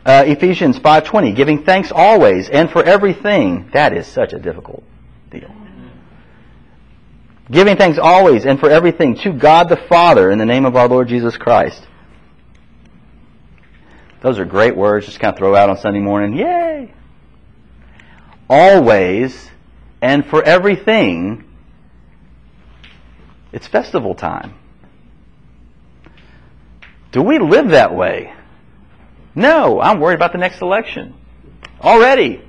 Uh, 0.05 0.23
Ephesians 0.27 0.77
5:20, 0.77 1.33
giving 1.33 1.63
thanks 1.63 1.91
always 1.91 2.47
and 2.49 2.69
for 2.69 2.83
everything. 2.83 3.69
That 3.73 3.91
is 3.93 4.05
such 4.05 4.33
a 4.33 4.39
difficult 4.39 4.83
deal. 5.31 5.49
Giving 7.49 7.75
thanks 7.75 7.97
always 7.97 8.45
and 8.45 8.59
for 8.59 8.69
everything 8.69 9.15
to 9.17 9.31
God 9.31 9.69
the 9.69 9.77
Father 9.77 10.29
in 10.29 10.37
the 10.37 10.45
name 10.45 10.65
of 10.65 10.75
our 10.75 10.87
Lord 10.87 11.07
Jesus 11.07 11.37
Christ. 11.37 11.81
Those 14.21 14.39
are 14.39 14.45
great 14.45 14.75
words 14.75 15.05
just 15.05 15.19
kind 15.19 15.33
of 15.33 15.37
throw 15.37 15.55
out 15.55 15.69
on 15.69 15.77
Sunday 15.77 15.99
morning. 15.99 16.37
Yay! 16.37 16.93
Always 18.49 19.49
and 20.01 20.25
for 20.25 20.43
everything, 20.43 21.45
it's 23.51 23.67
festival 23.67 24.13
time. 24.13 24.53
Do 27.11 27.23
we 27.23 27.39
live 27.39 27.69
that 27.69 27.95
way? 27.95 28.33
No, 29.35 29.81
I'm 29.81 29.99
worried 29.99 30.15
about 30.15 30.31
the 30.31 30.37
next 30.37 30.61
election. 30.61 31.13
Already. 31.81 32.41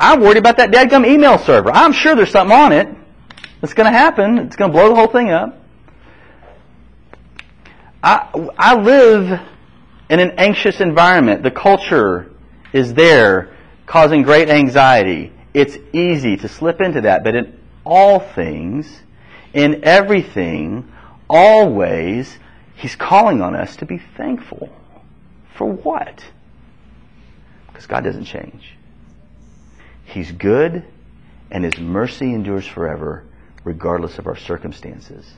I'm 0.00 0.20
worried 0.20 0.36
about 0.36 0.58
that 0.58 0.70
dadgum 0.70 1.06
email 1.06 1.38
server. 1.38 1.70
I'm 1.72 1.92
sure 1.92 2.14
there's 2.14 2.30
something 2.30 2.56
on 2.56 2.72
it 2.72 2.88
that's 3.60 3.74
going 3.74 3.92
to 3.92 3.98
happen. 3.98 4.38
It's 4.38 4.54
going 4.54 4.70
to 4.70 4.76
blow 4.76 4.88
the 4.90 4.94
whole 4.94 5.08
thing 5.08 5.30
up. 5.30 5.60
I, 8.00 8.28
I 8.56 8.76
live 8.76 9.40
in 10.08 10.20
an 10.20 10.30
anxious 10.38 10.80
environment. 10.80 11.42
The 11.42 11.50
culture 11.50 12.30
is 12.72 12.94
there 12.94 13.56
causing 13.86 14.22
great 14.22 14.48
anxiety. 14.48 15.32
It's 15.52 15.76
easy 15.92 16.36
to 16.36 16.48
slip 16.48 16.80
into 16.80 17.00
that, 17.00 17.24
but 17.24 17.34
in 17.34 17.58
all 17.84 18.20
things, 18.20 19.00
in 19.52 19.84
everything, 19.84 20.92
always, 21.28 22.38
He's 22.74 22.94
calling 22.94 23.42
on 23.42 23.56
us 23.56 23.76
to 23.76 23.86
be 23.86 23.98
thankful. 23.98 24.70
For 25.56 25.66
what? 25.66 26.24
Because 27.66 27.86
God 27.86 28.04
doesn't 28.04 28.26
change. 28.26 28.76
He's 30.04 30.30
good, 30.30 30.84
and 31.50 31.64
His 31.64 31.78
mercy 31.78 32.32
endures 32.32 32.66
forever, 32.66 33.24
regardless 33.64 34.18
of 34.18 34.26
our 34.26 34.36
circumstances. 34.36 35.28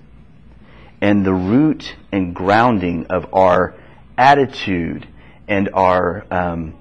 And 1.00 1.24
the 1.24 1.32
root 1.32 1.96
and 2.12 2.34
grounding 2.34 3.06
of 3.06 3.32
our 3.32 3.74
attitude 4.18 5.08
and 5.48 5.70
our 5.72 6.26
um, 6.30 6.78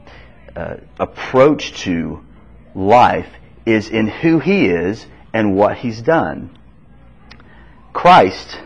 uh, 0.55 0.76
approach 0.99 1.72
to 1.84 2.24
life 2.76 3.30
is 3.66 3.89
in 3.89 4.07
who 4.07 4.39
He 4.39 4.66
is 4.66 5.05
and 5.34 5.55
what 5.55 5.78
He's 5.78 6.01
done. 6.01 6.57
Christ 7.93 8.60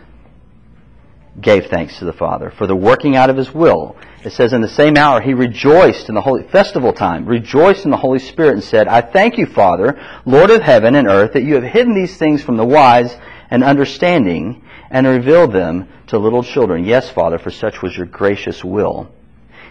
gave 1.39 1.67
thanks 1.67 1.99
to 1.99 2.05
the 2.05 2.13
Father 2.13 2.51
for 2.51 2.67
the 2.67 2.75
working 2.75 3.15
out 3.15 3.29
of 3.29 3.38
His 3.38 3.53
will. 3.53 3.95
It 4.23 4.31
says, 4.31 4.53
in 4.53 4.61
the 4.61 4.69
same 4.69 4.95
hour 4.95 5.19
he 5.19 5.34
rejoiced 5.34 6.07
in 6.07 6.15
the 6.15 6.21
holy 6.21 6.43
festival 6.43 6.93
time, 6.93 7.25
rejoiced 7.25 7.84
in 7.84 7.91
the 7.91 7.97
Holy 7.97 8.19
Spirit, 8.19 8.53
and 8.53 8.63
said, 8.63 8.88
I 8.88 9.01
thank 9.01 9.38
you, 9.38 9.45
Father, 9.45 9.99
Lord 10.25 10.49
of 10.49 10.61
heaven 10.61 10.95
and 10.95 11.07
earth, 11.07 11.34
that 11.34 11.43
you 11.43 11.55
have 11.55 11.63
hidden 11.63 11.93
these 11.93 12.15
things 12.17 12.41
from 12.41 12.55
the 12.55 12.65
wise 12.65 13.13
and 13.49 13.63
understanding, 13.63 14.63
and 14.89 15.05
revealed 15.05 15.51
them 15.51 15.89
to 16.07 16.17
little 16.17 16.43
children. 16.43 16.86
Yes, 16.86 17.09
Father, 17.09 17.38
for 17.38 17.51
such 17.51 17.81
was 17.81 17.97
your 17.97 18.05
gracious 18.05 18.63
will. 18.63 19.09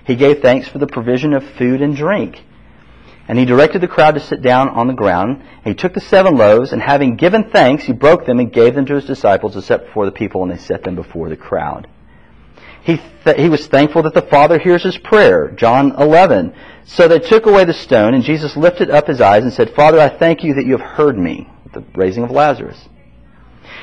He 0.04 0.16
gave 0.16 0.40
thanks 0.40 0.68
for 0.68 0.78
the 0.78 0.86
provision 0.86 1.32
of 1.32 1.48
food 1.56 1.80
and 1.80 1.96
drink. 1.96 2.42
And 3.28 3.38
he 3.38 3.44
directed 3.44 3.80
the 3.80 3.88
crowd 3.88 4.14
to 4.14 4.20
sit 4.20 4.42
down 4.42 4.68
on 4.68 4.88
the 4.88 4.94
ground. 4.94 5.42
And 5.64 5.66
he 5.66 5.74
took 5.74 5.94
the 5.94 6.00
seven 6.00 6.36
loaves, 6.36 6.72
and 6.72 6.82
having 6.82 7.16
given 7.16 7.50
thanks, 7.50 7.84
he 7.84 7.92
broke 7.92 8.26
them 8.26 8.40
and 8.40 8.52
gave 8.52 8.74
them 8.74 8.86
to 8.86 8.94
his 8.96 9.04
disciples 9.04 9.54
to 9.54 9.62
set 9.62 9.86
before 9.86 10.06
the 10.06 10.12
people, 10.12 10.42
and 10.42 10.50
they 10.50 10.58
set 10.58 10.82
them 10.84 10.96
before 10.96 11.28
the 11.28 11.36
crowd. 11.36 11.88
He, 12.82 13.00
th- 13.24 13.36
he 13.36 13.48
was 13.48 13.66
thankful 13.68 14.02
that 14.02 14.14
the 14.14 14.22
Father 14.22 14.58
hears 14.58 14.82
his 14.82 14.98
prayer. 14.98 15.52
John 15.52 15.92
11. 15.92 16.52
So 16.84 17.06
they 17.06 17.20
took 17.20 17.46
away 17.46 17.64
the 17.64 17.74
stone, 17.74 18.14
and 18.14 18.24
Jesus 18.24 18.56
lifted 18.56 18.90
up 18.90 19.06
his 19.06 19.20
eyes 19.20 19.44
and 19.44 19.52
said, 19.52 19.74
Father, 19.74 20.00
I 20.00 20.08
thank 20.08 20.42
you 20.42 20.54
that 20.54 20.66
you 20.66 20.76
have 20.76 20.86
heard 20.96 21.16
me, 21.16 21.48
the 21.72 21.84
raising 21.94 22.24
of 22.24 22.32
Lazarus. 22.32 22.88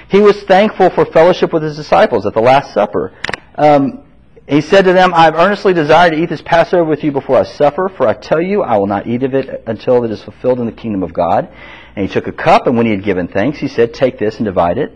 He 0.09 0.19
was 0.19 0.43
thankful 0.43 0.89
for 0.89 1.05
fellowship 1.05 1.53
with 1.53 1.63
his 1.63 1.77
disciples 1.77 2.25
at 2.25 2.33
the 2.33 2.41
Last 2.41 2.73
Supper. 2.73 3.13
Um, 3.55 4.03
he 4.49 4.61
said 4.61 4.85
to 4.85 4.93
them, 4.93 5.13
I 5.13 5.25
have 5.25 5.35
earnestly 5.35 5.75
desired 5.75 6.11
to 6.11 6.17
eat 6.17 6.29
this 6.29 6.41
Passover 6.41 6.83
with 6.83 7.03
you 7.03 7.11
before 7.11 7.37
I 7.37 7.43
suffer, 7.43 7.87
for 7.87 8.07
I 8.07 8.15
tell 8.15 8.41
you, 8.41 8.63
I 8.63 8.77
will 8.77 8.87
not 8.87 9.05
eat 9.05 9.21
of 9.21 9.35
it 9.35 9.63
until 9.67 10.03
it 10.03 10.09
is 10.09 10.23
fulfilled 10.23 10.59
in 10.59 10.65
the 10.65 10.71
kingdom 10.71 11.03
of 11.03 11.13
God. 11.13 11.47
And 11.95 12.07
he 12.07 12.11
took 12.11 12.25
a 12.25 12.31
cup, 12.31 12.65
and 12.65 12.75
when 12.75 12.87
he 12.87 12.91
had 12.91 13.03
given 13.03 13.27
thanks, 13.27 13.59
he 13.59 13.67
said, 13.67 13.93
Take 13.93 14.17
this 14.17 14.37
and 14.37 14.45
divide 14.45 14.79
it. 14.79 14.91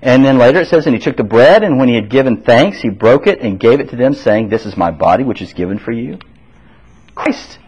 And 0.00 0.24
then 0.24 0.38
later 0.38 0.60
it 0.60 0.68
says, 0.68 0.86
And 0.86 0.94
he 0.94 1.00
took 1.00 1.18
the 1.18 1.24
bread, 1.24 1.62
and 1.62 1.78
when 1.78 1.88
he 1.88 1.94
had 1.94 2.08
given 2.08 2.42
thanks, 2.42 2.80
he 2.80 2.88
broke 2.88 3.26
it 3.26 3.40
and 3.40 3.60
gave 3.60 3.80
it 3.80 3.90
to 3.90 3.96
them, 3.96 4.14
saying, 4.14 4.48
This 4.48 4.64
is 4.64 4.78
my 4.78 4.90
body, 4.90 5.24
which 5.24 5.42
is 5.42 5.52
given 5.52 5.78
for 5.78 5.92
you. 5.92 6.18
Christ, 7.14 7.58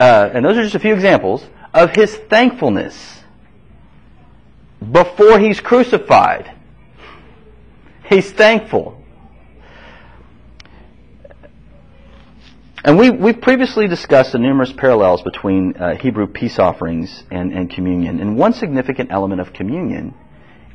uh, 0.00 0.30
and 0.32 0.42
those 0.42 0.56
are 0.56 0.62
just 0.62 0.74
a 0.74 0.80
few 0.80 0.94
examples 0.94 1.44
of 1.74 1.94
his 1.94 2.16
thankfulness 2.16 3.20
before 4.90 5.38
he's 5.38 5.60
crucified. 5.60 6.52
He's 8.08 8.32
thankful. 8.32 9.01
And 12.84 12.98
we, 12.98 13.10
we've 13.10 13.40
previously 13.40 13.86
discussed 13.86 14.32
the 14.32 14.38
numerous 14.38 14.72
parallels 14.72 15.22
between 15.22 15.76
uh, 15.76 15.94
Hebrew 15.96 16.26
peace 16.26 16.58
offerings 16.58 17.22
and, 17.30 17.52
and 17.52 17.70
communion. 17.70 18.20
And 18.20 18.36
one 18.36 18.52
significant 18.52 19.12
element 19.12 19.40
of 19.40 19.52
communion 19.52 20.14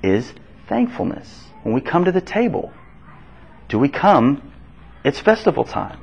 is 0.02 0.34
thankfulness. 0.70 1.28
When 1.64 1.74
we 1.74 1.82
come 1.82 2.06
to 2.06 2.14
the 2.14 2.22
table, 2.22 2.72
do 3.68 3.78
we 3.78 3.90
come, 3.90 4.54
it's 5.04 5.20
festival 5.20 5.66
time? 5.66 6.00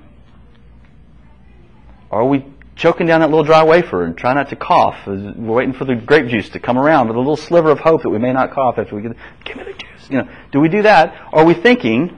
Are 2.11 2.27
we 2.27 2.45
choking 2.77 3.07
down 3.07 3.21
that 3.21 3.31
little 3.31 3.45
dry 3.45 3.65
wafer 3.65 4.05
and 4.05 4.17
try 4.17 4.35
not 4.35 4.51
to 4.51 4.57
cough? 4.57 5.07
We're 5.07 5.33
waiting 5.37 5.73
for 5.73 5.87
the 5.87 5.95
grape 5.95 6.29
juice 6.29 6.51
to 6.51 6.61
come 6.61 6.77
around 6.77 7.09
with 7.09 7.17
a 7.17 7.21
little 7.21 7.39
sliver 7.39 7.71
of 7.71 7.79
hope 7.79 8.03
that 8.03 8.11
we 8.11 8.19
may 8.19 8.35
not 8.35 8.53
cough 8.53 8.77
after 8.77 8.95
we 8.95 9.03
get, 9.03 9.17
give 9.45 9.57
me 9.57 9.65
the 9.65 9.73
juice. 9.73 10.11
You 10.11 10.19
know, 10.19 10.29
do 10.53 10.61
we 10.61 10.69
do 10.69 10.83
that? 10.83 11.15
Are 11.33 11.47
we 11.47 11.55
thinking, 11.55 12.15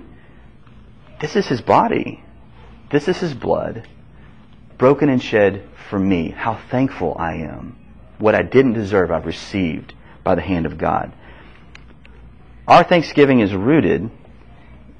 this 1.21 1.37
is 1.37 1.47
his 1.47 1.61
body. 1.61 2.25
This 2.91 3.09
is 3.09 3.19
his 3.19 3.35
blood, 3.35 3.89
broken 4.79 5.09
and 5.09 5.23
shed 5.23 5.65
for 5.91 5.99
me. 5.99 6.31
How 6.31 6.61
thankful 6.71 7.17
I 7.19 7.35
am. 7.35 7.79
What 8.19 8.35
I 8.35 8.43
didn't 8.43 8.75
deserve, 8.75 9.11
I've 9.11 9.27
received 9.27 9.95
by 10.23 10.35
the 10.35 10.43
hand 10.43 10.67
of 10.67 10.79
God. 10.79 11.13
Our 12.67 12.85
thanksgiving 12.85 13.41
is 13.41 13.55
rooted 13.55 14.11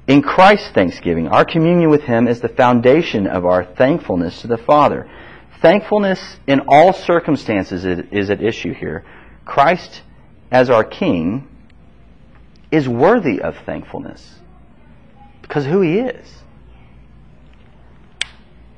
in 0.07 0.21
Christ's 0.21 0.69
thanksgiving. 0.69 1.27
Our 1.27 1.43
communion 1.45 1.89
with 1.89 2.03
Him 2.03 2.27
is 2.27 2.39
the 2.39 2.49
foundation 2.49 3.27
of 3.27 3.45
our 3.45 3.63
thankfulness 3.65 4.41
to 4.41 4.47
the 4.47 4.57
Father. 4.57 5.09
Thankfulness 5.61 6.37
in 6.45 6.61
all 6.67 6.93
circumstances 6.93 7.85
is 7.85 8.29
at 8.29 8.41
issue 8.41 8.73
here. 8.73 9.03
Christ, 9.43 10.01
as 10.51 10.69
our 10.69 10.83
King, 10.83 11.47
is 12.69 12.87
worthy 12.87 13.41
of 13.41 13.57
thankfulness 13.65 14.39
because 15.41 15.65
who 15.65 15.81
He 15.81 15.99
is. 15.99 16.27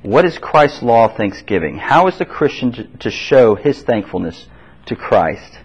What 0.02 0.24
is 0.24 0.38
Christ's 0.38 0.82
law 0.82 1.06
of 1.06 1.16
thanksgiving? 1.16 1.76
How 1.76 2.06
is 2.06 2.16
the 2.16 2.24
Christian 2.24 2.96
to, 3.00 3.10
show 3.10 3.54
his 3.54 3.82
thankfulness 3.82 4.46
to 4.86 4.96
Christ? 4.96 5.58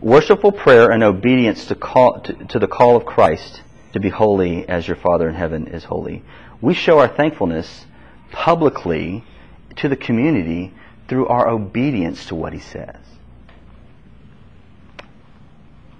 Worshipful 0.00 0.52
prayer 0.52 0.90
and 0.90 1.04
obedience 1.04 1.66
to, 1.66 1.76
call, 1.76 2.20
to, 2.20 2.32
to 2.32 2.58
the 2.58 2.66
call 2.66 2.96
of 2.96 3.06
Christ 3.06 3.62
to 3.92 4.00
be 4.00 4.08
holy 4.08 4.68
as 4.68 4.86
your 4.86 4.96
Father 4.96 5.28
in 5.28 5.36
heaven 5.36 5.68
is 5.68 5.84
holy. 5.84 6.22
We 6.60 6.74
show 6.74 6.98
our 6.98 7.08
thankfulness 7.08 7.86
publicly 8.32 9.24
to 9.76 9.88
the 9.88 9.96
community 9.96 10.74
through 11.08 11.28
our 11.28 11.48
obedience 11.48 12.26
to 12.26 12.34
what 12.34 12.52
he 12.52 12.58
says. 12.58 12.96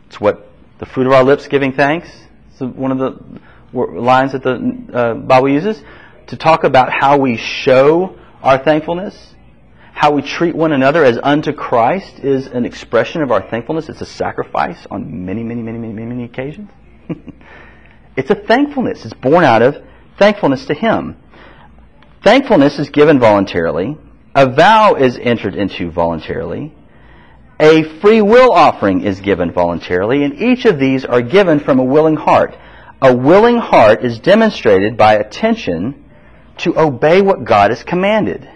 It's 0.08 0.20
what 0.20 0.48
the 0.78 0.86
fruit 0.86 1.06
of 1.06 1.12
our 1.12 1.24
lips 1.24 1.46
giving 1.46 1.72
thanks. 1.72 2.08
It's 2.50 2.60
one 2.60 2.90
of 2.90 2.98
the 2.98 3.40
lines 3.72 4.32
that 4.32 4.42
the 4.42 4.86
uh, 4.92 5.14
Bible 5.14 5.48
uses 5.48 5.82
to 6.28 6.36
talk 6.36 6.64
about 6.64 6.90
how 6.92 7.18
we 7.18 7.36
show 7.36 8.18
our 8.42 8.58
thankfulness. 8.58 9.34
How 9.92 10.12
we 10.12 10.20
treat 10.20 10.54
one 10.54 10.72
another 10.72 11.04
as 11.04 11.18
unto 11.22 11.52
Christ 11.52 12.18
is 12.18 12.46
an 12.48 12.66
expression 12.66 13.22
of 13.22 13.30
our 13.30 13.48
thankfulness. 13.48 13.88
It's 13.88 14.02
a 14.02 14.06
sacrifice 14.06 14.86
on 14.90 15.24
many, 15.24 15.42
many, 15.42 15.62
many, 15.62 15.78
many, 15.78 15.94
many, 15.94 16.06
many 16.06 16.24
occasions. 16.24 16.70
it's 18.16 18.30
a 18.30 18.34
thankfulness. 18.34 19.04
It's 19.06 19.14
born 19.14 19.44
out 19.44 19.62
of 19.62 19.76
thankfulness 20.18 20.66
to 20.66 20.74
Him. 20.74 21.16
Thankfulness 22.22 22.78
is 22.78 22.90
given 22.90 23.18
voluntarily. 23.18 23.96
A 24.34 24.50
vow 24.50 24.96
is 24.96 25.16
entered 25.16 25.54
into 25.54 25.90
voluntarily. 25.90 26.74
A 27.58 27.84
free 28.00 28.20
will 28.20 28.52
offering 28.52 29.02
is 29.02 29.20
given 29.20 29.50
voluntarily, 29.50 30.24
and 30.24 30.34
each 30.34 30.66
of 30.66 30.78
these 30.78 31.06
are 31.06 31.22
given 31.22 31.58
from 31.58 31.78
a 31.78 31.84
willing 31.84 32.16
heart. 32.16 32.54
A 33.02 33.14
willing 33.14 33.58
heart 33.58 34.04
is 34.04 34.18
demonstrated 34.18 34.96
by 34.96 35.14
attention 35.14 36.04
to 36.58 36.78
obey 36.78 37.20
what 37.20 37.44
God 37.44 37.70
has 37.70 37.82
commanded. 37.82 38.48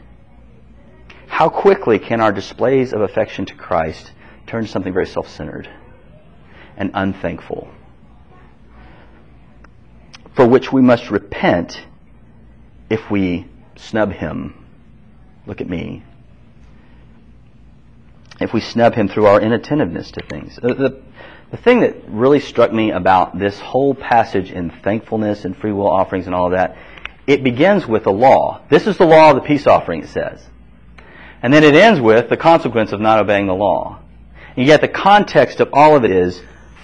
How 1.26 1.49
quickly 1.49 1.99
can 1.99 2.20
our 2.20 2.32
displays 2.32 2.93
of 2.93 3.03
affection 3.03 3.47
to 3.47 3.55
Christ 3.55 4.12
turn 4.47 4.64
to 4.64 4.70
something 4.70 4.93
very 4.93 5.07
self 5.07 5.28
centered? 5.28 5.68
and 6.80 6.91
unthankful, 6.95 7.68
for 10.34 10.47
which 10.49 10.72
we 10.72 10.80
must 10.80 11.11
repent 11.11 11.78
if 12.88 13.11
we 13.11 13.47
snub 13.76 14.11
him. 14.11 14.66
Look 15.47 15.61
at 15.61 15.68
me. 15.68 16.03
If 18.41 18.55
we 18.55 18.61
snub 18.61 18.95
him 18.95 19.09
through 19.09 19.26
our 19.26 19.41
inattentiveness 19.41 20.11
to 20.12 20.26
things. 20.26 20.57
The, 20.57 20.74
the, 20.74 21.03
the 21.51 21.57
thing 21.57 21.80
that 21.80 22.09
really 22.09 22.40
struck 22.40 22.72
me 22.72 22.92
about 22.92 23.38
this 23.38 23.59
whole 23.59 23.94
passage 23.94 24.53
in 24.53 24.70
thankfulness 24.70 25.44
and 25.44 25.57
free 25.57 25.72
will 25.72 25.90
offerings 25.90 26.26
and 26.26 26.34
all 26.34 26.46
of 26.46 26.53
that, 26.53 26.76
it 27.26 27.42
begins 27.42 27.86
with 27.86 28.07
a 28.07 28.11
law. 28.11 28.62
This 28.68 28.86
is 28.86 28.96
the 28.96 29.07
law 29.07 29.30
of 29.30 29.36
the 29.36 29.42
peace 29.42 29.66
offering, 29.66 30.03
it 30.03 30.09
says. 30.09 30.44
And 31.42 31.53
then 31.53 31.64
it 31.64 31.74
ends 31.74 32.01
with 32.01 32.28
the 32.28 32.36
consequence 32.36 32.92
of 32.92 33.01
not 33.01 33.18
obeying 33.18 33.46
the 33.46 33.55
law. 33.55 34.01
And 34.57 34.66
yet 34.66 34.80
the 34.80 34.88
context 34.88 35.61
of 35.61 35.70
all 35.72 35.96
of 35.96 36.05
it 36.05 36.11
is 36.11 36.40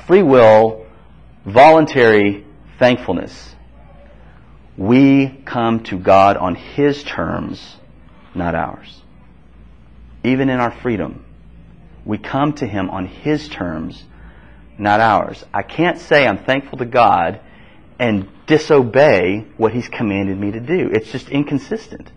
free 0.06 0.22
will, 0.22 0.86
voluntary 1.44 2.44
thankfulness. 2.78 3.54
We 4.76 5.28
come 5.44 5.82
to 5.84 5.98
God 5.98 6.36
on 6.36 6.54
His 6.54 7.02
terms, 7.02 7.76
not 8.34 8.54
ours. 8.54 9.00
Even 10.24 10.48
in 10.48 10.58
our 10.58 10.70
freedom, 10.70 11.24
we 12.04 12.18
come 12.18 12.52
to 12.54 12.66
Him 12.66 12.90
on 12.90 13.06
His 13.06 13.48
terms, 13.48 14.04
not 14.78 15.00
ours. 15.00 15.44
I 15.52 15.62
can't 15.62 15.98
say 15.98 16.26
I'm 16.26 16.44
thankful 16.44 16.78
to 16.78 16.84
God 16.84 17.40
and 17.98 18.28
disobey 18.46 19.46
what 19.56 19.72
He's 19.72 19.88
commanded 19.88 20.38
me 20.38 20.52
to 20.52 20.60
do. 20.60 20.90
It's 20.92 21.10
just 21.10 21.28
inconsistent. 21.28 22.10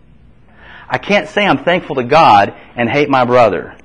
I 0.88 0.98
can't 0.98 1.28
say 1.28 1.46
I'm 1.46 1.64
thankful 1.64 1.96
to 1.96 2.04
God 2.04 2.54
and 2.74 2.88
hate 2.88 3.08
my 3.08 3.24
brother. 3.24 3.76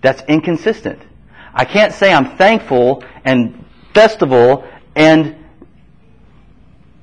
That's 0.00 0.22
inconsistent. 0.22 1.00
I 1.54 1.64
can't 1.64 1.92
say 1.92 2.12
I'm 2.12 2.36
thankful 2.36 3.04
and 3.24 3.64
festival 3.94 4.64
and 4.96 5.36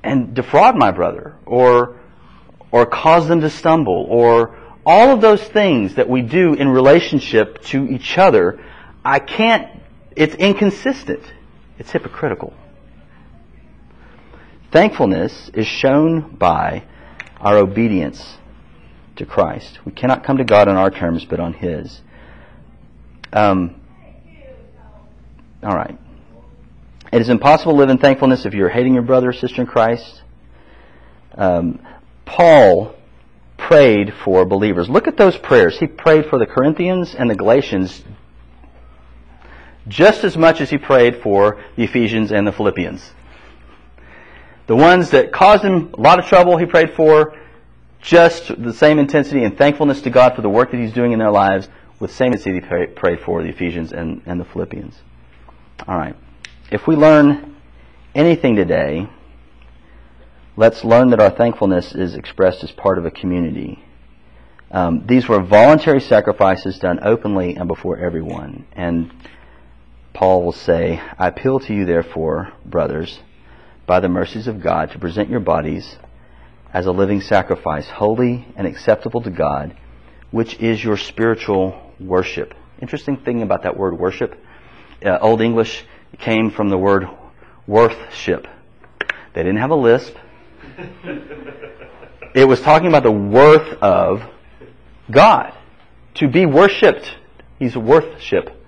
and 0.04 0.34
defraud 0.34 0.76
my 0.76 0.92
brother 0.92 1.36
or 1.46 1.98
or 2.72 2.86
cause 2.86 3.28
them 3.28 3.42
to 3.42 3.50
stumble 3.50 4.06
or 4.10 4.58
all 4.86 5.12
of 5.12 5.22
those 5.22 5.44
things 5.44 5.96
that 5.96 6.10
we 6.10 6.22
do 6.22 6.54
in 6.54 6.68
relationship 6.68 7.62
to 7.66 7.88
each 7.88 8.18
other, 8.18 8.64
I 9.04 9.20
can't 9.20 9.80
it's 10.20 10.36
inconsistent. 10.36 11.24
It's 11.78 11.92
hypocritical. 11.92 12.54
Thankfulness 14.70 15.50
is 15.54 15.66
shown 15.66 16.36
by 16.36 16.84
our 17.40 17.58
obedience 17.58 18.38
to 19.16 19.26
Christ. 19.26 19.80
We 19.86 19.94
cannot 19.94 20.26
come 20.26 20.38
to 20.38 20.44
God 20.44 20.68
on 20.68 20.76
our 20.76 20.92
terms, 20.92 21.24
but 21.24 21.40
on 21.40 21.54
His. 21.54 22.02
Um, 23.32 23.80
all 25.64 25.76
right. 25.76 25.98
It 27.14 27.22
is 27.22 27.30
impossible 27.30 27.72
to 27.72 27.78
live 27.78 27.90
in 27.90 27.98
thankfulness 27.98 28.46
if 28.46 28.54
you're 28.54 28.70
hating 28.70 28.94
your 28.94 29.04
brother 29.04 29.30
or 29.30 29.34
sister 29.34 29.62
in 29.62 29.68
Christ. 29.68 30.22
Um, 31.34 31.80
Paul 32.26 32.94
prayed 33.58 34.14
for 34.26 34.46
believers. 34.46 34.90
Look 34.90 35.08
at 35.08 35.16
those 35.16 35.38
prayers. 35.38 35.80
He 35.80 35.88
prayed 35.88 36.26
for 36.26 36.38
the 36.38 36.46
Corinthians 36.46 37.16
and 37.16 37.30
the 37.30 37.36
Galatians 37.36 38.04
just 39.90 40.24
as 40.24 40.38
much 40.38 40.62
as 40.62 40.70
he 40.70 40.78
prayed 40.78 41.22
for 41.22 41.62
the 41.76 41.84
Ephesians 41.84 42.32
and 42.32 42.48
the 42.48 42.52
Philippians. 42.52 43.12
The 44.68 44.76
ones 44.76 45.10
that 45.10 45.34
caused 45.34 45.64
him 45.64 45.94
a 45.98 46.02
lot 46.02 46.20
of 46.20 46.26
trouble, 46.26 46.58
he 46.58 46.66
prayed 46.66 46.94
for 46.94 47.36
just 48.02 48.48
the 48.62 48.74
same 48.74 49.00
intensity 49.00 49.44
and 49.44 49.58
thankfulness 49.58 50.02
to 50.04 50.10
God 50.10 50.36
for 50.36 50.42
the 50.42 50.50
work 50.50 50.72
that 50.72 50.78
he's 50.78 50.94
doing 50.94 51.12
in 51.12 51.20
their 51.20 51.32
lives 51.32 51.68
with 52.00 52.12
the 52.12 52.16
same 52.16 52.28
intensity 52.28 52.56
he 52.56 52.86
prayed 52.94 53.20
for 53.22 53.42
the 53.42 53.50
Ephesians 53.50 53.92
and, 53.92 54.22
and 54.26 54.40
the 54.40 54.46
Philippians. 54.46 54.96
All 55.88 55.98
right. 55.98 56.16
If 56.72 56.88
we 56.88 56.96
learn 56.96 57.56
anything 58.14 58.56
today, 58.56 59.10
let's 60.56 60.84
learn 60.84 61.10
that 61.10 61.20
our 61.20 61.32
thankfulness 61.32 61.94
is 61.94 62.16
expressed 62.16 62.64
as 62.64 62.72
part 62.72 62.98
of 62.98 63.06
a 63.06 63.12
community. 63.12 63.84
Um, 64.72 65.06
these 65.08 65.28
were 65.28 65.42
voluntary 65.42 66.00
sacrifices 66.00 66.78
done 66.78 67.00
openly 67.02 67.56
and 67.56 67.68
before 67.68 67.98
everyone. 67.98 68.68
And 68.74 69.12
Paul 70.14 70.44
will 70.44 70.52
say, 70.52 71.02
I 71.18 71.28
appeal 71.28 71.60
to 71.62 71.74
you, 71.74 71.86
therefore, 71.86 72.52
brothers, 72.66 73.20
by 73.86 74.00
the 74.00 74.10
mercies 74.10 74.48
of 74.48 74.62
God, 74.62 74.92
to 74.92 75.00
present 75.00 75.30
your 75.30 75.40
bodies 75.40 75.98
as 76.74 76.86
a 76.86 76.92
living 76.92 77.22
sacrifice, 77.22 77.88
holy 77.88 78.48
and 78.56 78.68
acceptable 78.68 79.22
to 79.22 79.30
God, 79.30 79.76
which 80.32 80.56
is 80.60 80.84
your 80.84 80.98
spiritual 80.98 81.94
worship. 82.00 82.54
Interesting 82.82 83.18
thing 83.18 83.42
about 83.42 83.64
that 83.64 83.78
word 83.78 83.98
worship. 83.98 84.38
Uh, 85.04 85.18
Old 85.20 85.42
English 85.42 85.84
came 86.20 86.52
from 86.52 86.70
the 86.70 86.78
word 86.78 87.08
worthship. 87.68 88.48
They 89.34 89.44
didn't 89.44 89.58
have 89.58 89.72
a 89.72 89.76
lisp. 89.76 90.16
it 92.36 92.48
was 92.48 92.62
talking 92.62 92.88
about 92.88 93.04
the 93.04 93.12
worth 93.12 93.82
of 93.82 94.24
God. 95.10 95.54
To 96.16 96.28
be 96.28 96.46
worshipped. 96.46 97.16
He's 97.58 97.76
worthship. 97.76 98.59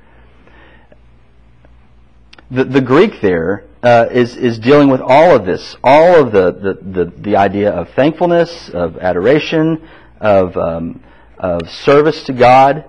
The, 2.52 2.66
the 2.66 2.82
Greek 2.82 3.22
there 3.22 3.64
uh, 3.82 4.08
is 4.12 4.36
is 4.36 4.60
dealing 4.60 4.90
with 4.90 5.00
all 5.00 5.34
of 5.34 5.46
this, 5.46 5.78
all 5.84 6.16
of 6.16 6.34
the 6.34 6.52
the, 6.52 7.06
the, 7.06 7.12
the 7.18 7.36
idea 7.38 7.72
of 7.72 7.90
thankfulness, 7.92 8.70
of 8.70 8.98
adoration, 8.98 9.88
of 10.20 10.58
um, 10.58 11.02
of 11.38 11.70
service 11.70 12.26
to 12.26 12.34
God, 12.34 12.84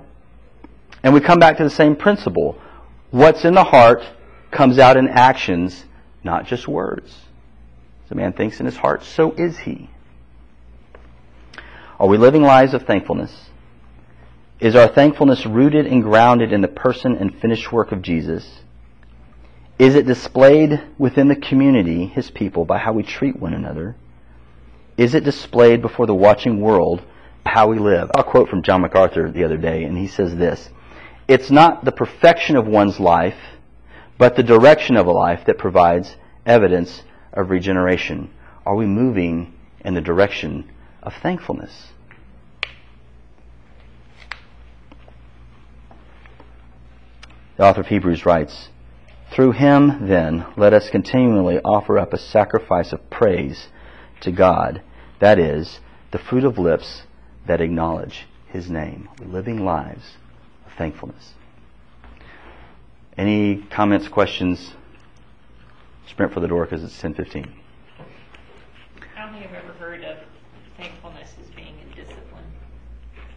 and 1.04 1.14
we 1.14 1.20
come 1.20 1.38
back 1.38 1.58
to 1.58 1.64
the 1.64 1.70
same 1.70 1.94
principle. 1.94 2.60
What's 3.12 3.44
in 3.44 3.54
the 3.54 3.62
heart 3.62 4.02
comes 4.50 4.80
out 4.80 4.96
in 4.96 5.06
actions, 5.08 5.84
not 6.24 6.46
just 6.46 6.66
words. 6.66 7.16
As 8.04 8.10
a 8.10 8.14
man 8.16 8.32
thinks 8.32 8.58
in 8.58 8.66
his 8.66 8.76
heart, 8.76 9.04
so 9.04 9.30
is 9.32 9.58
he. 9.58 9.88
Are 12.00 12.08
we 12.08 12.18
living 12.18 12.42
lives 12.42 12.74
of 12.74 12.82
thankfulness? 12.82 13.48
Is 14.58 14.74
our 14.74 14.88
thankfulness 14.88 15.46
rooted 15.46 15.86
and 15.86 16.02
grounded 16.02 16.52
in 16.52 16.62
the 16.62 16.68
person 16.68 17.16
and 17.16 17.38
finished 17.40 17.70
work 17.72 17.92
of 17.92 18.02
Jesus? 18.02 18.60
Is 19.82 19.96
it 19.96 20.06
displayed 20.06 20.80
within 20.96 21.26
the 21.26 21.34
community, 21.34 22.06
his 22.06 22.30
people, 22.30 22.64
by 22.64 22.78
how 22.78 22.92
we 22.92 23.02
treat 23.02 23.40
one 23.40 23.52
another? 23.52 23.96
Is 24.96 25.12
it 25.16 25.24
displayed 25.24 25.82
before 25.82 26.06
the 26.06 26.14
watching 26.14 26.60
world 26.60 27.02
how 27.44 27.66
we 27.66 27.80
live? 27.80 28.08
I'll 28.14 28.22
quote 28.22 28.48
from 28.48 28.62
John 28.62 28.82
MacArthur 28.82 29.28
the 29.32 29.42
other 29.42 29.56
day, 29.56 29.82
and 29.82 29.98
he 29.98 30.06
says 30.06 30.36
this 30.36 30.70
It's 31.26 31.50
not 31.50 31.84
the 31.84 31.90
perfection 31.90 32.54
of 32.54 32.64
one's 32.64 33.00
life, 33.00 33.34
but 34.18 34.36
the 34.36 34.44
direction 34.44 34.96
of 34.96 35.08
a 35.08 35.10
life 35.10 35.46
that 35.46 35.58
provides 35.58 36.14
evidence 36.46 37.02
of 37.32 37.50
regeneration. 37.50 38.30
Are 38.64 38.76
we 38.76 38.86
moving 38.86 39.52
in 39.84 39.94
the 39.94 40.00
direction 40.00 40.70
of 41.02 41.12
thankfulness? 41.14 41.88
The 47.56 47.64
author 47.64 47.80
of 47.80 47.88
Hebrews 47.88 48.24
writes, 48.24 48.68
through 49.32 49.52
him, 49.52 50.06
then, 50.08 50.46
let 50.56 50.74
us 50.74 50.90
continually 50.90 51.58
offer 51.64 51.98
up 51.98 52.12
a 52.12 52.18
sacrifice 52.18 52.92
of 52.92 53.08
praise 53.08 53.68
to 54.20 54.30
God, 54.30 54.82
that 55.20 55.38
is, 55.38 55.80
the 56.10 56.18
fruit 56.18 56.44
of 56.44 56.58
lips 56.58 57.02
that 57.46 57.60
acknowledge 57.60 58.26
his 58.46 58.70
name, 58.70 59.08
living 59.24 59.64
lives 59.64 60.16
of 60.66 60.72
thankfulness. 60.76 61.32
Any 63.16 63.62
comments, 63.70 64.08
questions? 64.08 64.74
Sprint 66.08 66.34
for 66.34 66.40
the 66.40 66.48
door 66.48 66.64
because 66.64 66.84
it's 66.84 67.00
10:15. 67.00 67.50
I 69.16 69.24
don't 69.24 69.32
think 69.32 69.46
I've 69.46 69.54
ever 69.54 69.72
heard 69.74 70.04
of 70.04 70.18
thankfulness 70.76 71.34
as 71.40 71.48
being 71.54 71.74
a 71.90 71.94
discipline. 71.94 72.44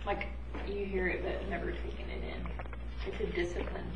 Like 0.05 0.27
you 0.67 0.85
hear 0.85 1.07
it, 1.07 1.23
but 1.23 1.49
never 1.49 1.71
taken 1.71 2.09
it 2.09 2.23
in. 2.23 2.47
It's 3.07 3.21
a 3.21 3.33
discipline. 3.33 3.91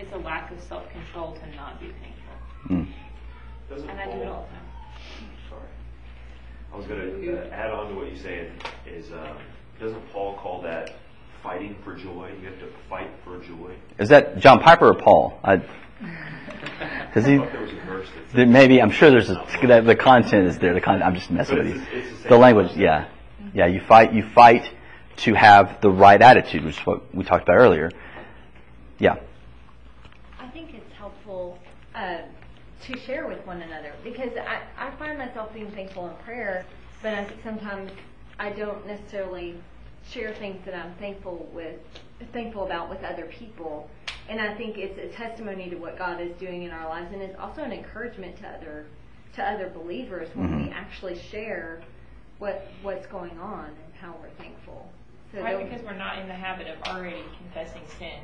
It's 0.00 0.12
a 0.12 0.16
lack 0.18 0.50
of 0.50 0.60
self-control 0.62 1.34
to 1.34 1.56
not 1.56 1.78
be 1.80 1.86
thankful, 1.86 2.16
Mm. 2.70 2.86
And 3.88 4.00
I 4.00 4.04
do 4.06 4.22
it 4.22 4.26
all 4.28 4.46
the 4.48 4.54
time. 4.56 4.66
Sorry. 5.48 5.62
I 6.72 6.76
was 6.76 6.86
going 6.86 7.22
to 7.22 7.52
add 7.54 7.70
on 7.70 7.88
to 7.90 7.94
what 7.94 8.10
you 8.10 8.16
said 8.16 8.50
is, 8.86 9.10
uh, 9.12 9.34
doesn't 9.78 10.12
Paul 10.12 10.36
call 10.38 10.60
that 10.62 10.90
fighting 11.42 11.76
for 11.84 11.94
joy? 11.94 12.32
You 12.40 12.48
have 12.48 12.58
to 12.60 12.68
fight 12.88 13.10
for 13.24 13.38
joy. 13.38 13.74
Is 13.98 14.08
that 14.08 14.38
John 14.38 14.60
Piper 14.60 14.88
or 14.88 14.94
Paul? 14.94 15.38
I, 15.44 15.56
Does 17.14 17.26
he? 17.26 17.36
there 17.36 17.60
was 17.60 17.70
a 17.70 17.74
verse 17.86 18.08
that 18.08 18.32
There 18.34 18.44
said 18.44 18.48
maybe 18.48 18.80
I'm 18.82 18.90
sure 18.90 19.10
there's 19.10 19.30
a, 19.30 19.44
the, 19.62 19.80
the 19.82 19.94
content 19.96 20.48
is 20.48 20.58
there. 20.58 20.74
The 20.74 20.80
content, 20.80 21.04
I'm 21.04 21.14
just 21.14 21.30
messing 21.30 21.58
with 21.58 21.66
you. 21.68 21.74
the- 21.74 22.22
the 22.24 22.28
The 22.30 22.36
language, 22.38 22.66
concept. 22.68 22.82
yeah, 22.82 23.08
yeah. 23.54 23.66
You 23.66 23.80
fight. 23.80 24.12
You 24.12 24.24
fight 24.34 24.68
to 25.18 25.34
have 25.34 25.80
the 25.80 25.90
right 25.90 26.20
attitude, 26.20 26.64
which 26.64 26.78
is 26.80 26.86
what 26.86 27.14
we 27.14 27.24
talked 27.24 27.42
about 27.44 27.56
earlier. 27.56 27.90
Yeah. 28.98 29.16
I 30.38 30.48
think 30.48 30.74
it's 30.74 30.92
helpful 30.98 31.58
uh, 32.00 32.18
to 32.86 32.98
share 33.00 33.26
with 33.28 33.44
one 33.46 33.60
another 33.60 33.92
because 34.02 34.30
I, 34.36 34.62
I 34.78 34.90
find 34.92 35.18
myself 35.18 35.52
being 35.52 35.70
thankful 35.72 36.08
in 36.08 36.14
prayer, 36.24 36.64
but 37.02 37.12
I 37.14 37.24
think 37.24 37.40
sometimes 37.44 37.90
I 38.38 38.50
don't 38.50 38.86
necessarily 38.86 39.56
share 40.08 40.32
things 40.34 40.64
that 40.64 40.74
I'm 40.74 40.94
thankful 40.94 41.46
with, 41.52 41.76
thankful 42.32 42.64
about 42.64 42.88
with 42.88 43.04
other 43.04 43.26
people. 43.26 43.88
And 44.30 44.40
I 44.40 44.54
think 44.54 44.78
it's 44.78 44.98
a 44.98 45.14
testimony 45.14 45.68
to 45.70 45.76
what 45.76 45.98
God 45.98 46.20
is 46.22 46.32
doing 46.38 46.62
in 46.62 46.70
our 46.70 46.88
lives, 46.88 47.12
and 47.12 47.20
it's 47.20 47.38
also 47.38 47.62
an 47.62 47.72
encouragement 47.72 48.36
to 48.38 48.48
other 48.48 48.86
to 49.36 49.44
other 49.44 49.68
believers 49.68 50.28
when 50.34 50.56
we 50.64 50.70
Mhm. 50.70 50.74
actually 50.74 51.16
share 51.18 51.80
what 52.38 52.66
what's 52.82 53.06
going 53.06 53.38
on 53.38 53.66
and 53.66 53.94
how 54.00 54.14
we're 54.20 54.30
thankful. 54.30 54.90
So 55.32 55.40
Right, 55.42 55.62
because 55.68 55.84
we're 55.84 55.92
not 55.92 56.18
in 56.18 56.26
the 56.28 56.34
habit 56.34 56.66
of 56.66 56.82
already 56.82 57.22
confessing 57.38 57.82
sin. 57.98 58.20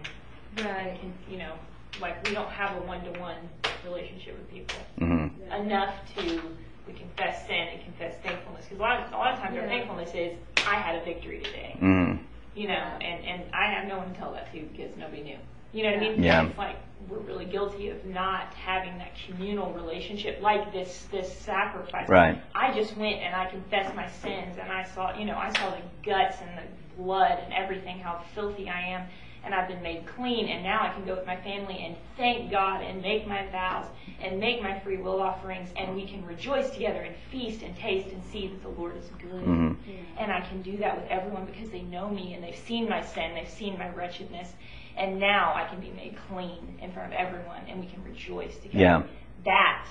right. 0.64 0.98
And, 1.02 1.12
you 1.28 1.38
know, 1.38 1.52
like 2.00 2.26
we 2.26 2.34
don't 2.34 2.50
have 2.50 2.76
a 2.76 2.80
one-to-one 2.86 3.36
relationship 3.84 4.36
with 4.38 4.50
people. 4.50 4.78
hmm 4.98 5.26
enough 5.52 5.94
to 6.16 6.42
we 6.86 6.92
confess 6.92 7.46
sin 7.46 7.68
and 7.72 7.82
confess 7.82 8.14
thankfulness. 8.22 8.64
Because 8.64 8.78
a 8.78 8.82
lot, 8.82 9.00
of, 9.00 9.12
a 9.12 9.16
lot 9.16 9.34
of 9.34 9.40
times 9.40 9.56
our 9.56 9.66
thankfulness 9.66 10.10
is 10.14 10.36
I 10.66 10.74
had 10.74 10.96
a 10.96 11.04
victory 11.04 11.40
today. 11.40 11.76
hmm 11.78 12.14
You 12.54 12.68
know, 12.68 12.74
and 12.74 13.24
and 13.24 13.42
I 13.54 13.66
have 13.72 13.86
no 13.88 13.98
one 13.98 14.12
to 14.12 14.18
tell 14.18 14.32
that 14.32 14.52
to 14.52 14.60
because 14.60 14.96
nobody 14.96 15.22
knew. 15.22 15.38
You 15.72 15.82
know 15.82 15.90
what 15.90 15.98
I 15.98 16.08
mean? 16.08 16.22
Yeah. 16.22 16.46
It's 16.46 16.58
like 16.58 16.76
we're 17.08 17.18
really 17.18 17.44
guilty 17.44 17.90
of 17.90 18.04
not 18.06 18.54
having 18.54 18.96
that 18.98 19.12
communal 19.26 19.72
relationship 19.72 20.40
like 20.40 20.72
this 20.72 21.06
this 21.10 21.30
sacrifice. 21.32 22.08
Right. 22.08 22.42
I 22.54 22.74
just 22.74 22.96
went 22.96 23.16
and 23.16 23.34
I 23.34 23.46
confessed 23.50 23.94
my 23.94 24.08
sins 24.08 24.56
and 24.60 24.72
I 24.72 24.84
saw 24.84 25.16
you 25.18 25.26
know 25.26 25.36
I 25.36 25.52
saw 25.52 25.70
the 25.70 25.82
guts 26.02 26.38
and 26.40 26.58
the 26.58 27.02
blood 27.02 27.38
and 27.44 27.52
everything 27.52 27.98
how 27.98 28.22
filthy 28.34 28.68
I 28.68 28.80
am 28.80 29.02
and 29.46 29.54
I've 29.54 29.68
been 29.68 29.82
made 29.82 30.04
clean 30.06 30.48
and 30.48 30.62
now 30.62 30.82
I 30.82 30.92
can 30.92 31.06
go 31.06 31.14
with 31.14 31.24
my 31.24 31.36
family 31.36 31.78
and 31.78 31.96
thank 32.16 32.50
God 32.50 32.82
and 32.82 33.00
make 33.00 33.26
my 33.28 33.46
vows 33.46 33.86
and 34.20 34.40
make 34.40 34.60
my 34.60 34.78
free 34.80 34.96
will 34.96 35.22
offerings 35.22 35.70
and 35.76 35.94
we 35.94 36.04
can 36.04 36.26
rejoice 36.26 36.70
together 36.70 37.00
and 37.02 37.14
feast 37.30 37.62
and 37.62 37.74
taste 37.76 38.08
and 38.08 38.22
see 38.24 38.48
that 38.48 38.60
the 38.62 38.68
Lord 38.68 38.96
is 38.96 39.08
good. 39.20 39.42
hmm 39.42 39.72
And 40.18 40.32
I 40.32 40.40
can 40.40 40.62
do 40.62 40.76
that 40.78 41.00
with 41.00 41.08
everyone 41.08 41.46
because 41.46 41.70
they 41.70 41.82
know 41.82 42.10
me 42.10 42.34
and 42.34 42.42
they've 42.42 42.56
seen 42.56 42.88
my 42.88 43.02
sin, 43.02 43.34
they've 43.34 43.48
seen 43.48 43.78
my 43.78 43.88
wretchedness, 43.90 44.52
and 44.96 45.20
now 45.20 45.54
I 45.54 45.64
can 45.68 45.80
be 45.80 45.90
made 45.90 46.16
clean 46.28 46.78
in 46.82 46.92
front 46.92 47.12
of 47.12 47.18
everyone 47.18 47.62
and 47.68 47.80
we 47.80 47.86
can 47.86 48.02
rejoice 48.02 48.56
together. 48.56 48.78
Yeah. 48.78 49.02
That 49.44 49.86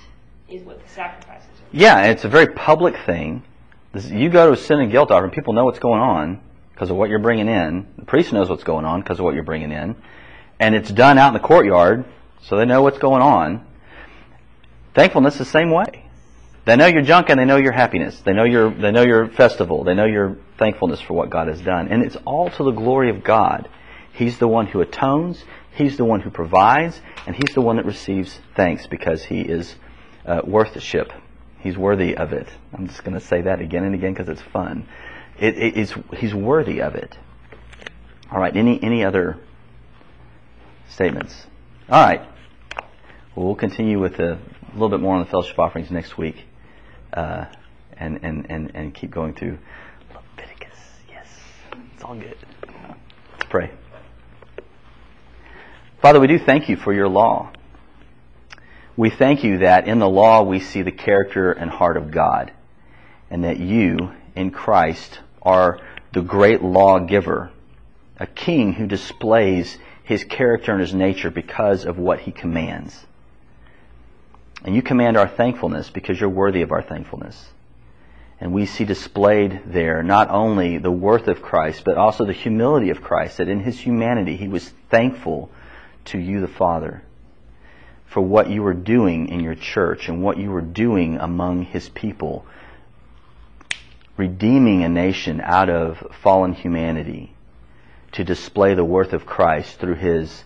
is 0.50 0.64
what 0.64 0.84
the 0.84 0.90
sacrifices 0.90 1.48
are. 1.48 1.68
Yeah, 1.72 2.08
it's 2.08 2.26
a 2.26 2.30
very 2.30 2.48
public 2.48 2.98
thing. 3.06 3.42
This, 3.94 4.10
you 4.10 4.30
go 4.30 4.48
to 4.48 4.54
a 4.54 4.58
sin 4.58 4.82
and 4.82 4.92
guilt 4.92 5.12
offering, 5.12 5.32
people 5.32 5.54
know 5.54 5.64
what's 5.64 5.80
going 5.80 6.02
on 6.02 6.42
because 6.76 6.90
of 6.90 6.98
what 6.98 7.10
you're 7.10 7.20
bringing 7.20 7.48
in. 7.48 7.88
The 7.98 8.04
priest 8.04 8.34
knows 8.34 8.50
what's 8.50 8.66
going 8.66 8.84
on 8.84 9.00
because 9.00 9.18
of 9.20 9.24
what 9.24 9.34
you're 9.34 9.44
bringing 9.44 9.72
in. 9.72 9.96
And 10.60 10.76
it's 10.76 10.92
done 10.92 11.18
out 11.18 11.30
in 11.30 11.34
the 11.34 11.40
courtyard, 11.48 12.04
so 12.44 12.58
they 12.58 12.66
know 12.66 12.82
what's 12.82 12.98
going 12.98 13.22
on. 13.22 13.66
Thankfulness 14.94 15.38
the 15.38 15.46
same 15.46 15.72
way. 15.72 16.06
They 16.66 16.76
know 16.76 16.88
your 16.88 17.02
junk 17.02 17.30
and 17.30 17.40
they 17.40 17.46
know 17.46 17.56
your 17.56 17.72
happiness. 17.72 18.20
They 18.22 18.34
know 18.34 18.44
your 18.44 18.72
they 18.72 18.92
know 18.92 19.04
your 19.04 19.28
festival. 19.28 19.84
They 19.84 19.94
know 19.94 20.06
your 20.06 20.38
thankfulness 20.58 21.00
for 21.00 21.14
what 21.14 21.30
God 21.30 21.48
has 21.48 21.62
done. 21.62 21.88
And 21.88 22.04
it's 22.04 22.18
all 22.26 22.50
to 22.50 22.64
the 22.64 22.72
glory 22.72 23.10
of 23.10 23.24
God. 23.24 23.70
He's 24.14 24.38
the 24.38 24.48
one 24.48 24.66
who 24.66 24.82
atones, 24.82 25.44
he's 25.76 25.96
the 25.98 26.06
one 26.06 26.22
who 26.22 26.30
provides, 26.30 27.00
and 27.26 27.36
he's 27.36 27.54
the 27.54 27.62
one 27.62 27.78
that 27.78 27.86
receives 27.86 28.40
thanks 28.56 28.88
because 28.88 29.24
he 29.24 29.42
is 29.42 29.76
uh, 30.26 30.42
ship. 30.80 31.14
He's 31.60 31.78
worthy 31.78 32.16
of 32.16 32.34
it. 32.34 32.48
I'm 32.74 32.88
just 32.88 33.04
going 33.04 33.20
to 33.20 33.26
say 33.26 33.42
that 33.42 33.60
again 33.60 33.84
and 33.84 33.96
again 33.96 34.14
because 34.14 34.30
it's 34.30 34.42
fun. 34.42 34.88
It, 35.40 35.58
it 35.58 35.78
is, 35.78 35.94
he's 36.18 36.34
worthy 36.34 36.82
of 36.82 36.96
it. 36.96 37.18
All 38.32 38.40
right. 38.40 38.56
Any 38.56 38.82
any 38.82 39.04
other 39.04 39.38
statements? 40.90 41.46
All 41.90 42.04
right. 42.04 42.22
Well, 43.36 43.46
we'll 43.46 43.56
continue 43.56 44.00
with 44.00 44.20
a 44.20 44.40
little 44.74 44.90
bit 44.90 45.02
more 45.02 45.16
on 45.16 45.20
the 45.20 45.30
fellowship 45.30 45.60
offerings 45.60 45.92
next 45.92 46.18
week, 46.18 46.46
uh, 47.14 47.46
and, 47.98 48.20
and 48.24 48.50
and 48.50 48.72
and 48.74 48.94
keep 48.94 49.12
going 49.12 49.34
through 49.34 49.60
Leviticus. 50.14 50.78
Yes, 51.10 51.28
it's 51.94 52.04
all 52.04 52.16
good. 52.16 52.38
Let's 53.34 53.46
pray. 53.50 53.72
Father, 56.02 56.20
we 56.20 56.28
do 56.28 56.40
thank 56.40 56.70
you 56.70 56.78
for 56.78 56.94
your 56.94 57.08
law. 57.08 57.52
We 58.98 59.10
thank 59.10 59.44
you 59.44 59.60
that 59.60 59.88
in 59.88 60.00
the 60.00 60.10
law 60.10 60.44
we 60.44 60.60
see 60.60 60.82
the 60.82 60.92
character 60.92 61.52
and 61.52 61.70
heart 61.70 61.98
of 61.98 62.12
God, 62.12 62.54
and 63.30 63.44
that 63.44 63.60
you, 63.60 64.12
in 64.36 64.52
Christ, 64.52 65.20
are 65.46 65.80
the 66.12 66.22
great 66.22 66.64
lawgiver, 66.64 67.52
a 68.18 68.26
king 68.26 68.74
who 68.74 68.88
displays 68.88 69.78
his 70.04 70.24
character 70.24 70.72
and 70.72 70.82
his 70.82 70.94
nature 70.94 71.30
because 71.30 71.86
of 71.86 71.98
what 71.98 72.20
he 72.20 72.32
commands. 72.32 73.06
And 74.64 74.76
you 74.76 74.82
command 74.82 75.16
our 75.18 75.28
thankfulness 75.28 75.90
because 75.90 76.20
you're 76.20 76.30
worthy 76.30 76.64
of 76.64 76.72
our 76.72 76.82
thankfulness. 76.82 77.50
And 78.40 78.54
we 78.54 78.66
see 78.66 78.84
displayed 78.84 79.62
there 79.68 80.04
not 80.04 80.30
only 80.30 80.78
the 80.78 80.92
worth 80.92 81.28
of 81.28 81.42
Christ, 81.42 81.84
but 81.86 81.98
also 81.98 82.26
the 82.26 82.34
humility 82.34 82.90
of 82.90 83.02
Christ, 83.02 83.38
that 83.38 83.48
in 83.48 83.60
his 83.60 83.80
humanity 83.80 84.36
he 84.36 84.48
was 84.48 84.68
thankful 84.90 85.50
to 86.06 86.20
you, 86.20 86.42
the 86.42 86.48
Father, 86.48 87.04
for 88.08 88.22
what 88.22 88.50
you 88.50 88.62
were 88.62 88.74
doing 88.74 89.30
in 89.30 89.40
your 89.40 89.56
church 89.56 90.10
and 90.10 90.22
what 90.22 90.38
you 90.38 90.50
were 90.50 90.62
doing 90.62 91.18
among 91.18 91.64
his 91.64 91.90
people, 91.90 92.46
redeeming 94.18 94.84
a 94.84 94.90
nation 94.90 95.42
out 95.42 95.70
of 95.70 95.98
fallen 96.22 96.54
humanity 96.54 97.36
to 98.14 98.24
display 98.24 98.74
the 98.74 98.86
worth 98.86 99.14
of 99.14 99.26
Christ 99.26 99.78
through 99.80 99.96
his 99.96 100.44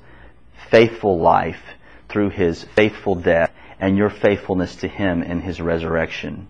faithful 0.69 1.19
life, 1.19 1.61
through 2.07 2.29
his 2.31 2.63
faithful 2.75 3.15
death, 3.15 3.51
and 3.79 3.95
your 3.95 4.09
faithfulness 4.09 4.77
to 4.77 4.87
him 4.87 5.21
in 5.21 5.41
his 5.41 5.61
resurrection. 5.61 6.47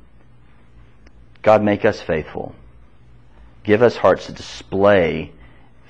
God, 1.41 1.61
make 1.61 1.85
us 1.85 2.01
faithful. 2.01 2.55
Give 3.63 3.81
us 3.81 3.97
hearts 3.97 4.27
to 4.27 4.31
display 4.31 5.31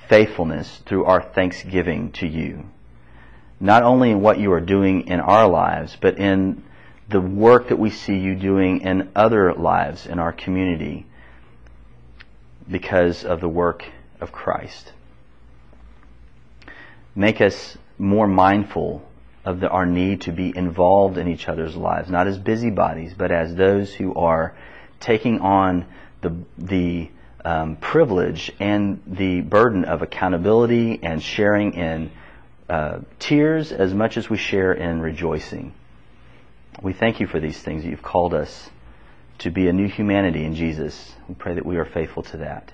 faithfulness 0.07 0.81
through 0.85 1.05
our 1.05 1.21
thanksgiving 1.21 2.11
to 2.13 2.27
you. 2.27 2.65
Not 3.59 3.83
only 3.83 4.11
in 4.11 4.21
what 4.21 4.39
you 4.39 4.51
are 4.53 4.61
doing 4.61 5.07
in 5.07 5.19
our 5.19 5.47
lives, 5.47 5.95
but 5.99 6.17
in 6.17 6.63
the 7.07 7.21
work 7.21 7.69
that 7.69 7.79
we 7.79 7.89
see 7.89 8.17
you 8.17 8.35
doing 8.35 8.81
in 8.81 9.11
other 9.15 9.53
lives 9.53 10.07
in 10.07 10.19
our 10.19 10.31
community 10.31 11.05
because 12.69 13.25
of 13.25 13.41
the 13.41 13.49
work 13.49 13.85
of 14.21 14.31
Christ. 14.31 14.93
Make 17.15 17.41
us 17.41 17.77
more 17.97 18.27
mindful 18.27 19.03
of 19.43 19.59
the, 19.59 19.69
our 19.69 19.85
need 19.85 20.21
to 20.21 20.31
be 20.31 20.55
involved 20.55 21.17
in 21.17 21.27
each 21.27 21.47
other's 21.47 21.75
lives, 21.75 22.09
not 22.09 22.27
as 22.27 22.37
busybodies, 22.37 23.13
but 23.13 23.31
as 23.31 23.55
those 23.55 23.93
who 23.93 24.13
are 24.13 24.55
taking 24.99 25.39
on 25.39 25.85
the, 26.21 26.35
the 26.57 27.09
um, 27.43 27.77
privilege 27.77 28.51
and 28.59 29.01
the 29.07 29.41
burden 29.41 29.85
of 29.85 30.01
accountability 30.01 30.99
and 31.01 31.23
sharing 31.23 31.73
in 31.73 32.11
uh, 32.69 32.99
tears 33.17 33.71
as 33.71 33.93
much 33.93 34.17
as 34.17 34.29
we 34.29 34.37
share 34.37 34.73
in 34.73 35.01
rejoicing. 35.01 35.73
We 36.81 36.93
thank 36.93 37.19
you 37.19 37.27
for 37.27 37.39
these 37.39 37.59
things 37.59 37.83
that 37.83 37.89
you've 37.89 38.03
called 38.03 38.33
us 38.33 38.69
to 39.39 39.51
be 39.51 39.67
a 39.67 39.73
new 39.73 39.87
humanity 39.87 40.43
in 40.45 40.55
Jesus. 40.55 41.13
We 41.27 41.35
pray 41.35 41.55
that 41.55 41.65
we 41.65 41.77
are 41.77 41.85
faithful 41.85 42.23
to 42.23 42.37
that. 42.37 42.71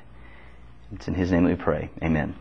It's 0.92 1.08
in 1.08 1.14
His 1.14 1.32
name 1.32 1.44
that 1.44 1.58
we 1.58 1.64
pray. 1.64 1.90
Amen. 2.02 2.36